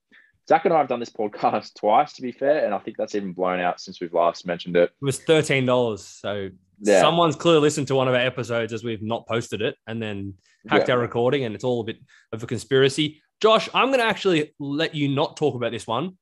Zach 0.47 0.65
and 0.65 0.73
I 0.73 0.77
have 0.79 0.89
done 0.89 0.99
this 0.99 1.09
podcast 1.09 1.73
twice, 1.79 2.13
to 2.13 2.21
be 2.21 2.31
fair, 2.33 2.65
and 2.65 2.73
I 2.73 2.79
think 2.79 2.97
that's 2.97 3.15
even 3.15 3.31
blown 3.33 3.59
out 3.61 3.79
since 3.79 4.01
we've 4.01 4.13
last 4.13 4.45
mentioned 4.45 4.75
it. 4.75 4.91
It 5.01 5.05
was 5.05 5.19
thirteen 5.19 5.65
dollars. 5.65 6.03
So 6.03 6.49
Yeah. 6.81 6.99
someone's 6.99 7.37
clearly 7.37 7.61
listened 7.61 7.87
to 7.87 7.95
one 7.95 8.09
of 8.09 8.13
our 8.13 8.19
episodes 8.19 8.73
as 8.73 8.83
we've 8.83 9.01
not 9.01 9.25
posted 9.25 9.61
it, 9.61 9.75
and 9.87 10.01
then 10.01 10.33
hacked 10.67 10.89
Yeah. 10.89 10.95
our 10.95 10.99
recording, 10.99 11.45
and 11.45 11.55
it's 11.55 11.63
all 11.63 11.79
a 11.79 11.83
bit 11.85 11.97
of 12.33 12.43
a 12.43 12.45
conspiracy. 12.47 13.21
Josh, 13.43 13.67
I'm 13.73 13.87
going 13.87 13.99
to 13.99 14.05
actually 14.05 14.53
let 14.57 14.95
you 14.95 15.09
not 15.09 15.35
talk 15.35 15.55
about 15.55 15.73
this 15.73 15.85
one. 15.85 16.17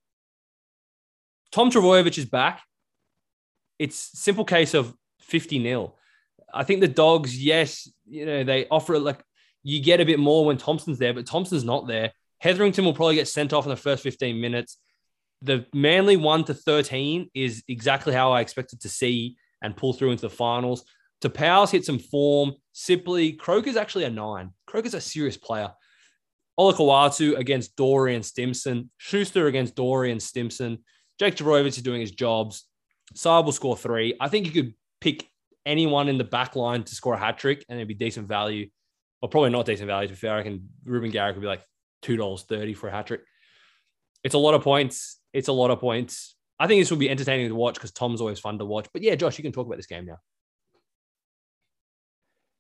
Tom 1.52 1.70
Trbojevic 1.70 2.18
is 2.18 2.26
back. 2.26 2.64
It's 3.78 4.10
simple 4.20 4.44
case 4.44 4.74
of 4.74 4.92
50 5.20 5.60
nil. 5.60 6.00
I 6.52 6.64
think 6.64 6.82
the 6.82 6.88
dogs, 6.88 7.38
yes, 7.38 7.88
you 8.10 8.26
know, 8.26 8.44
they 8.44 8.66
offer 8.72 8.98
like 8.98 9.22
you 9.62 9.84
get 9.84 10.02
a 10.02 10.06
bit 10.06 10.18
more 10.18 10.46
when 10.46 10.58
Thompson's 10.58 10.98
there, 10.98 11.14
but 11.14 11.28
Thompson's 11.28 11.64
not 11.64 11.86
there. 11.86 12.12
Hetherington 12.40 12.86
will 12.86 12.96
probably 12.96 13.14
get 13.14 13.28
sent 13.28 13.54
off 13.54 13.66
in 13.66 13.70
the 13.70 13.76
first 13.76 14.02
15 14.02 14.42
minutes. 14.42 14.78
The 15.44 15.68
Manly 15.76 16.18
1 16.18 16.46
to 16.46 16.56
13 16.56 17.30
is 17.36 17.64
exactly 17.68 18.14
how 18.14 18.32
I 18.32 18.42
expected 18.42 18.82
to 18.82 18.90
see 18.90 19.38
and 19.62 19.78
pull 19.78 19.94
through 19.94 20.10
into 20.10 20.24
the 20.24 20.32
finals. 20.32 20.86
To 21.22 21.30
Powers 21.30 21.70
hit 21.70 21.86
some 21.86 22.00
form. 22.00 22.54
Sipley, 22.74 23.38
Croker's 23.38 23.78
actually 23.78 24.06
a 24.06 24.10
nine. 24.10 24.54
Croker's 24.66 24.96
a 24.96 25.02
serious 25.02 25.38
player. 25.38 25.72
Olakau'atu 26.62 27.38
against 27.38 27.76
Dorian 27.76 28.22
Stimson. 28.22 28.92
Schuster 28.98 29.48
against 29.48 29.76
Dorian 29.76 30.20
Stimson. 30.20 30.78
Jake 31.20 31.36
Trbojevic 31.36 31.68
is 31.68 31.82
doing 31.82 32.02
his 32.02 32.12
jobs. 32.12 32.68
Saab 33.16 33.46
will 33.46 33.52
score 33.52 33.76
three. 33.76 34.16
I 34.22 34.30
think 34.30 34.46
you 34.46 34.52
could 34.52 34.74
pick 35.00 35.28
anyone 35.66 36.08
in 36.08 36.20
the 36.20 36.24
back 36.24 36.56
line 36.56 36.84
to 36.84 36.96
score 36.96 37.16
a 37.16 37.18
hat 37.18 37.40
trick 37.40 37.66
and 37.68 37.80
it'd 37.80 37.88
be 37.88 37.96
decent 37.96 38.28
value. 38.28 38.70
Or 39.24 39.30
probably 39.30 39.50
not 39.50 39.66
decent 39.66 39.88
value, 39.88 40.08
to 40.08 40.14
be 40.14 40.18
fair. 40.18 40.34
I 40.34 40.38
reckon 40.38 40.70
Reuben 40.84 41.10
Garrick 41.10 41.36
would 41.36 41.42
be 41.42 41.48
like 41.48 41.64
$2.30 42.04 42.76
for 42.76 42.90
a 42.90 42.92
hat 42.92 43.08
trick. 43.08 43.22
It's 44.24 44.36
a 44.36 44.40
lot 44.40 44.54
of 44.54 44.64
points. 44.64 45.18
It's 45.34 45.48
a 45.48 45.54
lot 45.54 45.72
of 45.72 45.80
points. 45.80 46.36
I 46.60 46.68
think 46.68 46.82
this 46.82 46.92
will 46.92 46.98
be 46.98 47.10
entertaining 47.10 47.50
to 47.50 47.56
watch 47.56 47.76
because 47.76 47.92
Tom's 47.92 48.22
always 48.22 48.40
fun 48.40 48.60
to 48.60 48.66
watch. 48.66 48.88
But 48.94 49.02
yeah, 49.02 49.16
Josh, 49.16 49.38
you 49.38 49.44
can 49.44 49.52
talk 49.52 49.66
about 49.66 49.78
this 49.78 49.88
game 49.88 50.06
now. 50.06 50.18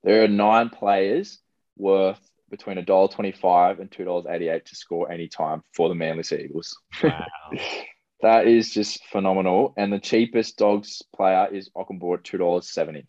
There 0.03 0.23
are 0.23 0.27
nine 0.27 0.69
players 0.69 1.39
worth 1.77 2.19
between 2.51 2.77
$1.25 2.77 3.79
and 3.79 3.89
$2.88 3.89 4.65
to 4.65 4.75
score 4.75 5.11
any 5.11 5.27
time 5.27 5.63
for 5.73 5.89
the 5.89 5.95
Manly 5.95 6.23
Sea 6.23 6.43
Eagles. 6.45 6.77
Wow. 7.03 7.25
That 8.23 8.45
is 8.45 8.71
just 8.71 9.03
phenomenal. 9.07 9.73
And 9.77 9.91
the 9.91 9.97
cheapest 9.97 10.55
dogs 10.59 11.01
player 11.15 11.47
is 11.51 11.71
Okunbor 11.75 12.19
at 12.19 12.23
two 12.23 12.37
dollars 12.37 12.69
seventy. 12.69 13.07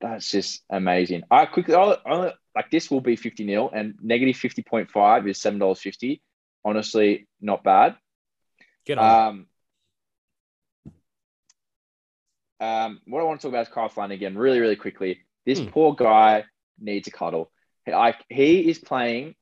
That's 0.00 0.30
just 0.30 0.62
amazing. 0.70 1.24
I 1.30 1.44
quickly 1.44 1.74
I'll, 1.74 1.98
I'll- 2.06 2.32
like 2.56 2.70
this 2.70 2.90
will 2.90 3.02
be 3.02 3.16
fifty 3.16 3.44
nil 3.44 3.68
and 3.70 3.96
negative 4.00 4.36
fifty 4.36 4.62
point 4.62 4.90
five 4.90 5.28
is 5.28 5.38
seven 5.38 5.58
dollars 5.58 5.82
fifty. 5.82 6.22
Honestly, 6.64 7.28
not 7.42 7.62
bad. 7.64 7.96
Get 8.86 8.96
on. 8.96 9.46
Um, 12.60 12.66
um, 12.66 13.00
what 13.06 13.20
I 13.20 13.24
want 13.24 13.40
to 13.40 13.46
talk 13.46 13.52
about 13.52 13.66
is 13.66 13.72
Kyle 13.74 13.88
Flanagan 13.90 14.38
really, 14.38 14.60
really 14.60 14.76
quickly. 14.76 15.20
This 15.44 15.58
Hmm. 15.58 15.66
poor 15.66 15.94
guy 15.94 16.44
needs 16.80 17.08
a 17.08 17.10
cuddle. 17.10 17.50
Like 17.86 18.16
he 18.28 18.68
is 18.68 18.78
playing. 18.78 19.34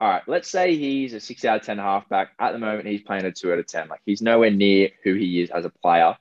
All 0.00 0.08
right, 0.08 0.22
let's 0.26 0.48
say 0.48 0.76
he's 0.76 1.12
a 1.12 1.20
six 1.20 1.44
out 1.44 1.60
of 1.60 1.66
ten 1.66 1.78
halfback. 1.78 2.30
At 2.38 2.52
the 2.52 2.58
moment, 2.58 2.86
he's 2.86 3.02
playing 3.02 3.24
a 3.24 3.32
two 3.32 3.52
out 3.52 3.58
of 3.58 3.66
ten. 3.66 3.88
Like 3.88 4.00
he's 4.06 4.22
nowhere 4.22 4.50
near 4.50 4.90
who 5.04 5.14
he 5.14 5.42
is 5.42 5.50
as 5.50 5.64
a 5.64 5.70
player. 5.70 6.16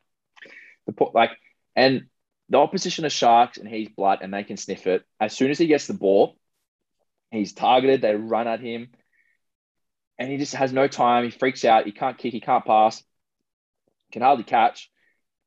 The 0.86 1.05
like, 1.13 1.32
and 1.75 2.08
the 2.49 2.58
opposition 2.58 3.05
are 3.05 3.10
sharks, 3.10 3.58
and 3.58 3.67
he's 3.67 3.89
blood, 3.89 4.19
and 4.21 4.34
they 4.34 4.43
can 4.43 4.58
sniff 4.58 4.88
it. 4.88 5.05
As 5.19 5.36
soon 5.36 5.51
as 5.51 5.58
he 5.58 5.67
gets 5.67 5.88
the 5.88 5.93
ball, 5.93 6.36
he's 7.32 7.53
targeted. 7.53 8.01
They 8.01 8.15
run 8.15 8.47
at 8.47 8.60
him, 8.60 8.89
and 10.17 10.29
he 10.29 10.38
just 10.38 10.55
has 10.55 10.73
no 10.73 10.88
time. 10.88 11.23
He 11.23 11.29
freaks 11.29 11.63
out. 11.63 11.86
He 11.86 11.91
can't 11.91 12.17
kick. 12.17 12.34
He 12.34 12.41
can't 12.41 12.65
pass. 12.65 13.01
Can 14.12 14.23
hardly 14.23 14.43
catch. 14.43 14.89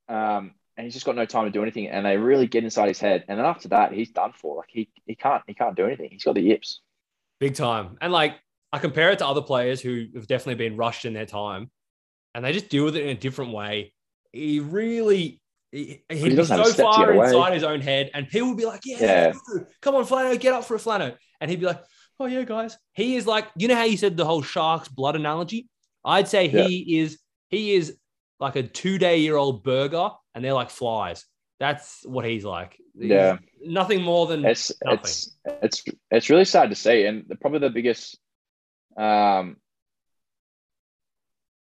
Um, 0.08 0.54
and 0.76 0.84
he's 0.84 0.94
just 0.94 1.06
got 1.06 1.16
no 1.16 1.26
time 1.26 1.44
to 1.44 1.50
do 1.50 1.62
anything. 1.62 1.88
And 1.88 2.06
they 2.06 2.16
really 2.16 2.46
get 2.46 2.64
inside 2.64 2.88
his 2.88 3.00
head. 3.00 3.24
And 3.28 3.38
then 3.38 3.46
after 3.46 3.68
that, 3.68 3.92
he's 3.92 4.10
done 4.10 4.32
for. 4.34 4.56
Like 4.56 4.68
he 4.70 4.88
he 5.06 5.14
can't 5.14 5.42
he 5.46 5.54
can't 5.54 5.76
do 5.76 5.86
anything. 5.86 6.08
He's 6.10 6.24
got 6.24 6.34
the 6.34 6.42
yips. 6.42 6.80
Big 7.40 7.54
time. 7.54 7.98
And 8.00 8.12
like 8.12 8.36
I 8.72 8.78
compare 8.78 9.10
it 9.10 9.18
to 9.18 9.26
other 9.26 9.42
players 9.42 9.80
who 9.80 10.06
have 10.14 10.26
definitely 10.26 10.66
been 10.66 10.76
rushed 10.76 11.04
in 11.04 11.12
their 11.12 11.26
time 11.26 11.70
and 12.34 12.44
they 12.44 12.52
just 12.52 12.68
deal 12.68 12.84
with 12.84 12.96
it 12.96 13.02
in 13.04 13.10
a 13.10 13.18
different 13.18 13.52
way. 13.52 13.92
He 14.32 14.60
really 14.60 15.40
he, 15.70 16.02
he'd 16.10 16.36
be 16.36 16.44
so 16.44 16.60
a 16.60 16.66
step 16.66 16.76
to 16.76 16.82
far 16.82 17.12
inside 17.12 17.54
his 17.54 17.64
own 17.64 17.80
head, 17.80 18.10
and 18.12 18.28
people 18.28 18.48
would 18.48 18.58
be 18.58 18.66
like, 18.66 18.82
"Yeah, 18.84 18.98
Yeah. 19.00 19.32
come 19.80 19.94
on, 19.94 20.04
Flano, 20.04 20.38
get 20.38 20.52
up 20.52 20.64
for 20.64 20.74
a 20.74 20.78
Flano," 20.78 21.16
and 21.40 21.50
he'd 21.50 21.60
be 21.60 21.66
like, 21.66 21.82
"Oh 22.20 22.26
yeah, 22.26 22.44
guys." 22.44 22.76
He 22.92 23.16
is 23.16 23.26
like, 23.26 23.48
you 23.56 23.68
know 23.68 23.74
how 23.74 23.84
you 23.84 23.96
said 23.96 24.16
the 24.16 24.24
whole 24.26 24.42
shark's 24.42 24.88
blood 24.88 25.16
analogy? 25.16 25.68
I'd 26.04 26.28
say 26.28 26.48
he 26.48 27.00
is 27.00 27.18
he 27.48 27.74
is 27.74 27.96
like 28.42 28.56
a 28.56 28.62
two 28.62 28.98
day 28.98 29.18
year 29.18 29.36
old 29.36 29.62
burger, 29.64 30.10
and 30.34 30.44
they're 30.44 30.52
like 30.52 30.68
flies. 30.70 31.24
That's 31.60 32.00
what 32.04 32.24
he's 32.26 32.44
like. 32.44 32.76
He's 32.98 33.10
Yeah. 33.10 33.38
nothing 33.64 34.02
more 34.02 34.26
than 34.26 34.44
It's 34.44 34.72
Nothing. 34.84 34.98
it's 35.00 35.36
it's 35.62 35.84
it's 36.10 36.28
really 36.30 36.44
sad 36.44 36.70
to 36.70 36.76
see. 36.76 37.06
And 37.06 37.24
the, 37.28 37.36
probably 37.36 37.60
the 37.60 37.70
biggest 37.70 38.18
um 38.96 39.56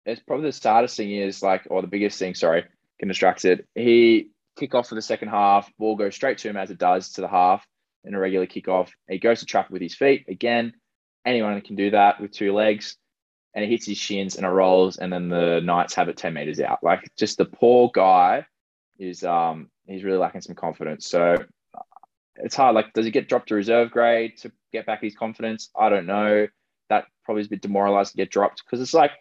it's 0.07 0.23
probably 0.23 0.47
the 0.47 0.53
saddest 0.53 0.97
thing 0.97 1.11
is 1.11 1.43
like 1.43 1.66
or 1.71 1.83
the 1.83 1.89
biggest 1.89 2.18
thing, 2.18 2.35
sorry, 2.35 2.64
can 2.99 3.09
distract 3.09 3.45
it. 3.45 3.66
He 3.75 4.31
kick 4.59 4.75
off 4.75 4.89
for 4.89 4.95
the 4.95 5.03
second 5.03 5.29
half, 5.29 5.71
ball 5.79 5.97
goes 5.97 6.14
straight 6.14 6.39
to 6.39 6.49
him 6.49 6.57
as 6.57 6.71
it 6.71 6.79
does 6.79 7.12
to 7.12 7.21
the 7.21 7.29
half. 7.29 7.66
in 8.05 8.14
a 8.14 8.18
regular 8.18 8.47
kickoff. 8.47 8.89
He 9.09 9.18
goes 9.18 9.41
to 9.41 9.47
trap 9.47 9.71
with 9.71 9.83
his 9.83 9.95
feet. 9.95 10.25
Again, 10.29 10.73
anyone 11.27 11.61
can 11.61 11.77
do 11.77 11.91
that 11.91 12.18
with 12.21 12.31
two 12.33 12.55
legs. 12.55 12.97
And 13.55 13.65
he 13.65 13.71
hits 13.71 13.87
his 13.87 13.99
shins 13.99 14.37
and 14.37 14.47
it 14.47 14.51
rolls, 14.51 14.99
and 14.99 15.13
then 15.13 15.29
the 15.29 15.61
Knights 15.61 15.95
have 15.95 16.09
it 16.09 16.17
10 16.17 16.33
meters 16.35 16.61
out. 16.61 16.79
Like 16.83 17.11
just 17.17 17.37
the 17.37 17.45
poor 17.45 17.91
guy 17.93 18.47
is 18.99 19.25
um 19.25 19.71
he's 19.87 20.05
really 20.05 20.19
lacking 20.19 20.43
some 20.43 20.55
confidence. 20.55 21.07
So 21.07 21.45
it's 22.37 22.55
hard. 22.55 22.75
Like, 22.75 22.93
does 22.93 23.05
he 23.05 23.11
get 23.11 23.29
dropped 23.29 23.49
to 23.49 23.55
reserve 23.55 23.91
grade 23.91 24.39
to 24.39 24.53
get 24.73 24.87
back 24.87 25.03
his 25.03 25.15
confidence? 25.15 25.71
I 25.77 25.89
don't 25.89 26.07
know. 26.07 26.47
That 26.89 27.07
probably 27.25 27.43
is 27.43 27.47
a 27.47 27.51
bit 27.51 27.63
demoralized 27.63 28.13
to 28.13 28.17
get 28.17 28.31
dropped 28.31 28.63
because 28.65 28.81
it's 28.81 28.95
like, 28.95 29.13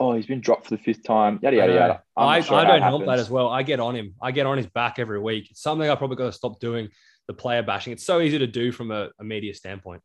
oh, 0.00 0.14
he's 0.14 0.26
been 0.26 0.40
dropped 0.40 0.64
for 0.64 0.70
the 0.70 0.82
fifth 0.82 1.04
time. 1.04 1.38
Yada 1.42 1.56
yada 1.56 1.74
yada. 1.74 2.02
I, 2.16 2.40
sure 2.40 2.56
I 2.56 2.64
don't 2.64 2.82
help 2.82 3.06
that 3.06 3.18
as 3.18 3.30
well. 3.30 3.48
I 3.48 3.62
get 3.62 3.80
on 3.80 3.94
him. 3.94 4.14
I 4.20 4.32
get 4.32 4.46
on 4.46 4.56
his 4.56 4.66
back 4.66 4.98
every 4.98 5.20
week. 5.20 5.50
It's 5.50 5.62
something 5.62 5.88
I 5.88 5.94
probably 5.94 6.16
got 6.16 6.26
to 6.26 6.32
stop 6.32 6.58
doing. 6.60 6.88
The 7.28 7.34
player 7.34 7.62
bashing. 7.62 7.92
It's 7.92 8.04
so 8.04 8.20
easy 8.20 8.38
to 8.40 8.48
do 8.48 8.72
from 8.72 8.90
a, 8.90 9.10
a 9.20 9.24
media 9.24 9.54
standpoint. 9.54 10.02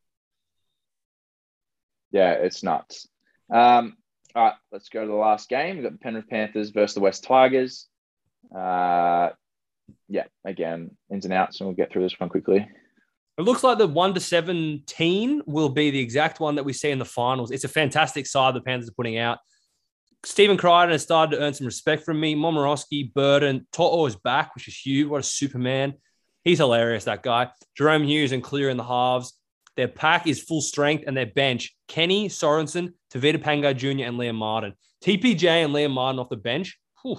Yeah, 2.11 2.33
it's 2.33 2.61
nuts. 2.61 3.07
Um, 3.49 3.97
all 4.35 4.45
right, 4.45 4.53
let's 4.71 4.89
go 4.89 5.01
to 5.01 5.07
the 5.07 5.13
last 5.13 5.49
game. 5.49 5.75
We've 5.75 5.83
got 5.83 5.93
the 5.93 5.99
Penrith 5.99 6.29
Panthers 6.29 6.69
versus 6.69 6.95
the 6.95 7.01
West 7.01 7.23
Tigers. 7.23 7.87
Uh, 8.55 9.29
yeah, 10.09 10.25
again, 10.45 10.91
ins 11.11 11.25
and 11.25 11.33
outs, 11.33 11.59
and 11.59 11.67
we'll 11.67 11.75
get 11.75 11.91
through 11.91 12.03
this 12.03 12.19
one 12.19 12.29
quickly. 12.29 12.67
It 13.37 13.41
looks 13.41 13.63
like 13.63 13.77
the 13.77 13.87
one 13.87 14.13
to 14.15 14.19
seventeen 14.19 15.41
will 15.45 15.69
be 15.69 15.91
the 15.91 15.99
exact 15.99 16.39
one 16.39 16.55
that 16.55 16.65
we 16.65 16.73
see 16.73 16.91
in 16.91 16.99
the 16.99 17.05
finals. 17.05 17.51
It's 17.51 17.63
a 17.63 17.69
fantastic 17.69 18.25
side 18.25 18.55
the 18.55 18.61
Panthers 18.61 18.89
are 18.89 18.93
putting 18.93 19.17
out. 19.17 19.37
Stephen 20.23 20.57
Crichton 20.57 20.89
has 20.89 21.03
started 21.03 21.35
to 21.35 21.43
earn 21.43 21.53
some 21.53 21.67
respect 21.67 22.03
from 22.03 22.19
me. 22.19 22.35
Momirovski, 22.35 23.13
Burton, 23.13 23.67
Toto 23.71 24.05
is 24.07 24.15
back, 24.15 24.55
which 24.55 24.67
is 24.67 24.75
huge. 24.75 25.07
What 25.07 25.19
a 25.19 25.23
Superman. 25.23 25.93
He's 26.43 26.57
hilarious, 26.57 27.03
that 27.03 27.23
guy. 27.23 27.49
Jerome 27.77 28.03
Hughes 28.03 28.31
and 28.31 28.43
Clear 28.43 28.69
in 28.69 28.77
the 28.77 28.83
halves. 28.83 29.33
Their 29.75 29.87
pack 29.87 30.25
is 30.25 30.41
full 30.41 30.61
strength 30.61 31.03
and 31.05 31.15
their 31.15 31.27
bench, 31.27 31.75
Kenny, 31.87 32.29
Sorensen, 32.29 32.93
Tevita 33.13 33.37
Pangai 33.41 33.75
Jr., 33.75 34.03
and 34.05 34.17
Liam 34.17 34.35
Martin. 34.35 34.73
TPJ 35.03 35.45
and 35.65 35.73
Liam 35.73 35.91
Martin 35.91 36.19
off 36.19 36.29
the 36.29 36.35
bench. 36.37 36.77
Whew, 37.03 37.17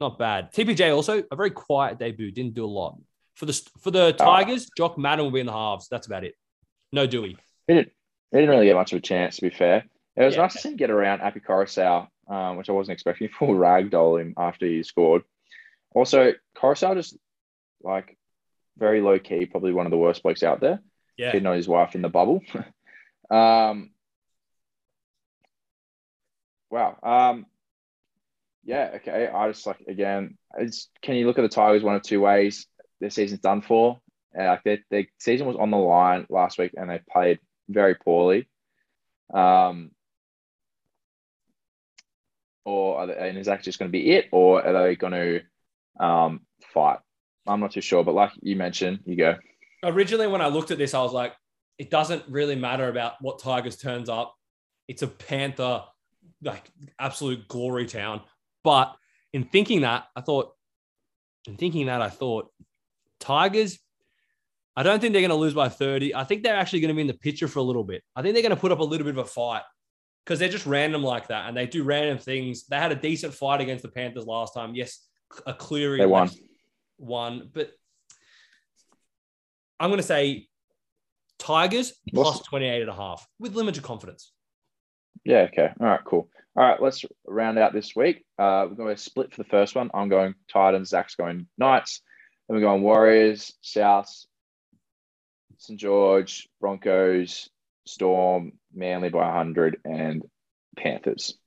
not 0.00 0.18
bad. 0.18 0.52
TPJ 0.52 0.94
also 0.94 1.22
a 1.30 1.36
very 1.36 1.50
quiet 1.50 1.98
debut, 1.98 2.30
didn't 2.30 2.54
do 2.54 2.64
a 2.64 2.66
lot. 2.66 2.96
For 3.36 3.46
the 3.46 3.70
for 3.80 3.90
the 3.90 4.12
Tigers, 4.12 4.68
Jock 4.76 4.98
Madden 4.98 5.24
will 5.24 5.32
be 5.32 5.40
in 5.40 5.46
the 5.46 5.52
halves. 5.52 5.88
That's 5.88 6.06
about 6.06 6.24
it. 6.24 6.34
No 6.92 7.06
Dewey. 7.06 7.36
He 7.66 7.74
didn't, 7.74 7.92
he 8.32 8.38
didn't 8.38 8.50
really 8.50 8.66
get 8.66 8.74
much 8.74 8.92
of 8.92 8.98
a 8.98 9.00
chance, 9.00 9.36
to 9.36 9.42
be 9.42 9.50
fair. 9.50 9.84
It 10.16 10.24
was 10.24 10.34
Yeah. 10.34 10.42
nice 10.42 10.52
to 10.54 10.58
see 10.58 10.68
him 10.70 10.76
get 10.76 10.90
around 10.90 11.22
Api 11.22 11.40
Koroisau, 11.40 12.08
um, 12.28 12.56
which 12.56 12.68
I 12.68 12.72
wasn't 12.72 12.94
expecting. 12.94 13.28
Full 13.38 13.54
ragdoll 13.54 14.20
him 14.20 14.34
after 14.36 14.66
he 14.66 14.82
scored. 14.82 15.22
Also, 15.94 16.34
Koroisau 16.56 16.94
just 16.94 17.16
like 17.82 18.18
very 18.76 19.00
low 19.00 19.18
key, 19.18 19.46
probably 19.46 19.72
one 19.72 19.86
of 19.86 19.90
the 19.90 19.96
worst 19.98 20.22
blokes 20.22 20.42
out 20.42 20.60
there. 20.60 20.80
Yeah. 21.16 21.32
Hitting 21.32 21.46
on 21.46 21.56
his 21.56 21.68
wife 21.68 21.94
in 21.94 22.02
the 22.02 22.08
bubble. 22.08 22.42
um, 23.30 23.90
wow. 26.70 26.96
Um, 27.02 27.46
yeah. 28.64 28.92
Okay. 28.96 29.28
I 29.28 29.48
just 29.48 29.66
like 29.66 29.80
again. 29.88 30.36
Can 31.02 31.16
you 31.16 31.26
look 31.26 31.38
at 31.38 31.42
the 31.42 31.48
Tigers 31.48 31.82
one 31.82 31.96
of 31.96 32.02
two 32.02 32.20
ways? 32.20 32.66
Their 33.00 33.10
season's 33.10 33.40
done 33.40 33.62
for. 33.62 34.00
Uh, 34.38 34.44
like 34.44 34.62
their, 34.62 34.78
their 34.90 35.06
season 35.18 35.46
was 35.46 35.56
on 35.56 35.70
the 35.70 35.76
line 35.76 36.26
last 36.28 36.58
week, 36.58 36.72
and 36.76 36.88
they 36.88 37.00
played 37.10 37.40
very 37.68 37.94
poorly. 37.94 38.48
Um, 39.32 39.90
or 42.64 43.06
they, 43.06 43.28
and 43.28 43.38
is 43.38 43.46
that 43.46 43.62
just 43.62 43.78
going 43.78 43.88
to 43.88 43.92
be 43.92 44.12
it, 44.12 44.26
or 44.30 44.64
are 44.64 44.72
they 44.72 44.96
going 44.96 45.12
to 45.12 46.04
um, 46.04 46.40
fight? 46.72 46.98
I'm 47.46 47.60
not 47.60 47.72
too 47.72 47.80
sure, 47.80 48.04
but 48.04 48.14
like 48.14 48.32
you 48.42 48.56
mentioned, 48.56 49.00
you 49.04 49.16
go. 49.16 49.36
originally 49.82 50.26
when 50.26 50.40
I 50.40 50.48
looked 50.48 50.70
at 50.70 50.78
this, 50.78 50.94
I 50.94 51.02
was 51.02 51.12
like, 51.12 51.34
it 51.78 51.90
doesn't 51.90 52.24
really 52.28 52.56
matter 52.56 52.88
about 52.88 53.14
what 53.20 53.40
Tigers 53.40 53.76
turns 53.76 54.08
up. 54.08 54.34
It's 54.86 55.02
a 55.02 55.08
Panther, 55.08 55.82
like 56.42 56.70
absolute 56.98 57.46
glory 57.48 57.86
town. 57.86 58.22
But 58.64 58.94
in 59.32 59.44
thinking 59.44 59.82
that, 59.82 60.06
I 60.16 60.20
thought, 60.20 60.52
in 61.46 61.56
thinking 61.56 61.86
that, 61.86 62.02
I 62.02 62.08
thought, 62.08 62.50
Tigers, 63.20 63.78
I 64.76 64.82
don't 64.82 65.00
think 65.00 65.12
they're 65.12 65.22
going 65.22 65.30
to 65.30 65.34
lose 65.36 65.54
by 65.54 65.68
30. 65.68 66.14
I 66.14 66.24
think 66.24 66.42
they're 66.42 66.56
actually 66.56 66.80
going 66.80 66.88
to 66.88 66.94
be 66.94 67.00
in 67.02 67.06
the 67.06 67.14
picture 67.14 67.48
for 67.48 67.58
a 67.58 67.62
little 67.62 67.84
bit. 67.84 68.02
I 68.16 68.22
think 68.22 68.34
they're 68.34 68.42
going 68.42 68.54
to 68.54 68.60
put 68.60 68.72
up 68.72 68.78
a 68.80 68.84
little 68.84 69.04
bit 69.04 69.16
of 69.18 69.24
a 69.26 69.28
fight 69.28 69.62
because 70.24 70.38
they're 70.38 70.48
just 70.48 70.66
random 70.66 71.02
like 71.02 71.28
that 71.28 71.48
and 71.48 71.56
they 71.56 71.66
do 71.66 71.82
random 71.82 72.18
things. 72.18 72.66
They 72.66 72.76
had 72.76 72.92
a 72.92 72.96
decent 72.96 73.34
fight 73.34 73.60
against 73.60 73.82
the 73.82 73.88
Panthers 73.90 74.26
last 74.26 74.54
time. 74.54 74.74
Yes, 74.74 75.06
a 75.46 75.52
Cleary 75.54 75.98
They 75.98 76.06
won. 76.06 76.30
one, 76.96 77.50
but 77.52 77.70
I'm 79.78 79.90
going 79.90 80.00
to 80.00 80.06
say 80.06 80.48
Tigers 81.38 81.92
What's- 82.12 82.38
plus 82.38 82.46
28 82.48 82.82
and 82.82 82.90
a 82.90 82.94
half 82.94 83.26
with 83.38 83.54
limited 83.54 83.82
confidence. 83.82 84.32
Yeah. 85.24 85.48
Okay. 85.52 85.70
All 85.80 85.86
right. 85.86 86.00
Cool. 86.04 86.28
All 86.56 86.64
right. 86.64 86.80
Let's 86.80 87.04
round 87.26 87.58
out 87.58 87.72
this 87.72 87.94
week. 87.94 88.24
Uh, 88.38 88.66
we're 88.68 88.76
going 88.76 88.94
to 88.94 89.00
split 89.00 89.32
for 89.32 89.42
the 89.42 89.48
first 89.48 89.74
one. 89.74 89.90
I'm 89.94 90.08
going 90.08 90.34
Titans. 90.52 90.88
Zach's 90.88 91.14
going 91.14 91.46
Knights. 91.58 92.02
Then 92.48 92.56
we're 92.56 92.62
going 92.62 92.82
Warriors, 92.82 93.52
South, 93.60 94.10
St 95.58 95.78
George, 95.78 96.48
Broncos, 96.60 97.48
Storm, 97.86 98.52
Manly 98.74 99.08
by 99.08 99.26
100, 99.26 99.80
and 99.84 100.22
Panthers. 100.76 101.38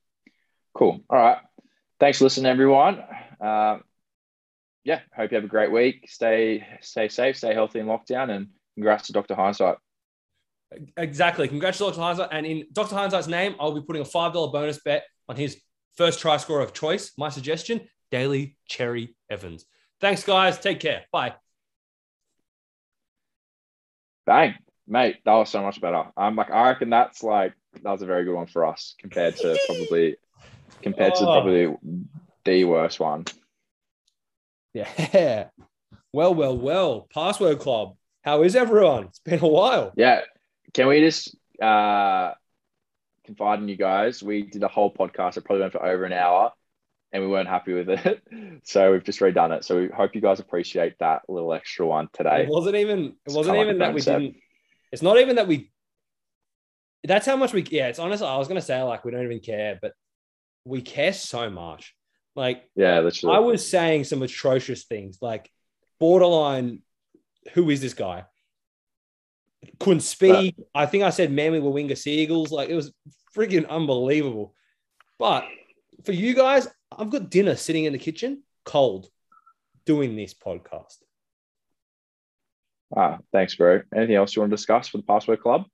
Cool. 0.73 1.01
All 1.09 1.17
right. 1.17 1.37
Thanks 1.99 2.17
for 2.17 2.25
listening, 2.25 2.51
everyone. 2.51 3.03
Um, 3.41 3.83
yeah. 4.83 4.99
Hope 5.15 5.31
you 5.31 5.35
have 5.35 5.45
a 5.45 5.47
great 5.47 5.71
week. 5.71 6.05
Stay 6.07 6.65
stay 6.81 7.07
safe. 7.07 7.37
Stay 7.37 7.53
healthy 7.53 7.79
in 7.79 7.85
lockdown. 7.85 8.29
And 8.29 8.47
congrats 8.75 9.07
to 9.07 9.13
Dr. 9.13 9.35
Hindsight. 9.35 9.77
Exactly. 10.97 11.47
Congratulations, 11.47 11.97
Hindsight. 11.97 12.29
And 12.31 12.45
in 12.45 12.65
Dr. 12.73 12.95
Hindsight's 12.95 13.27
name, 13.27 13.55
I'll 13.59 13.73
be 13.73 13.81
putting 13.81 14.01
a 14.01 14.05
$5 14.05 14.51
bonus 14.51 14.79
bet 14.83 15.03
on 15.29 15.35
his 15.35 15.59
first 15.97 16.19
try 16.19 16.37
scorer 16.37 16.61
of 16.61 16.73
choice. 16.73 17.11
My 17.17 17.29
suggestion, 17.29 17.81
Daly 18.11 18.57
Cherry 18.67 19.15
Evans. 19.29 19.65
Thanks, 20.01 20.23
guys. 20.23 20.57
Take 20.59 20.79
care. 20.79 21.03
Bye. 21.11 21.35
Bang, 24.25 24.55
mate, 24.87 25.17
that 25.25 25.33
was 25.33 25.49
so 25.49 25.61
much 25.61 25.81
better. 25.81 26.05
I'm 26.15 26.35
like, 26.35 26.49
I 26.49 26.69
reckon 26.69 26.89
that's 26.89 27.23
like 27.23 27.53
that 27.81 27.91
was 27.91 28.01
a 28.01 28.05
very 28.05 28.23
good 28.23 28.35
one 28.35 28.47
for 28.47 28.65
us 28.65 28.95
compared 28.99 29.35
to 29.37 29.57
probably 29.65 30.15
compared 30.81 31.15
to 31.15 31.21
Oh. 31.21 31.25
probably 31.25 31.75
the 32.45 32.63
worst 32.65 32.99
one. 32.99 33.25
Yeah. 34.73 35.49
Well, 36.15 36.35
well, 36.35 36.55
well. 36.55 37.07
Password 37.11 37.57
Club. 37.57 37.95
How 38.21 38.43
is 38.43 38.55
everyone? 38.55 39.05
It's 39.05 39.17
been 39.17 39.39
a 39.39 39.47
while. 39.47 39.93
Yeah, 39.97 40.21
can 40.73 40.87
we 40.87 40.99
just 41.01 41.35
uh 41.61 42.31
confide 43.25 43.59
in 43.59 43.69
you 43.69 43.77
guys? 43.77 44.21
We 44.21 44.43
did 44.43 44.63
a 44.63 44.67
whole 44.67 44.93
podcast. 44.93 45.37
It 45.37 45.45
probably 45.45 45.61
went 45.61 45.73
for 45.73 45.85
over 45.85 46.03
an 46.05 46.13
hour, 46.13 46.51
and 47.11 47.23
we 47.23 47.29
weren't 47.29 47.47
happy 47.47 47.73
with 47.73 47.89
it, 47.89 48.21
so 48.63 48.91
we've 48.91 49.03
just 49.03 49.19
redone 49.19 49.55
it. 49.55 49.63
So 49.63 49.79
we 49.79 49.87
hope 49.87 50.15
you 50.15 50.21
guys 50.21 50.39
appreciate 50.39 50.95
that 50.99 51.21
little 51.29 51.53
extra 51.53 51.85
one 51.85 52.09
today. 52.13 52.43
It 52.43 52.49
wasn't 52.49 52.75
even. 52.75 52.99
It 52.99 53.15
It's 53.25 53.35
wasn't 53.35 53.57
like 53.57 53.65
even 53.67 53.79
that 53.79 53.93
we 53.93 54.01
concept. 54.01 54.19
didn't. 54.21 54.35
It's 54.91 55.01
not 55.01 55.17
even 55.19 55.35
that 55.37 55.47
we. 55.47 55.71
That's 57.03 57.25
how 57.25 57.35
much 57.35 57.53
we. 57.53 57.63
Yeah, 57.69 57.87
it's 57.87 57.99
honestly. 57.99 58.27
I 58.27 58.37
was 58.37 58.47
gonna 58.47 58.61
say 58.61 58.81
like 58.81 59.03
we 59.05 59.11
don't 59.11 59.23
even 59.23 59.39
care, 59.39 59.77
but 59.81 59.93
we 60.65 60.81
care 60.81 61.13
so 61.13 61.49
much. 61.49 61.95
Like 62.35 62.63
Yeah, 62.75 62.99
literally. 63.01 63.35
I 63.35 63.39
was 63.39 63.67
saying 63.69 64.05
some 64.05 64.21
atrocious 64.23 64.85
things, 64.85 65.19
like 65.21 65.49
borderline. 65.99 66.79
Who 67.53 67.69
is 67.69 67.81
this 67.81 67.93
guy? 67.93 68.23
Couldn't 69.79 70.01
speak. 70.01 70.55
I 70.73 70.85
think 70.85 71.03
I 71.03 71.09
said 71.09 71.31
Manly 71.31 71.59
were 71.59 71.71
Winger 71.71 71.95
Seagulls. 71.95 72.51
Like 72.51 72.69
it 72.69 72.75
was 72.75 72.93
freaking 73.35 73.67
unbelievable. 73.67 74.53
But 75.19 75.45
for 76.03 76.11
you 76.11 76.33
guys, 76.33 76.67
I've 76.91 77.09
got 77.09 77.29
dinner 77.29 77.55
sitting 77.55 77.85
in 77.85 77.93
the 77.93 77.99
kitchen, 77.99 78.43
cold, 78.65 79.09
doing 79.85 80.15
this 80.15 80.33
podcast. 80.33 80.97
Ah, 82.95 83.17
thanks, 83.31 83.55
bro. 83.55 83.81
Anything 83.95 84.15
else 84.15 84.35
you 84.35 84.41
want 84.41 84.51
to 84.51 84.55
discuss 84.55 84.87
for 84.87 84.97
the 84.97 85.03
Password 85.03 85.41
Club? 85.41 85.65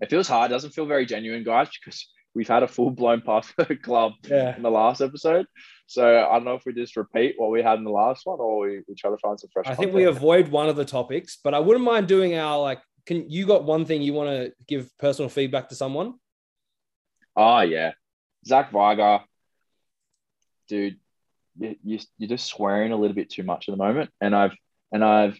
It 0.00 0.10
feels 0.10 0.26
hard. 0.26 0.50
It 0.50 0.54
doesn't 0.54 0.72
feel 0.72 0.86
very 0.86 1.06
genuine, 1.06 1.44
guys, 1.44 1.68
because 1.68 2.08
we've 2.34 2.48
had 2.48 2.62
a 2.62 2.68
full 2.68 2.90
blown 2.90 3.20
Password 3.26 3.82
Club 3.82 4.12
Yeah. 4.24 4.56
in 4.56 4.62
the 4.62 4.70
last 4.70 5.00
episode. 5.00 5.46
So 5.86 6.06
I 6.26 6.32
don't 6.34 6.44
know 6.44 6.54
if 6.54 6.64
we 6.64 6.72
just 6.72 6.96
repeat 6.96 7.34
what 7.36 7.50
we 7.50 7.62
had 7.62 7.78
in 7.78 7.84
the 7.84 7.90
last 7.90 8.24
one 8.24 8.38
or 8.40 8.60
we, 8.60 8.80
we 8.88 8.94
try 8.94 9.10
to 9.10 9.18
find 9.18 9.38
some 9.38 9.50
fresh. 9.52 9.66
I 9.66 9.74
think 9.74 9.92
we 9.92 10.04
content. 10.04 10.16
avoid 10.16 10.48
one 10.48 10.68
of 10.68 10.76
the 10.76 10.84
topics, 10.86 11.38
but 11.42 11.52
I 11.54 11.58
wouldn't 11.58 11.84
mind 11.84 12.08
doing 12.08 12.34
our 12.34 12.58
like. 12.60 12.80
Can 13.04 13.28
you 13.28 13.46
got 13.46 13.64
one 13.64 13.84
thing 13.84 14.00
you 14.00 14.12
want 14.14 14.30
to 14.30 14.52
give 14.68 14.88
personal 14.98 15.28
feedback 15.28 15.68
to 15.70 15.74
someone? 15.74 16.14
Oh 17.36 17.60
yeah, 17.60 17.92
Zach 18.46 18.70
Viger, 18.70 19.20
dude, 20.68 20.98
you, 21.58 21.76
you 21.82 21.98
you're 22.18 22.28
just 22.28 22.46
swearing 22.46 22.92
a 22.92 22.96
little 22.96 23.14
bit 23.14 23.28
too 23.30 23.42
much 23.42 23.68
at 23.68 23.72
the 23.72 23.76
moment, 23.82 24.10
and 24.20 24.34
I've 24.36 24.54
and 24.92 25.04
I've 25.04 25.38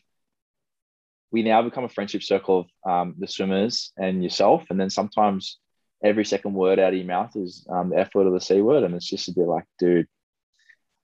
we 1.30 1.42
now 1.42 1.62
become 1.62 1.84
a 1.84 1.88
friendship 1.88 2.22
circle 2.22 2.66
of 2.84 2.90
um, 2.90 3.14
the 3.18 3.26
swimmers 3.26 3.92
and 3.96 4.22
yourself, 4.22 4.64
and 4.70 4.78
then 4.80 4.90
sometimes 4.90 5.58
every 6.02 6.24
second 6.24 6.54
word 6.54 6.78
out 6.78 6.92
of 6.92 6.98
your 6.98 7.06
mouth 7.06 7.36
is 7.36 7.66
um, 7.68 7.90
the 7.90 7.98
F 7.98 8.14
word 8.14 8.26
or 8.26 8.30
the 8.32 8.40
C 8.40 8.60
word, 8.60 8.84
and 8.84 8.94
it's 8.94 9.08
just 9.08 9.28
a 9.28 9.32
bit 9.32 9.46
like, 9.46 9.64
dude, 9.78 10.08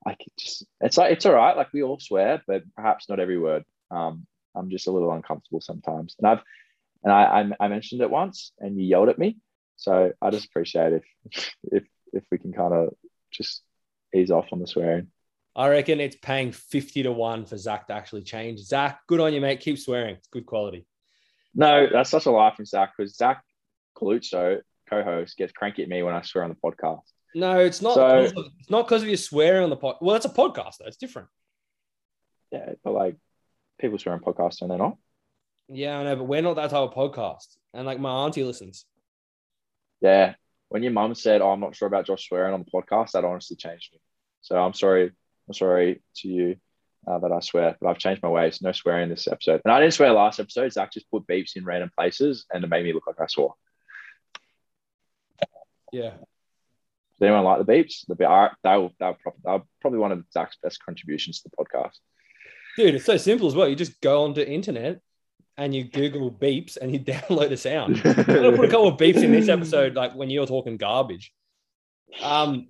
like 0.05 0.25
just 0.39 0.67
it's 0.81 0.97
like 0.97 1.13
it's 1.13 1.27
all 1.27 1.35
right. 1.35 1.57
Like 1.57 1.73
we 1.73 1.83
all 1.83 1.99
swear, 1.99 2.43
but 2.47 2.63
perhaps 2.75 3.09
not 3.09 3.21
every 3.21 3.39
word. 3.39 3.65
Um, 3.91 4.27
I'm 4.55 4.71
just 4.71 4.87
a 4.87 4.91
little 4.91 5.13
uncomfortable 5.13 5.61
sometimes, 5.61 6.17
and 6.19 6.27
I've 6.27 6.43
and 7.05 7.13
I 7.13 7.23
I, 7.61 7.67
I 7.67 7.69
mentioned 7.69 8.03
it 8.03 8.11
once, 8.11 8.53
and 8.59 8.79
you 8.79 8.87
yelled 8.87 9.09
at 9.09 9.19
me. 9.19 9.39
So 9.77 10.13
I 10.21 10.31
just 10.31 10.47
appreciate 10.47 10.93
if 10.95 11.05
if 11.65 11.85
if 12.13 12.25
we 12.31 12.39
can 12.39 12.53
kind 12.53 12.73
of 12.73 12.95
just 13.31 13.63
ease 14.15 14.31
off 14.31 14.53
on 14.53 14.61
the 14.61 14.67
swearing. 14.67 15.09
I 15.55 15.69
reckon 15.69 15.99
it's 15.99 16.17
paying 16.23 16.53
50 16.53 17.03
to 17.03 17.13
1 17.13 17.47
for 17.47 17.57
Zach 17.57 17.89
to 17.89 17.93
actually 17.93 18.23
change. 18.23 18.61
Zach, 18.61 19.01
good 19.09 19.19
on 19.19 19.33
you, 19.33 19.41
mate. 19.41 19.59
Keep 19.59 19.79
swearing. 19.79 20.15
It's 20.15 20.29
good 20.29 20.47
quality. 20.47 20.87
No, 21.53 21.89
that's 21.91 22.11
such 22.11 22.27
a 22.27 22.31
lie 22.31 22.55
from 22.55 22.65
Zach 22.65 22.93
because 22.97 23.17
Zach 23.17 23.43
Coluccio, 23.97 24.61
co-host, 24.89 25.37
gets 25.37 25.53
cranky 25.53 25.83
at 25.83 25.89
me 25.89 26.03
when 26.03 26.15
I 26.15 26.23
swear 26.23 26.45
on 26.45 26.51
the 26.51 26.57
podcast. 26.57 27.03
No, 27.35 27.59
it's 27.61 27.83
not. 27.83 27.95
So- 27.95 28.25
of, 28.25 28.33
it's 28.59 28.71
not 28.71 28.87
because 28.87 29.03
of 29.03 29.09
you 29.09 29.17
swearing 29.17 29.65
on 29.65 29.71
the 29.71 29.77
pod. 29.77 29.97
Well, 30.01 30.17
it's 30.17 30.27
a 30.27 30.31
podcast 30.31 30.79
though. 30.79 30.87
It's 30.87 30.97
different. 30.97 31.29
Yeah, 32.51 32.73
but 32.83 32.93
like 32.93 33.17
people 33.79 33.99
swear 33.99 34.15
on 34.15 34.21
podcasts 34.21 34.63
and 34.63 34.71
they're 34.71 34.79
not. 34.79 34.97
Yeah, 35.69 35.99
I 35.99 36.05
know, 36.05 36.17
but 36.17 36.25
we're 36.25 36.43
not 36.43 36.57
that 36.57 36.71
type 36.71 36.91
of 36.91 36.95
podcast. 36.95 37.57
And 37.75 37.87
like 37.87 38.01
my 38.01 38.11
auntie 38.25 38.45
listens. 38.45 38.87
Yeah. 40.01 40.35
When 40.71 40.83
your 40.83 40.93
mum 40.93 41.15
said, 41.15 41.41
oh, 41.41 41.51
I'm 41.51 41.61
not 41.61 41.77
sure 41.77 41.89
about 41.89 42.07
Josh 42.07 42.29
swearing 42.29 42.55
on 42.55 42.65
the 42.65 42.71
podcast, 42.71 43.13
that 43.13 43.25
honestly 43.25 43.57
changed 43.57 43.91
me. 43.93 44.01
So 44.41 44.57
I'm 44.57 44.75
sorry. 44.75 45.11
I'm 45.49 45.55
sorry 45.55 46.03
to 46.17 46.29
you 46.29 46.57
uh, 47.07 47.19
that 47.19 47.33
I 47.33 47.41
swear, 47.41 47.77
but 47.81 47.89
I've 47.89 47.99
changed 47.99 48.23
my 48.23 48.29
ways. 48.29 48.61
No 48.61 48.73
swearing 48.73 49.09
this 49.09 49.29
episode. 49.29 49.63
And 49.65 49.73
I 49.73 49.81
didn't 49.81 49.95
swear 49.95 50.13
last 50.13 50.41
episode. 50.41 50.73
Zach 50.73 50.93
just 50.93 51.11
put 51.11 51.27
beeps 51.27 51.57
in 51.57 51.65
random 51.65 51.91
places 51.97 52.47
and 52.53 52.63
it 52.65 52.67
made 52.69 52.85
me 52.85 52.93
look 52.93 53.07
like 53.07 53.21
I 53.21 53.27
swore. 53.27 53.55
Yeah. 55.93 56.11
Does 56.11 57.23
anyone 57.23 57.45
like 57.45 57.65
the 57.65 57.73
beeps? 57.73 58.07
The 58.07 58.15
be- 58.15 58.25
all 58.25 58.43
right, 58.43 58.53
they'll, 58.63 58.93
they'll 59.01 59.15
probably, 59.15 59.41
they'll 59.45 59.69
probably 59.81 59.99
one 59.99 60.13
of 60.13 60.25
Zach's 60.33 60.57
best 60.63 60.85
contributions 60.85 61.41
to 61.43 61.49
the 61.49 61.57
podcast. 61.57 61.97
Dude, 62.77 62.95
it's 62.95 63.05
so 63.05 63.17
simple 63.17 63.49
as 63.49 63.55
well. 63.55 63.69
You 63.69 63.75
just 63.75 64.01
go 64.01 64.25
onto 64.25 64.41
internet 64.41 65.01
and 65.57 65.75
you 65.75 65.85
Google 65.85 66.31
beeps 66.31 66.77
and 66.77 66.93
you 66.93 67.01
download 67.01 67.51
a 67.51 67.57
sound. 67.57 68.01
I'm 68.05 68.25
gonna 68.25 68.57
put 68.57 68.67
a 68.67 68.71
couple 68.71 68.89
of 68.89 68.97
beeps 68.97 69.23
in 69.23 69.33
this 69.33 69.49
episode, 69.49 69.95
like 69.95 70.15
when 70.15 70.31
you're 70.31 70.47
talking 70.47 70.77
garbage. 70.77 71.33
Um, 72.23 72.69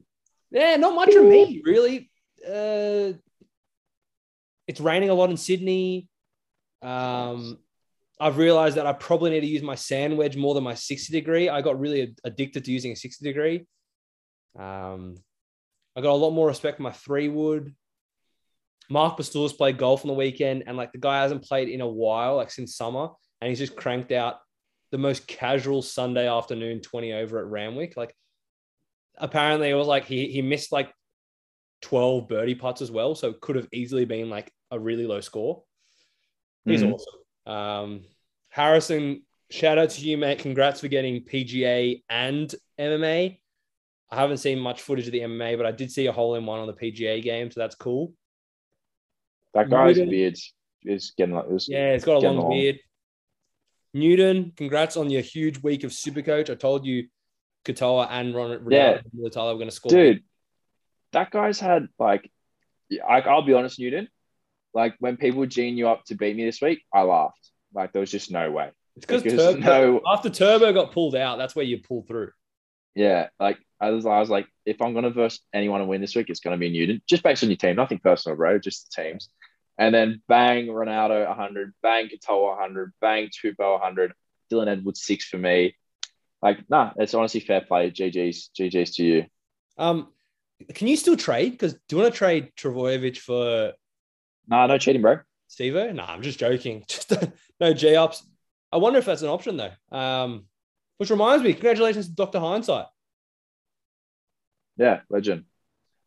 yeah, 0.50 0.76
not 0.76 0.94
much 0.94 1.12
from 1.12 1.28
me 1.28 1.62
really. 1.64 2.10
Uh, 2.46 3.12
it's 4.66 4.80
raining 4.80 5.10
a 5.10 5.14
lot 5.14 5.30
in 5.30 5.36
Sydney. 5.36 6.08
Um, 6.82 7.58
I've 8.20 8.36
realized 8.36 8.76
that 8.76 8.86
I 8.86 8.92
probably 8.92 9.30
need 9.30 9.40
to 9.40 9.46
use 9.46 9.62
my 9.62 9.76
sand 9.76 10.16
wedge 10.16 10.36
more 10.36 10.54
than 10.54 10.64
my 10.64 10.74
60 10.74 11.12
degree. 11.12 11.48
I 11.48 11.62
got 11.62 11.78
really 11.78 12.14
addicted 12.24 12.64
to 12.64 12.72
using 12.72 12.92
a 12.92 12.96
60 12.96 13.24
degree. 13.24 13.66
Um, 14.58 15.14
I 15.94 16.00
got 16.00 16.10
a 16.10 16.14
lot 16.14 16.30
more 16.30 16.48
respect 16.48 16.78
for 16.78 16.82
my 16.82 16.92
three 16.92 17.28
wood. 17.28 17.74
Mark 18.90 19.18
Bastours 19.18 19.56
played 19.56 19.78
golf 19.78 20.02
on 20.02 20.08
the 20.08 20.14
weekend, 20.14 20.64
and 20.66 20.76
like 20.76 20.92
the 20.92 20.98
guy 20.98 21.20
hasn't 21.22 21.44
played 21.44 21.68
in 21.68 21.80
a 21.80 21.88
while, 21.88 22.36
like 22.36 22.50
since 22.50 22.74
summer, 22.74 23.10
and 23.40 23.48
he's 23.48 23.58
just 23.58 23.76
cranked 23.76 24.10
out 24.12 24.38
the 24.90 24.98
most 24.98 25.26
casual 25.26 25.82
Sunday 25.82 26.26
afternoon 26.26 26.80
20 26.80 27.12
over 27.12 27.38
at 27.38 27.46
Randwick. 27.46 27.96
Like 27.96 28.14
apparently 29.18 29.68
it 29.68 29.74
was 29.74 29.86
like 29.86 30.06
he 30.06 30.28
he 30.28 30.40
missed 30.42 30.72
like 30.72 30.90
12 31.82 32.26
birdie 32.28 32.54
putts 32.54 32.80
as 32.80 32.90
well. 32.90 33.14
So 33.14 33.28
it 33.28 33.40
could 33.40 33.56
have 33.56 33.68
easily 33.72 34.06
been 34.06 34.30
like 34.30 34.50
a 34.70 34.78
really 34.80 35.06
low 35.06 35.20
score. 35.20 35.62
He's 36.64 36.82
Mhm. 36.82 36.94
awesome. 36.94 37.20
Um, 37.48 38.02
Harrison, 38.50 39.22
shout 39.50 39.78
out 39.78 39.90
to 39.90 40.00
you, 40.02 40.18
mate. 40.18 40.38
Congrats 40.40 40.80
for 40.80 40.88
getting 40.88 41.24
PGA 41.24 42.02
and 42.08 42.54
MMA. 42.78 43.38
I 44.10 44.16
haven't 44.16 44.38
seen 44.38 44.58
much 44.58 44.82
footage 44.82 45.06
of 45.06 45.12
the 45.12 45.20
MMA, 45.20 45.56
but 45.56 45.66
I 45.66 45.72
did 45.72 45.90
see 45.90 46.06
a 46.06 46.12
hole 46.12 46.34
in 46.34 46.46
one 46.46 46.60
on 46.60 46.66
the 46.66 46.72
PGA 46.74 47.22
game, 47.22 47.50
so 47.50 47.60
that's 47.60 47.74
cool. 47.74 48.14
That 49.54 49.70
guy's 49.70 49.96
Newton- 49.96 50.10
beard 50.10 50.38
is 50.84 51.12
getting 51.16 51.34
like 51.34 51.48
this. 51.48 51.68
Yeah, 51.68 51.92
it's 51.92 52.04
got 52.04 52.18
a 52.18 52.20
Getting 52.20 52.38
long 52.38 52.50
beard. 52.50 52.78
Newton, 53.94 54.52
congrats 54.56 54.96
on 54.96 55.10
your 55.10 55.22
huge 55.22 55.62
week 55.62 55.82
of 55.84 55.90
Supercoach. 55.90 56.50
I 56.50 56.54
told 56.54 56.84
you 56.86 57.08
Katoa 57.64 58.06
and 58.10 58.34
Ron 58.34 58.66
Yeah. 58.70 59.00
Ronaldo 59.16 59.52
were 59.52 59.54
going 59.54 59.68
to 59.68 59.70
score. 59.74 59.90
dude, 59.90 60.22
that 61.12 61.30
guy's 61.30 61.58
had 61.58 61.88
like, 61.98 62.30
I, 62.92 63.20
I'll 63.22 63.42
be 63.42 63.54
honest, 63.54 63.78
Newton. 63.80 64.08
Like 64.74 64.94
when 65.00 65.16
people 65.16 65.46
gene 65.46 65.76
you 65.76 65.88
up 65.88 66.04
to 66.06 66.14
beat 66.14 66.36
me 66.36 66.44
this 66.44 66.60
week, 66.60 66.82
I 66.92 67.02
laughed. 67.02 67.50
Like 67.74 67.92
there 67.92 68.00
was 68.00 68.10
just 68.10 68.30
no 68.30 68.50
way. 68.50 68.70
it's 68.96 69.06
because 69.06 69.22
Turbo, 69.22 69.58
no, 69.58 70.00
after 70.06 70.30
Turbo 70.30 70.72
got 70.72 70.92
pulled 70.92 71.14
out, 71.14 71.38
that's 71.38 71.54
where 71.54 71.64
you 71.64 71.78
pull 71.78 72.02
through. 72.02 72.30
yeah, 72.94 73.28
like 73.38 73.58
I 73.80 73.90
was, 73.90 74.06
I 74.06 74.18
was 74.20 74.30
like, 74.30 74.46
if 74.66 74.80
I'm 74.82 74.94
gonna 74.94 75.10
verse 75.10 75.40
anyone 75.52 75.80
and 75.80 75.88
win 75.88 76.00
this 76.00 76.16
week, 76.16 76.30
it's 76.30 76.40
gonna 76.40 76.56
be 76.56 76.70
Newton, 76.70 77.02
just 77.08 77.22
based 77.22 77.42
on 77.42 77.50
your 77.50 77.56
team, 77.56 77.76
nothing 77.76 77.98
personal, 77.98 78.36
bro, 78.36 78.58
just 78.58 78.94
the 78.96 79.02
teams. 79.02 79.28
And 79.78 79.94
then 79.94 80.22
bang, 80.26 80.66
Ronaldo 80.66 81.26
100, 81.28 81.72
bang, 81.82 82.08
Katoa 82.08 82.56
100, 82.58 82.92
bang, 83.00 83.28
Tupou 83.28 83.74
100, 83.74 84.12
Dylan 84.50 84.68
Edwards 84.68 85.02
six 85.02 85.26
for 85.26 85.38
me. 85.38 85.76
Like, 86.42 86.68
nah, 86.68 86.92
it's 86.96 87.14
honestly 87.14 87.40
fair 87.40 87.60
play. 87.60 87.90
GG's, 87.90 88.50
GG's 88.58 88.96
to 88.96 89.04
you. 89.04 89.26
Um, 89.76 90.08
can 90.74 90.88
you 90.88 90.96
still 90.96 91.16
trade? 91.16 91.52
Because 91.52 91.74
do 91.74 91.96
you 91.96 92.02
want 92.02 92.12
to 92.12 92.18
trade 92.18 92.52
Trbojevic 92.56 93.18
for 93.18 93.72
Nah, 94.48 94.66
no 94.66 94.78
cheating, 94.78 95.02
bro. 95.02 95.18
Stevo? 95.50 95.94
No, 95.94 96.04
I'm 96.04 96.22
just 96.22 96.38
joking. 96.38 96.84
Just 96.88 97.12
no 97.60 97.72
J 97.72 97.96
ups. 97.96 98.22
I 98.70 98.76
wonder 98.76 98.98
if 98.98 99.06
that's 99.06 99.22
an 99.22 99.28
option 99.28 99.56
though. 99.56 99.96
Um, 99.96 100.44
which 100.98 101.10
reminds 101.10 101.42
me, 101.42 101.52
congratulations 101.54 102.08
to 102.08 102.14
Dr. 102.14 102.38
Hindsight. 102.38 102.86
Yeah, 104.76 105.00
legend. 105.08 105.44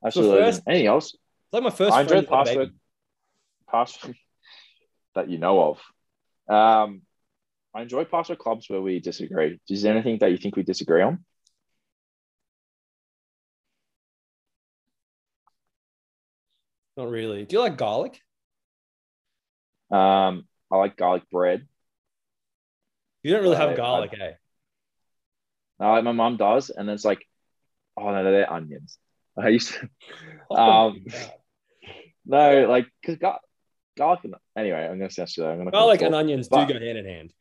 Absolutely. 0.05 0.37
first- 0.37 0.45
legend. 0.59 0.63
Anything 0.67 0.87
else? 0.87 1.13
It's 1.13 1.53
like 1.53 1.63
my 1.63 1.69
first 1.69 2.27
password, 2.29 2.73
password 3.69 4.15
that 5.15 5.29
you 5.29 5.37
know 5.37 5.77
of. 6.47 6.53
Um, 6.53 7.01
I 7.73 7.81
enjoy 7.81 8.05
password 8.05 8.39
clubs 8.39 8.69
where 8.69 8.81
we 8.81 8.99
disagree. 8.99 9.59
Is 9.69 9.81
there 9.81 9.93
anything 9.93 10.17
that 10.19 10.31
you 10.31 10.37
think 10.37 10.55
we 10.55 10.63
disagree 10.63 11.01
on? 11.01 11.25
Not 16.97 17.09
really. 17.09 17.45
Do 17.45 17.55
you 17.55 17.61
like 17.61 17.77
garlic? 17.77 18.21
Um, 19.91 20.45
I 20.71 20.77
like 20.77 20.95
garlic 20.97 21.29
bread. 21.29 21.67
You 23.23 23.33
don't 23.33 23.43
really 23.43 23.57
have 23.57 23.71
I- 23.71 23.75
garlic, 23.75 24.13
eh? 24.19 24.33
I 25.79 25.91
like 25.93 26.03
my 26.03 26.11
mom 26.11 26.37
does, 26.37 26.69
and 26.69 26.89
it's 26.89 27.03
like, 27.03 27.25
oh 27.97 28.11
no, 28.11 28.23
they're 28.23 28.51
onions. 28.51 28.97
I 29.35 29.49
used 29.49 29.73
to, 29.73 29.89
um, 30.55 31.03
no, 32.25 32.67
like 32.67 32.87
because 33.01 33.17
gar- 33.17 33.39
garlic. 33.97 34.19
And, 34.23 34.35
anyway, 34.55 34.85
I'm 34.85 34.99
gonna 34.99 35.09
say 35.09 35.25
that. 35.25 35.47
I'm 35.47 35.57
gonna 35.57 35.71
garlic 35.71 36.01
and 36.01 36.13
onions 36.13 36.47
do 36.47 36.55
But- 36.57 36.67
go 36.67 36.73
hand 36.79 36.97
in 36.97 37.05
hand. 37.05 37.33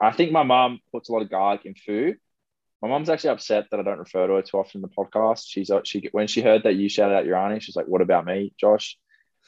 I 0.00 0.10
think 0.10 0.32
my 0.32 0.42
mom 0.42 0.80
puts 0.90 1.08
a 1.08 1.12
lot 1.12 1.22
of 1.22 1.30
garlic 1.30 1.66
in 1.66 1.74
food. 1.74 2.16
My 2.82 2.88
mom's 2.88 3.08
actually 3.08 3.30
upset 3.30 3.66
that 3.70 3.78
I 3.80 3.82
don't 3.82 3.98
refer 3.98 4.26
to 4.26 4.34
her 4.34 4.42
too 4.42 4.58
often 4.58 4.78
in 4.78 4.82
the 4.82 4.88
podcast. 4.88 5.44
She's 5.46 5.70
uh, 5.70 5.82
she 5.84 6.08
when 6.10 6.26
she 6.26 6.42
heard 6.42 6.64
that 6.64 6.74
you 6.74 6.88
shouted 6.88 7.14
out 7.14 7.24
your 7.26 7.36
auntie, 7.36 7.60
she's 7.60 7.76
like, 7.76 7.86
"What 7.86 8.00
about 8.00 8.24
me, 8.26 8.52
Josh?" 8.58 8.98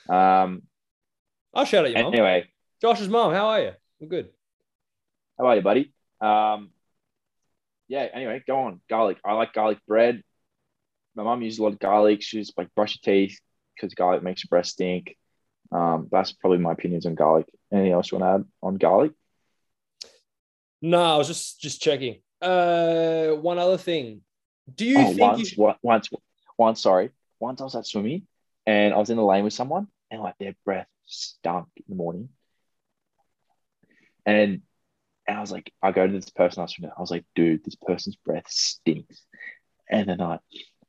Um. 0.08 0.62
I'll 1.54 1.64
shout 1.64 1.86
at 1.86 1.92
your 1.92 2.02
mom. 2.02 2.12
Anyway, 2.14 2.48
Josh's 2.80 3.08
mom, 3.08 3.32
how 3.32 3.46
are 3.48 3.60
you? 3.60 3.72
I'm 4.00 4.08
good. 4.08 4.28
how 5.38 5.46
are 5.46 5.56
you, 5.56 5.62
buddy? 5.62 5.92
Um. 6.20 6.70
Yeah. 7.88 8.06
Anyway, 8.12 8.42
go 8.46 8.60
on. 8.60 8.80
Garlic. 8.90 9.18
I 9.24 9.32
like 9.34 9.52
garlic 9.52 9.78
bread. 9.86 10.22
My 11.14 11.22
mom 11.22 11.42
uses 11.42 11.58
a 11.58 11.62
lot 11.62 11.72
of 11.72 11.78
garlic. 11.78 12.22
She's 12.22 12.52
like 12.56 12.74
brush 12.74 12.98
your 13.02 13.14
teeth 13.14 13.38
because 13.74 13.94
garlic 13.94 14.22
makes 14.22 14.44
your 14.44 14.48
breath 14.48 14.66
stink. 14.66 15.16
Um. 15.72 16.08
That's 16.10 16.32
probably 16.32 16.58
my 16.58 16.72
opinions 16.72 17.06
on 17.06 17.14
garlic. 17.14 17.46
Anything 17.72 17.92
else 17.92 18.10
you 18.10 18.18
want 18.18 18.42
to 18.42 18.44
add 18.44 18.52
on 18.62 18.74
garlic? 18.76 19.12
No, 20.82 21.02
I 21.02 21.16
was 21.16 21.28
just 21.28 21.60
just 21.60 21.80
checking. 21.80 22.20
Uh, 22.40 23.28
one 23.28 23.58
other 23.58 23.78
thing. 23.78 24.20
Do 24.74 24.84
you 24.84 24.98
oh, 24.98 25.06
think 25.06 25.20
once, 25.20 25.56
you, 25.56 25.62
wa- 25.62 25.76
once, 25.82 26.10
once, 26.58 26.82
sorry. 26.82 27.10
Once 27.38 27.60
I 27.60 27.64
was 27.64 27.74
at 27.76 27.86
swimming 27.86 28.26
and 28.66 28.92
I 28.92 28.98
was 28.98 29.10
in 29.10 29.16
the 29.16 29.24
lane 29.24 29.44
with 29.44 29.52
someone 29.52 29.86
and 30.10 30.20
like 30.20 30.36
their 30.38 30.54
breath 30.64 30.88
stunk 31.06 31.68
in 31.76 31.84
the 31.88 31.94
morning. 31.96 32.28
And, 34.24 34.62
and 35.26 35.38
I 35.38 35.40
was 35.40 35.52
like, 35.52 35.72
I 35.82 35.92
go 35.92 36.06
to 36.06 36.12
this 36.12 36.30
person 36.30 36.60
I 36.60 36.64
was 36.64 36.76
I 36.84 37.00
was 37.00 37.10
like, 37.10 37.24
dude, 37.34 37.64
this 37.64 37.76
person's 37.76 38.16
breath 38.16 38.48
stinks. 38.48 39.22
And 39.88 40.08
then 40.08 40.20
I, 40.20 40.38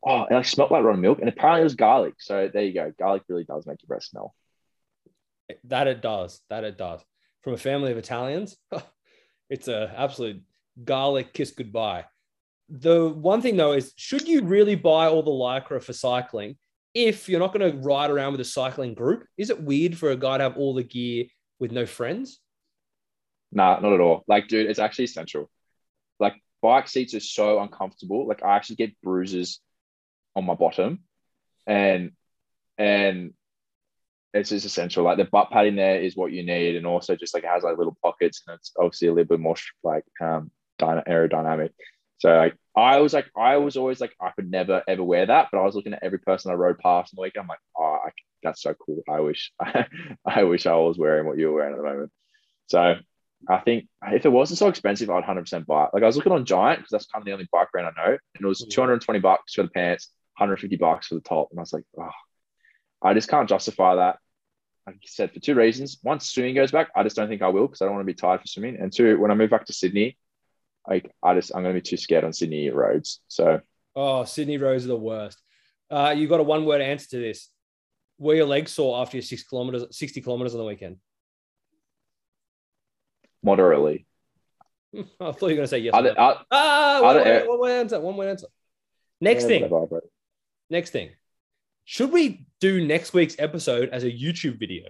oh, 0.03 0.25
it 0.25 0.33
like 0.33 0.45
smelled 0.45 0.71
like 0.71 0.83
rotten 0.83 1.01
milk. 1.01 1.19
And 1.19 1.29
apparently 1.29 1.61
it 1.61 1.65
was 1.65 1.75
garlic. 1.75 2.15
So 2.19 2.49
there 2.51 2.63
you 2.63 2.73
go. 2.73 2.91
Garlic 2.97 3.23
really 3.27 3.43
does 3.43 3.65
make 3.65 3.81
your 3.81 3.87
breath 3.87 4.03
smell. 4.03 4.33
that 5.65 5.87
it 5.87 6.01
does? 6.01 6.41
That 6.49 6.63
it 6.63 6.77
does. 6.77 7.01
From 7.43 7.53
a 7.53 7.57
family 7.57 7.91
of 7.91 7.97
Italians, 7.97 8.57
it's 9.49 9.67
a 9.67 9.93
absolute 9.95 10.41
garlic 10.83 11.33
kiss 11.33 11.51
goodbye. 11.51 12.05
The 12.69 13.07
one 13.07 13.41
thing 13.41 13.55
though 13.55 13.73
is, 13.73 13.93
should 13.95 14.27
you 14.27 14.43
really 14.43 14.75
buy 14.75 15.07
all 15.07 15.23
the 15.23 15.31
lycra 15.31 15.81
for 15.81 15.93
cycling 15.93 16.57
if 16.97 17.29
you're 17.29 17.39
not 17.39 17.53
going 17.53 17.71
to 17.71 17.77
ride 17.77 18.09
around 18.09 18.31
with 18.31 18.41
a 18.41 18.45
cycling 18.45 18.93
group? 18.93 19.25
Is 19.37 19.49
it 19.49 19.61
weird 19.61 19.97
for 19.97 20.09
a 20.09 20.15
guy 20.15 20.37
to 20.37 20.43
have 20.43 20.57
all 20.57 20.73
the 20.73 20.83
gear 20.83 21.25
with 21.59 21.71
no 21.71 21.85
friends? 21.85 22.39
Nah, 23.51 23.79
not 23.79 23.93
at 23.93 23.99
all. 23.99 24.23
Like, 24.27 24.47
dude, 24.47 24.69
it's 24.69 24.79
actually 24.79 25.05
essential. 25.05 25.49
Like, 26.19 26.33
bike 26.61 26.87
seats 26.87 27.13
are 27.13 27.19
so 27.19 27.59
uncomfortable. 27.59 28.27
Like, 28.27 28.43
I 28.43 28.55
actually 28.55 28.77
get 28.77 28.99
bruises 29.01 29.59
on 30.35 30.45
my 30.45 30.55
bottom, 30.55 30.99
and 31.65 32.11
and 32.77 33.33
it's 34.33 34.49
just 34.49 34.65
essential. 34.65 35.03
Like 35.03 35.17
the 35.17 35.25
butt 35.25 35.49
pad 35.51 35.67
in 35.67 35.75
there 35.75 35.99
is 36.01 36.15
what 36.15 36.31
you 36.31 36.43
need, 36.43 36.75
and 36.75 36.85
also 36.85 37.15
just 37.15 37.33
like 37.33 37.43
it 37.43 37.49
has 37.49 37.63
like 37.63 37.77
little 37.77 37.97
pockets, 38.03 38.43
and 38.47 38.55
it's 38.55 38.71
obviously 38.77 39.07
a 39.07 39.13
little 39.13 39.27
bit 39.27 39.39
more 39.39 39.55
like 39.83 40.05
um 40.21 40.51
dyna- 40.77 41.03
aerodynamic. 41.07 41.71
So 42.19 42.35
like 42.35 42.55
I 42.75 42.99
was 42.99 43.13
like 43.13 43.29
I 43.35 43.57
was 43.57 43.77
always 43.77 44.01
like 44.01 44.15
I 44.19 44.31
could 44.31 44.49
never 44.49 44.83
ever 44.87 45.03
wear 45.03 45.25
that, 45.25 45.49
but 45.51 45.59
I 45.59 45.63
was 45.63 45.75
looking 45.75 45.93
at 45.93 46.03
every 46.03 46.19
person 46.19 46.51
I 46.51 46.55
rode 46.55 46.79
past 46.79 47.13
in 47.13 47.17
the 47.17 47.21
weekend. 47.21 47.43
I'm 47.43 47.47
like, 47.47 47.59
oh, 47.77 47.99
I, 48.05 48.09
that's 48.43 48.61
so 48.61 48.73
cool. 48.73 49.03
I 49.09 49.19
wish 49.19 49.51
I 50.25 50.43
wish 50.43 50.65
I 50.65 50.75
was 50.75 50.97
wearing 50.97 51.27
what 51.27 51.37
you're 51.37 51.53
wearing 51.53 51.73
at 51.73 51.77
the 51.77 51.83
moment. 51.83 52.11
So 52.67 52.95
I 53.47 53.59
think 53.59 53.87
if 54.11 54.25
it 54.25 54.29
wasn't 54.29 54.57
so 54.57 54.67
expensive, 54.67 55.09
I'd 55.09 55.23
100% 55.23 55.65
buy 55.67 55.85
it. 55.85 55.89
Like 55.93 56.03
I 56.03 56.07
was 56.07 56.15
looking 56.15 56.31
on 56.31 56.45
Giant 56.45 56.79
because 56.79 56.91
that's 56.91 57.05
kind 57.05 57.21
of 57.21 57.25
the 57.25 57.33
only 57.33 57.47
bike 57.51 57.71
brand 57.71 57.87
I 57.87 58.07
know, 58.07 58.17
and 58.35 58.43
it 58.43 58.47
was 58.47 58.63
mm. 58.63 58.69
220 58.69 59.19
bucks 59.19 59.53
for 59.53 59.63
the 59.63 59.69
pants, 59.69 60.09
150 60.37 60.75
bucks 60.77 61.07
for 61.07 61.15
the 61.15 61.21
top, 61.21 61.49
and 61.51 61.59
I 61.59 61.61
was 61.61 61.73
like, 61.73 61.83
oh, 61.99 62.09
I 63.01 63.13
just 63.13 63.29
can't 63.29 63.49
justify 63.49 63.95
that. 63.95 64.17
Like 64.87 64.95
you 64.95 65.07
said, 65.07 65.33
for 65.33 65.39
two 65.39 65.53
reasons. 65.53 65.99
One, 66.01 66.19
swimming 66.19 66.55
goes 66.55 66.71
back. 66.71 66.89
I 66.95 67.03
just 67.03 67.15
don't 67.15 67.27
think 67.27 67.41
I 67.41 67.49
will 67.49 67.67
because 67.67 67.81
I 67.81 67.85
don't 67.85 67.95
want 67.95 68.07
to 68.07 68.13
be 68.13 68.17
tired 68.17 68.39
for 68.39 68.47
swimming. 68.47 68.77
And 68.79 68.91
two, 68.91 69.19
when 69.19 69.31
I 69.31 69.35
move 69.35 69.49
back 69.49 69.65
to 69.65 69.73
Sydney, 69.73 70.17
like 70.87 71.11
I 71.21 71.33
just 71.35 71.51
I'm 71.55 71.63
going 71.63 71.75
to 71.75 71.81
be 71.81 71.87
too 71.87 71.97
scared 71.97 72.23
on 72.23 72.33
Sydney 72.33 72.69
roads. 72.69 73.21
So 73.27 73.61
Oh, 73.95 74.23
Sydney 74.25 74.57
roads 74.57 74.85
are 74.85 74.89
the 74.89 74.95
worst. 74.97 75.41
Uh, 75.89 76.13
you 76.15 76.27
got 76.27 76.39
a 76.39 76.43
one 76.43 76.65
word 76.65 76.81
answer 76.81 77.07
to 77.11 77.19
this. 77.19 77.49
Were 78.19 78.35
your 78.35 78.45
legs 78.45 78.71
sore 78.71 78.99
after 79.01 79.17
your 79.17 79.23
six 79.23 79.43
kilometers, 79.43 79.85
60 79.95 80.21
kilometers 80.21 80.53
on 80.53 80.59
the 80.59 80.65
weekend? 80.65 80.97
moderately. 83.43 84.05
I 84.95 85.03
thought 85.31 85.41
you 85.41 85.47
were 85.47 85.53
going 85.53 85.57
to 85.61 85.67
say 85.67 85.79
yes. 85.79 85.93
Or 85.95 86.01
no. 86.01 86.13
Ah, 86.51 86.99
one, 87.01 87.15
don't- 87.15 87.25
word, 87.25 87.47
one 87.47 87.59
word 87.59 87.71
answer. 87.79 87.99
One 87.99 88.17
word 88.17 88.29
answer. 88.29 88.47
Next 89.21 89.43
yeah, 89.43 89.47
thing. 89.47 89.69
whatever. 89.69 90.01
Next 90.69 90.89
thing. 90.91 91.11
Should 91.85 92.11
we 92.11 92.45
do 92.59 92.85
next 92.85 93.13
week's 93.13 93.35
episode 93.39 93.89
as 93.89 94.03
a 94.03 94.11
YouTube 94.11 94.59
video? 94.59 94.89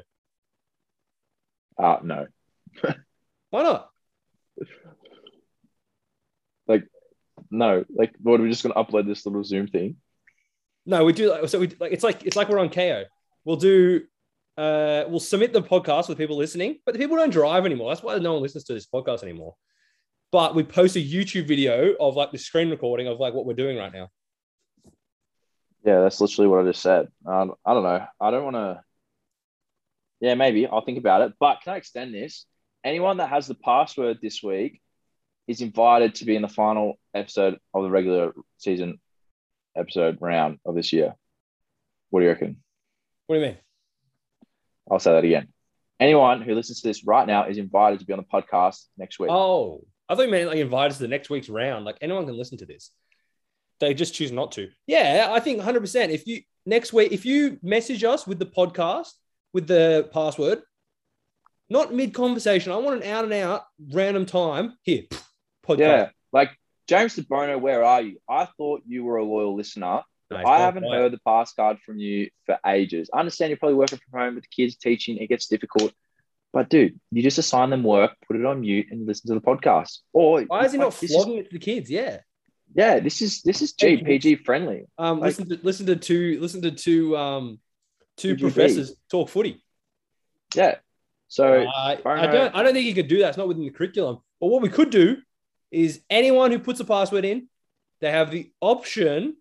Uh, 1.77 1.97
no. 2.03 2.27
Why 3.51 3.63
not? 3.63 3.89
No. 7.51 7.85
Like, 7.89 8.13
what 8.21 8.39
are 8.39 8.43
we 8.43 8.49
just 8.49 8.63
going 8.63 8.73
to 8.73 8.79
upload 8.79 9.07
this 9.07 9.25
little 9.25 9.43
Zoom 9.43 9.67
thing? 9.67 9.97
No, 10.85 11.03
we 11.03 11.13
do. 11.13 11.47
So 11.47 11.59
we 11.59 11.67
like 11.79 11.91
it's 11.91 12.03
like 12.03 12.25
it's 12.25 12.37
like 12.37 12.47
we're 12.47 12.59
on 12.59 12.69
Kayo. 12.69 13.05
We'll 13.43 13.57
do. 13.57 14.03
Uh, 14.57 15.03
we'll 15.07 15.19
submit 15.19 15.53
the 15.53 15.61
podcast 15.61 16.09
with 16.09 16.17
people 16.17 16.37
listening, 16.37 16.79
but 16.85 16.93
the 16.93 16.99
people 16.99 17.17
don't 17.17 17.29
drive 17.29 17.65
anymore. 17.65 17.91
That's 17.91 18.01
why 18.01 18.17
no 18.17 18.33
one 18.33 18.41
listens 18.41 18.63
to 18.65 18.73
this 18.73 18.87
podcast 18.87 19.21
anymore. 19.21 19.55
But 20.31 20.55
we 20.55 20.63
post 20.63 20.95
a 20.95 20.99
YouTube 20.99 21.47
video 21.47 21.93
of 21.99 22.15
like 22.15 22.31
the 22.31 22.37
screen 22.37 22.69
recording 22.69 23.07
of 23.07 23.19
like 23.19 23.33
what 23.33 23.45
we're 23.45 23.53
doing 23.53 23.77
right 23.77 23.93
now. 23.93 24.09
Yeah, 25.83 26.01
that's 26.01 26.19
literally 26.19 26.47
what 26.47 26.61
I 26.61 26.69
just 26.69 26.81
said. 26.81 27.07
Um, 27.25 27.53
I 27.65 27.73
don't 27.73 27.83
know. 27.83 28.05
I 28.19 28.31
don't 28.31 28.43
want 28.45 28.55
to. 28.55 28.81
Yeah, 30.21 30.35
maybe 30.35 30.67
I'll 30.67 30.83
think 30.83 30.97
about 30.97 31.21
it. 31.21 31.33
But 31.39 31.59
can 31.63 31.73
I 31.73 31.77
extend 31.77 32.13
this? 32.13 32.45
Anyone 32.83 33.17
that 33.17 33.29
has 33.29 33.45
the 33.47 33.55
password 33.55 34.19
this 34.21 34.41
week 34.41 34.81
is 35.47 35.61
invited 35.61 36.15
to 36.15 36.25
be 36.25 36.35
in 36.35 36.41
the 36.41 36.47
final 36.47 36.99
episode 37.13 37.57
of 37.73 37.83
the 37.83 37.89
regular 37.89 38.33
season 38.57 38.99
episode 39.75 40.17
round 40.19 40.59
of 40.65 40.75
this 40.75 40.91
year. 40.91 41.15
What 42.09 42.19
do 42.19 42.25
you 42.25 42.31
reckon? 42.31 42.57
What 43.27 43.35
do 43.35 43.41
you 43.41 43.47
mean? 43.47 43.57
I'll 44.89 44.99
say 44.99 45.11
that 45.11 45.23
again. 45.23 45.47
Anyone 45.99 46.41
who 46.41 46.53
listens 46.53 46.81
to 46.81 46.87
this 46.87 47.05
right 47.05 47.27
now 47.27 47.45
is 47.45 47.57
invited 47.57 47.99
to 47.99 48.05
be 48.05 48.13
on 48.13 48.19
the 48.19 48.25
podcast 48.25 48.83
next 48.97 49.19
week. 49.19 49.31
Oh, 49.31 49.83
I 50.07 50.15
thought 50.15 50.25
you 50.25 50.31
meant 50.31 50.47
like 50.47 50.59
invite 50.59 50.91
us 50.91 50.97
to 50.97 51.03
the 51.03 51.09
next 51.09 51.29
week's 51.29 51.49
round. 51.49 51.85
Like 51.85 51.97
anyone 52.01 52.25
can 52.25 52.37
listen 52.37 52.57
to 52.59 52.65
this. 52.65 52.91
They 53.79 53.93
just 53.93 54.13
choose 54.13 54.31
not 54.31 54.51
to. 54.53 54.69
Yeah, 54.85 55.27
I 55.29 55.39
think 55.39 55.61
100%. 55.61 56.09
If 56.09 56.25
you 56.27 56.41
next 56.65 56.93
week, 56.93 57.11
if 57.11 57.25
you 57.25 57.59
message 57.61 58.03
us 58.03 58.25
with 58.25 58.39
the 58.39 58.45
podcast 58.45 59.11
with 59.53 59.67
the 59.67 60.09
password, 60.13 60.61
not 61.69 61.93
mid 61.93 62.13
conversation, 62.13 62.71
I 62.71 62.77
want 62.77 63.03
an 63.03 63.09
out 63.09 63.23
and 63.23 63.33
out 63.33 63.63
random 63.91 64.25
time 64.25 64.77
here. 64.83 65.03
Podcast. 65.67 65.79
yeah, 65.79 66.09
like 66.31 66.51
James 66.87 67.15
DeBono, 67.15 67.59
where 67.59 67.83
are 67.83 68.01
you? 68.01 68.17
I 68.29 68.45
thought 68.57 68.81
you 68.87 69.03
were 69.03 69.17
a 69.17 69.23
loyal 69.23 69.55
listener. 69.55 70.01
No, 70.29 70.37
he's 70.37 70.45
I 70.45 70.59
haven't 70.59 70.83
quiet. 70.83 70.99
heard 70.99 71.11
the 71.13 71.19
pass 71.25 71.53
card 71.53 71.79
from 71.85 71.99
you 71.99 72.29
for 72.45 72.57
ages. 72.65 73.09
I 73.13 73.19
understand 73.19 73.49
you're 73.49 73.57
probably 73.57 73.75
working 73.75 73.99
from 74.09 74.19
home 74.19 74.35
with 74.35 74.43
the 74.43 74.49
kids, 74.49 74.75
teaching. 74.75 75.17
It 75.17 75.27
gets 75.27 75.47
difficult. 75.47 75.93
But 76.53 76.69
dude, 76.69 76.99
you 77.11 77.21
just 77.21 77.37
assign 77.37 77.69
them 77.69 77.83
work, 77.83 78.11
put 78.27 78.35
it 78.37 78.45
on 78.45 78.61
mute, 78.61 78.87
and 78.91 79.05
listen 79.05 79.27
to 79.29 79.35
the 79.35 79.41
podcast. 79.45 79.99
Or 80.13 80.41
Why 80.43 80.65
is 80.65 80.71
he 80.71 80.77
not 80.77 80.91
like, 80.91 80.99
this 80.99 81.11
flogging 81.11 81.37
it 81.37 81.49
to 81.49 81.53
the 81.53 81.59
kids? 81.59 81.89
Yeah. 81.89 82.19
yeah, 82.73 82.99
this 82.99 83.21
is 83.21 83.41
this 83.43 83.61
is 83.61 83.73
Thank 83.73 84.01
you. 84.01 84.19
GPG 84.19 84.43
friendly. 84.45 84.85
Um, 84.97 85.19
Like- 85.19 85.27
listen 85.37 85.49
to 85.49 85.59
listen 85.63 85.85
to 85.87 85.95
two 85.95 86.39
listen 86.41 86.61
to 86.63 86.71
two 86.71 87.15
um 87.15 87.59
two 88.17 88.35
PGB. 88.35 88.39
professors 88.41 88.95
talk 89.11 89.29
footy. 89.29 89.63
Yeah. 90.55 90.75
So 91.29 91.65
I, 91.67 91.97
I 92.05 92.27
don't 92.27 92.55
I 92.55 92.63
don't 92.63 92.73
think 92.73 92.85
you 92.85 92.93
could 92.95 93.07
do 93.09 93.19
that. 93.19 93.29
It's 93.29 93.37
not 93.37 93.47
within 93.49 93.63
the 93.63 93.69
curriculum. 93.71 94.19
But 94.39 94.47
what 94.47 94.61
we 94.61 94.69
could 94.69 94.89
do 94.89 95.17
is 95.71 96.01
anyone 96.09 96.51
who 96.51 96.59
puts 96.59 96.79
a 96.79 96.85
password 96.85 97.25
in, 97.25 97.47
they 97.99 98.11
have 98.11 98.31
the 98.31 98.51
option 98.61 99.35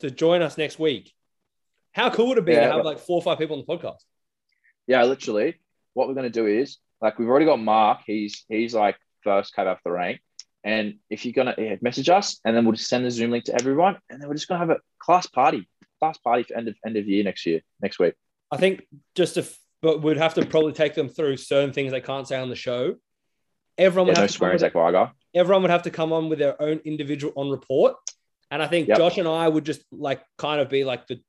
to 0.00 0.10
join 0.10 0.42
us 0.42 0.58
next 0.58 0.78
week. 0.78 1.12
How 1.92 2.10
cool 2.10 2.28
would 2.28 2.38
it 2.38 2.44
be 2.44 2.52
Yeah, 2.52 2.66
to 2.66 2.72
have 2.72 2.84
like 2.84 2.98
four 2.98 3.16
or 3.16 3.22
five 3.22 3.38
people 3.38 3.56
on 3.58 3.64
the 3.66 3.76
podcast? 3.76 3.98
yeah, 4.86 5.04
literally, 5.04 5.60
what 5.94 6.08
we're 6.08 6.14
gonna 6.14 6.30
do 6.30 6.46
is 6.46 6.78
like 7.00 7.18
we've 7.18 7.28
already 7.28 7.46
got 7.46 7.60
Mark. 7.60 8.00
He's 8.06 8.44
he's 8.48 8.74
like 8.74 8.96
first 9.22 9.54
came 9.54 9.66
off 9.68 9.78
the 9.84 9.90
rank. 9.92 10.20
And 10.64 10.94
if 11.10 11.24
you're 11.24 11.32
gonna 11.34 11.54
yeah, 11.58 11.76
message 11.82 12.08
us, 12.08 12.40
and 12.44 12.56
then 12.56 12.64
we'll 12.64 12.72
just 12.74 12.88
send 12.88 13.04
the 13.04 13.10
Zoom 13.10 13.30
link 13.30 13.44
to 13.44 13.54
everyone, 13.54 13.98
and 14.08 14.20
then 14.20 14.28
we're 14.28 14.34
just 14.34 14.48
gonna 14.48 14.60
have 14.60 14.70
a 14.70 14.78
class 15.00 15.26
party, 15.26 15.68
class 16.00 16.18
party 16.18 16.44
for 16.44 16.56
end 16.56 16.68
of 16.68 16.76
end 16.86 16.96
of 16.96 17.06
year 17.06 17.24
next 17.24 17.44
year, 17.46 17.60
next 17.80 17.98
week. 17.98 18.14
I 18.50 18.56
think 18.56 18.82
just 19.14 19.36
if 19.36 19.58
but 19.82 20.02
we'd 20.02 20.16
have 20.16 20.34
to 20.34 20.46
probably 20.46 20.72
take 20.72 20.94
them 20.94 21.08
through 21.08 21.36
certain 21.36 21.72
things 21.72 21.90
they 21.90 22.00
can't 22.00 22.26
say 22.26 22.38
on 22.38 22.48
the 22.48 22.54
show. 22.56 22.94
Everyone 23.78 24.08
Yeah, 24.08 24.12
would 24.12 24.16
no 24.16 24.20
have 24.22 24.30
to 24.30 24.34
come 24.34 24.38
swearing, 24.38 24.58
Zach 24.58 24.72
Weiger. 24.74 25.12
everyone 25.34 25.62
would 25.62 25.70
have 25.70 25.82
to 25.84 25.90
come 25.90 26.12
on 26.12 26.28
with 26.28 26.38
their 26.38 26.60
own 26.60 26.78
individual 26.84 27.32
on 27.36 27.50
report. 27.50 27.96
And 28.50 28.62
I 28.62 28.66
think 28.66 28.88
Yep. 28.88 28.98
Josh 28.98 29.18
and 29.18 29.26
I 29.26 29.48
would 29.48 29.64
just 29.64 29.82
like 29.90 30.22
kind 30.36 30.60
of 30.60 30.68
be 30.68 30.84
like 30.84 31.06
the 31.06 31.22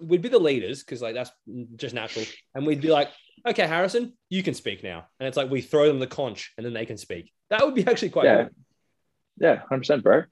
we'd 0.00 0.22
be 0.22 0.28
the 0.28 0.38
leaders 0.38 0.82
because 0.82 1.02
like 1.02 1.14
that's 1.14 1.30
just 1.76 1.94
natural. 1.94 2.24
And 2.54 2.64
we'd 2.66 2.80
be 2.80 2.88
like, 2.90 3.10
okay, 3.46 3.66
Harrison, 3.66 4.16
you 4.30 4.42
can 4.42 4.54
speak 4.54 4.82
now. 4.84 5.06
And 5.20 5.26
it's 5.26 5.36
like 5.36 5.50
we 5.50 5.60
throw 5.60 5.86
them 5.88 5.98
the 5.98 6.06
conch 6.06 6.52
and 6.56 6.64
then 6.64 6.72
they 6.72 6.86
can 6.86 6.96
speak. 6.96 7.32
That 7.50 7.64
would 7.64 7.74
be 7.74 7.86
actually 7.86 8.10
quite 8.10 8.24
Yeah. 8.26 8.42
good. 8.44 8.54
Yeah, 9.40 9.56
hundred 9.68 9.80
percent, 9.80 10.04
bro. 10.04 10.22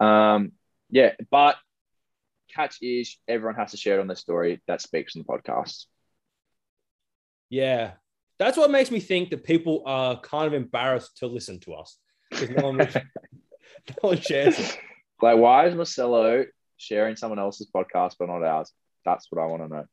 Um, 0.00 0.52
yeah, 0.90 1.12
but 1.30 1.56
catch 2.54 2.78
is 2.82 3.16
everyone 3.28 3.56
has 3.56 3.70
to 3.72 3.76
share 3.76 3.98
it 3.98 4.00
on 4.00 4.06
their 4.06 4.16
story 4.16 4.60
that 4.68 4.80
speaks 4.80 5.16
on 5.16 5.22
the 5.22 5.26
podcast. 5.28 5.86
Yeah. 7.50 7.92
That's 8.42 8.58
what 8.58 8.72
makes 8.72 8.90
me 8.90 8.98
think 8.98 9.30
that 9.30 9.44
people 9.44 9.84
are 9.86 10.18
kind 10.20 10.48
of 10.48 10.52
embarrassed 10.52 11.18
to 11.18 11.28
listen 11.28 11.60
to 11.60 11.74
us. 11.74 11.96
No 12.50 12.70
one, 12.70 12.76
no 12.78 13.94
one 14.00 14.20
shares. 14.20 14.76
Like, 15.20 15.38
why 15.38 15.66
is 15.66 15.76
Marcelo 15.76 16.46
sharing 16.76 17.14
someone 17.14 17.38
else's 17.38 17.68
podcast 17.72 18.14
but 18.18 18.26
not 18.26 18.42
ours? 18.42 18.72
That's 19.04 19.28
what 19.30 19.40
I 19.40 19.46
want 19.46 19.62
to 19.62 19.68
know. 19.68 19.84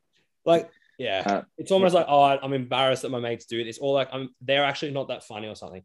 Like, 0.46 0.68
yeah. 0.98 1.22
Uh, 1.24 1.42
it's 1.60 1.72
almost 1.72 1.94
like, 1.94 2.08
oh, 2.10 2.24
I'm 2.24 2.54
embarrassed 2.54 3.04
that 3.04 3.12
my 3.12 3.20
mates 3.20 3.46
do 3.46 3.64
this, 3.64 3.78
or 3.78 3.94
like 3.94 4.10
I'm 4.12 4.30
they're 4.42 4.66
actually 4.66 4.94
not 4.94 5.10
that 5.10 5.24
funny 5.24 5.48
or 5.48 5.56
something. 5.56 5.84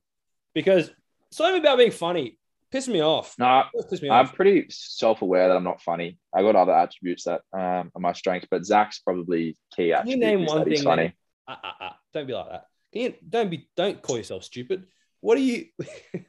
Because 0.54 0.90
something 1.32 1.60
about 1.60 1.76
being 1.76 1.90
funny. 1.90 2.38
Piss 2.72 2.88
me 2.88 3.02
off. 3.02 3.34
No, 3.38 3.64
me 4.02 4.08
I'm 4.08 4.24
off. 4.24 4.34
pretty 4.34 4.66
self-aware 4.70 5.48
that 5.48 5.56
I'm 5.56 5.64
not 5.64 5.82
funny. 5.82 6.18
I 6.34 6.40
got 6.40 6.56
other 6.56 6.72
attributes 6.72 7.24
that 7.24 7.42
um, 7.52 7.92
are 7.94 8.00
my 8.00 8.14
strengths, 8.14 8.48
but 8.50 8.64
Zach's 8.64 9.00
probably 9.00 9.56
key 9.76 9.92
Can 9.92 10.08
you 10.08 10.16
name 10.16 10.46
one 10.46 10.64
thing? 10.64 10.82
funny. 10.82 11.14
That, 11.46 11.58
ah, 11.58 11.60
ah, 11.62 11.76
ah, 11.80 11.96
don't 12.14 12.26
be 12.26 12.32
like 12.32 12.48
that. 12.50 12.64
Can 12.92 13.02
you, 13.02 13.14
don't 13.28 13.50
be. 13.50 13.68
Don't 13.76 14.00
call 14.00 14.16
yourself 14.16 14.44
stupid. 14.44 14.86
What 15.20 15.36
are 15.36 15.40
you? 15.42 15.66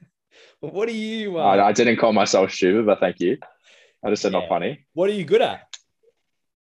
what 0.60 0.90
are 0.90 0.92
you? 0.92 1.38
Uh, 1.40 1.44
I, 1.44 1.68
I 1.68 1.72
didn't 1.72 1.98
call 1.98 2.12
myself 2.12 2.52
stupid, 2.52 2.86
but 2.86 3.00
thank 3.00 3.20
you. 3.20 3.38
I 4.04 4.10
just 4.10 4.22
said 4.22 4.34
Yeah. 4.34 4.40
not 4.40 4.50
funny. 4.50 4.86
what 4.94 5.10
are 5.10 5.14
you 5.14 5.24
good 5.26 5.42
at? 5.42 5.62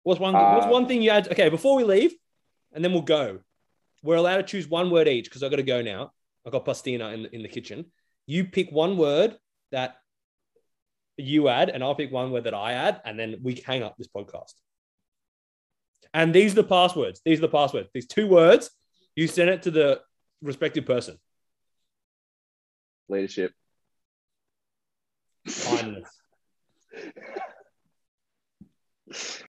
What's 0.03 0.19
one? 0.19 0.33
what's 0.33 0.65
Uh, 0.67 0.69
one 0.69 0.87
thing 0.87 1.01
you 1.01 1.09
add? 1.09 1.27
Okay, 1.31 1.49
before 1.49 1.75
we 1.75 1.83
leave, 1.83 2.13
and 2.73 2.83
then 2.83 2.93
we'll 2.93 3.01
go. 3.01 3.39
We're 4.03 4.15
allowed 4.17 4.37
to 4.37 4.43
choose 4.43 4.67
one 4.67 4.91
word 4.91 5.07
each 5.07 5.25
because 5.25 5.41
I 5.41 5.49
got 5.49 5.55
to 5.55 5.63
go 5.63 5.81
now. 5.81 6.11
I 6.45 6.51
got 6.51 6.65
pastina 6.65 7.13
in 7.13 7.25
in 7.27 7.41
the 7.41 7.49
kitchen. 7.49 7.91
You 8.27 8.45
pick 8.45 8.71
one 8.71 8.97
word 8.97 9.35
that 9.71 9.97
you 11.17 11.47
add, 11.47 11.69
and 11.69 11.83
I'll 11.83 11.95
pick 11.95 12.11
one 12.11 12.31
word 12.31 12.43
that 12.43 12.53
I 12.53 12.73
add, 12.73 13.01
and 13.05 13.17
then 13.19 13.37
we 13.41 13.55
hang 13.65 13.81
up 13.81 13.95
this 13.97 14.07
podcast. 14.07 14.53
And 16.13 16.33
these 16.33 16.51
are 16.53 16.61
the 16.61 16.63
passwords. 16.63 17.21
These 17.25 17.39
are 17.39 17.47
the 17.47 17.49
passwords. 17.49 17.89
These 17.93 18.07
two 18.07 18.27
words. 18.27 18.69
You 19.15 19.27
send 19.27 19.49
it 19.49 19.63
to 19.63 19.71
the 19.71 20.01
respective 20.41 20.85
person. 20.85 21.17
Leadership. 23.07 23.53
Kindness. 25.63 26.09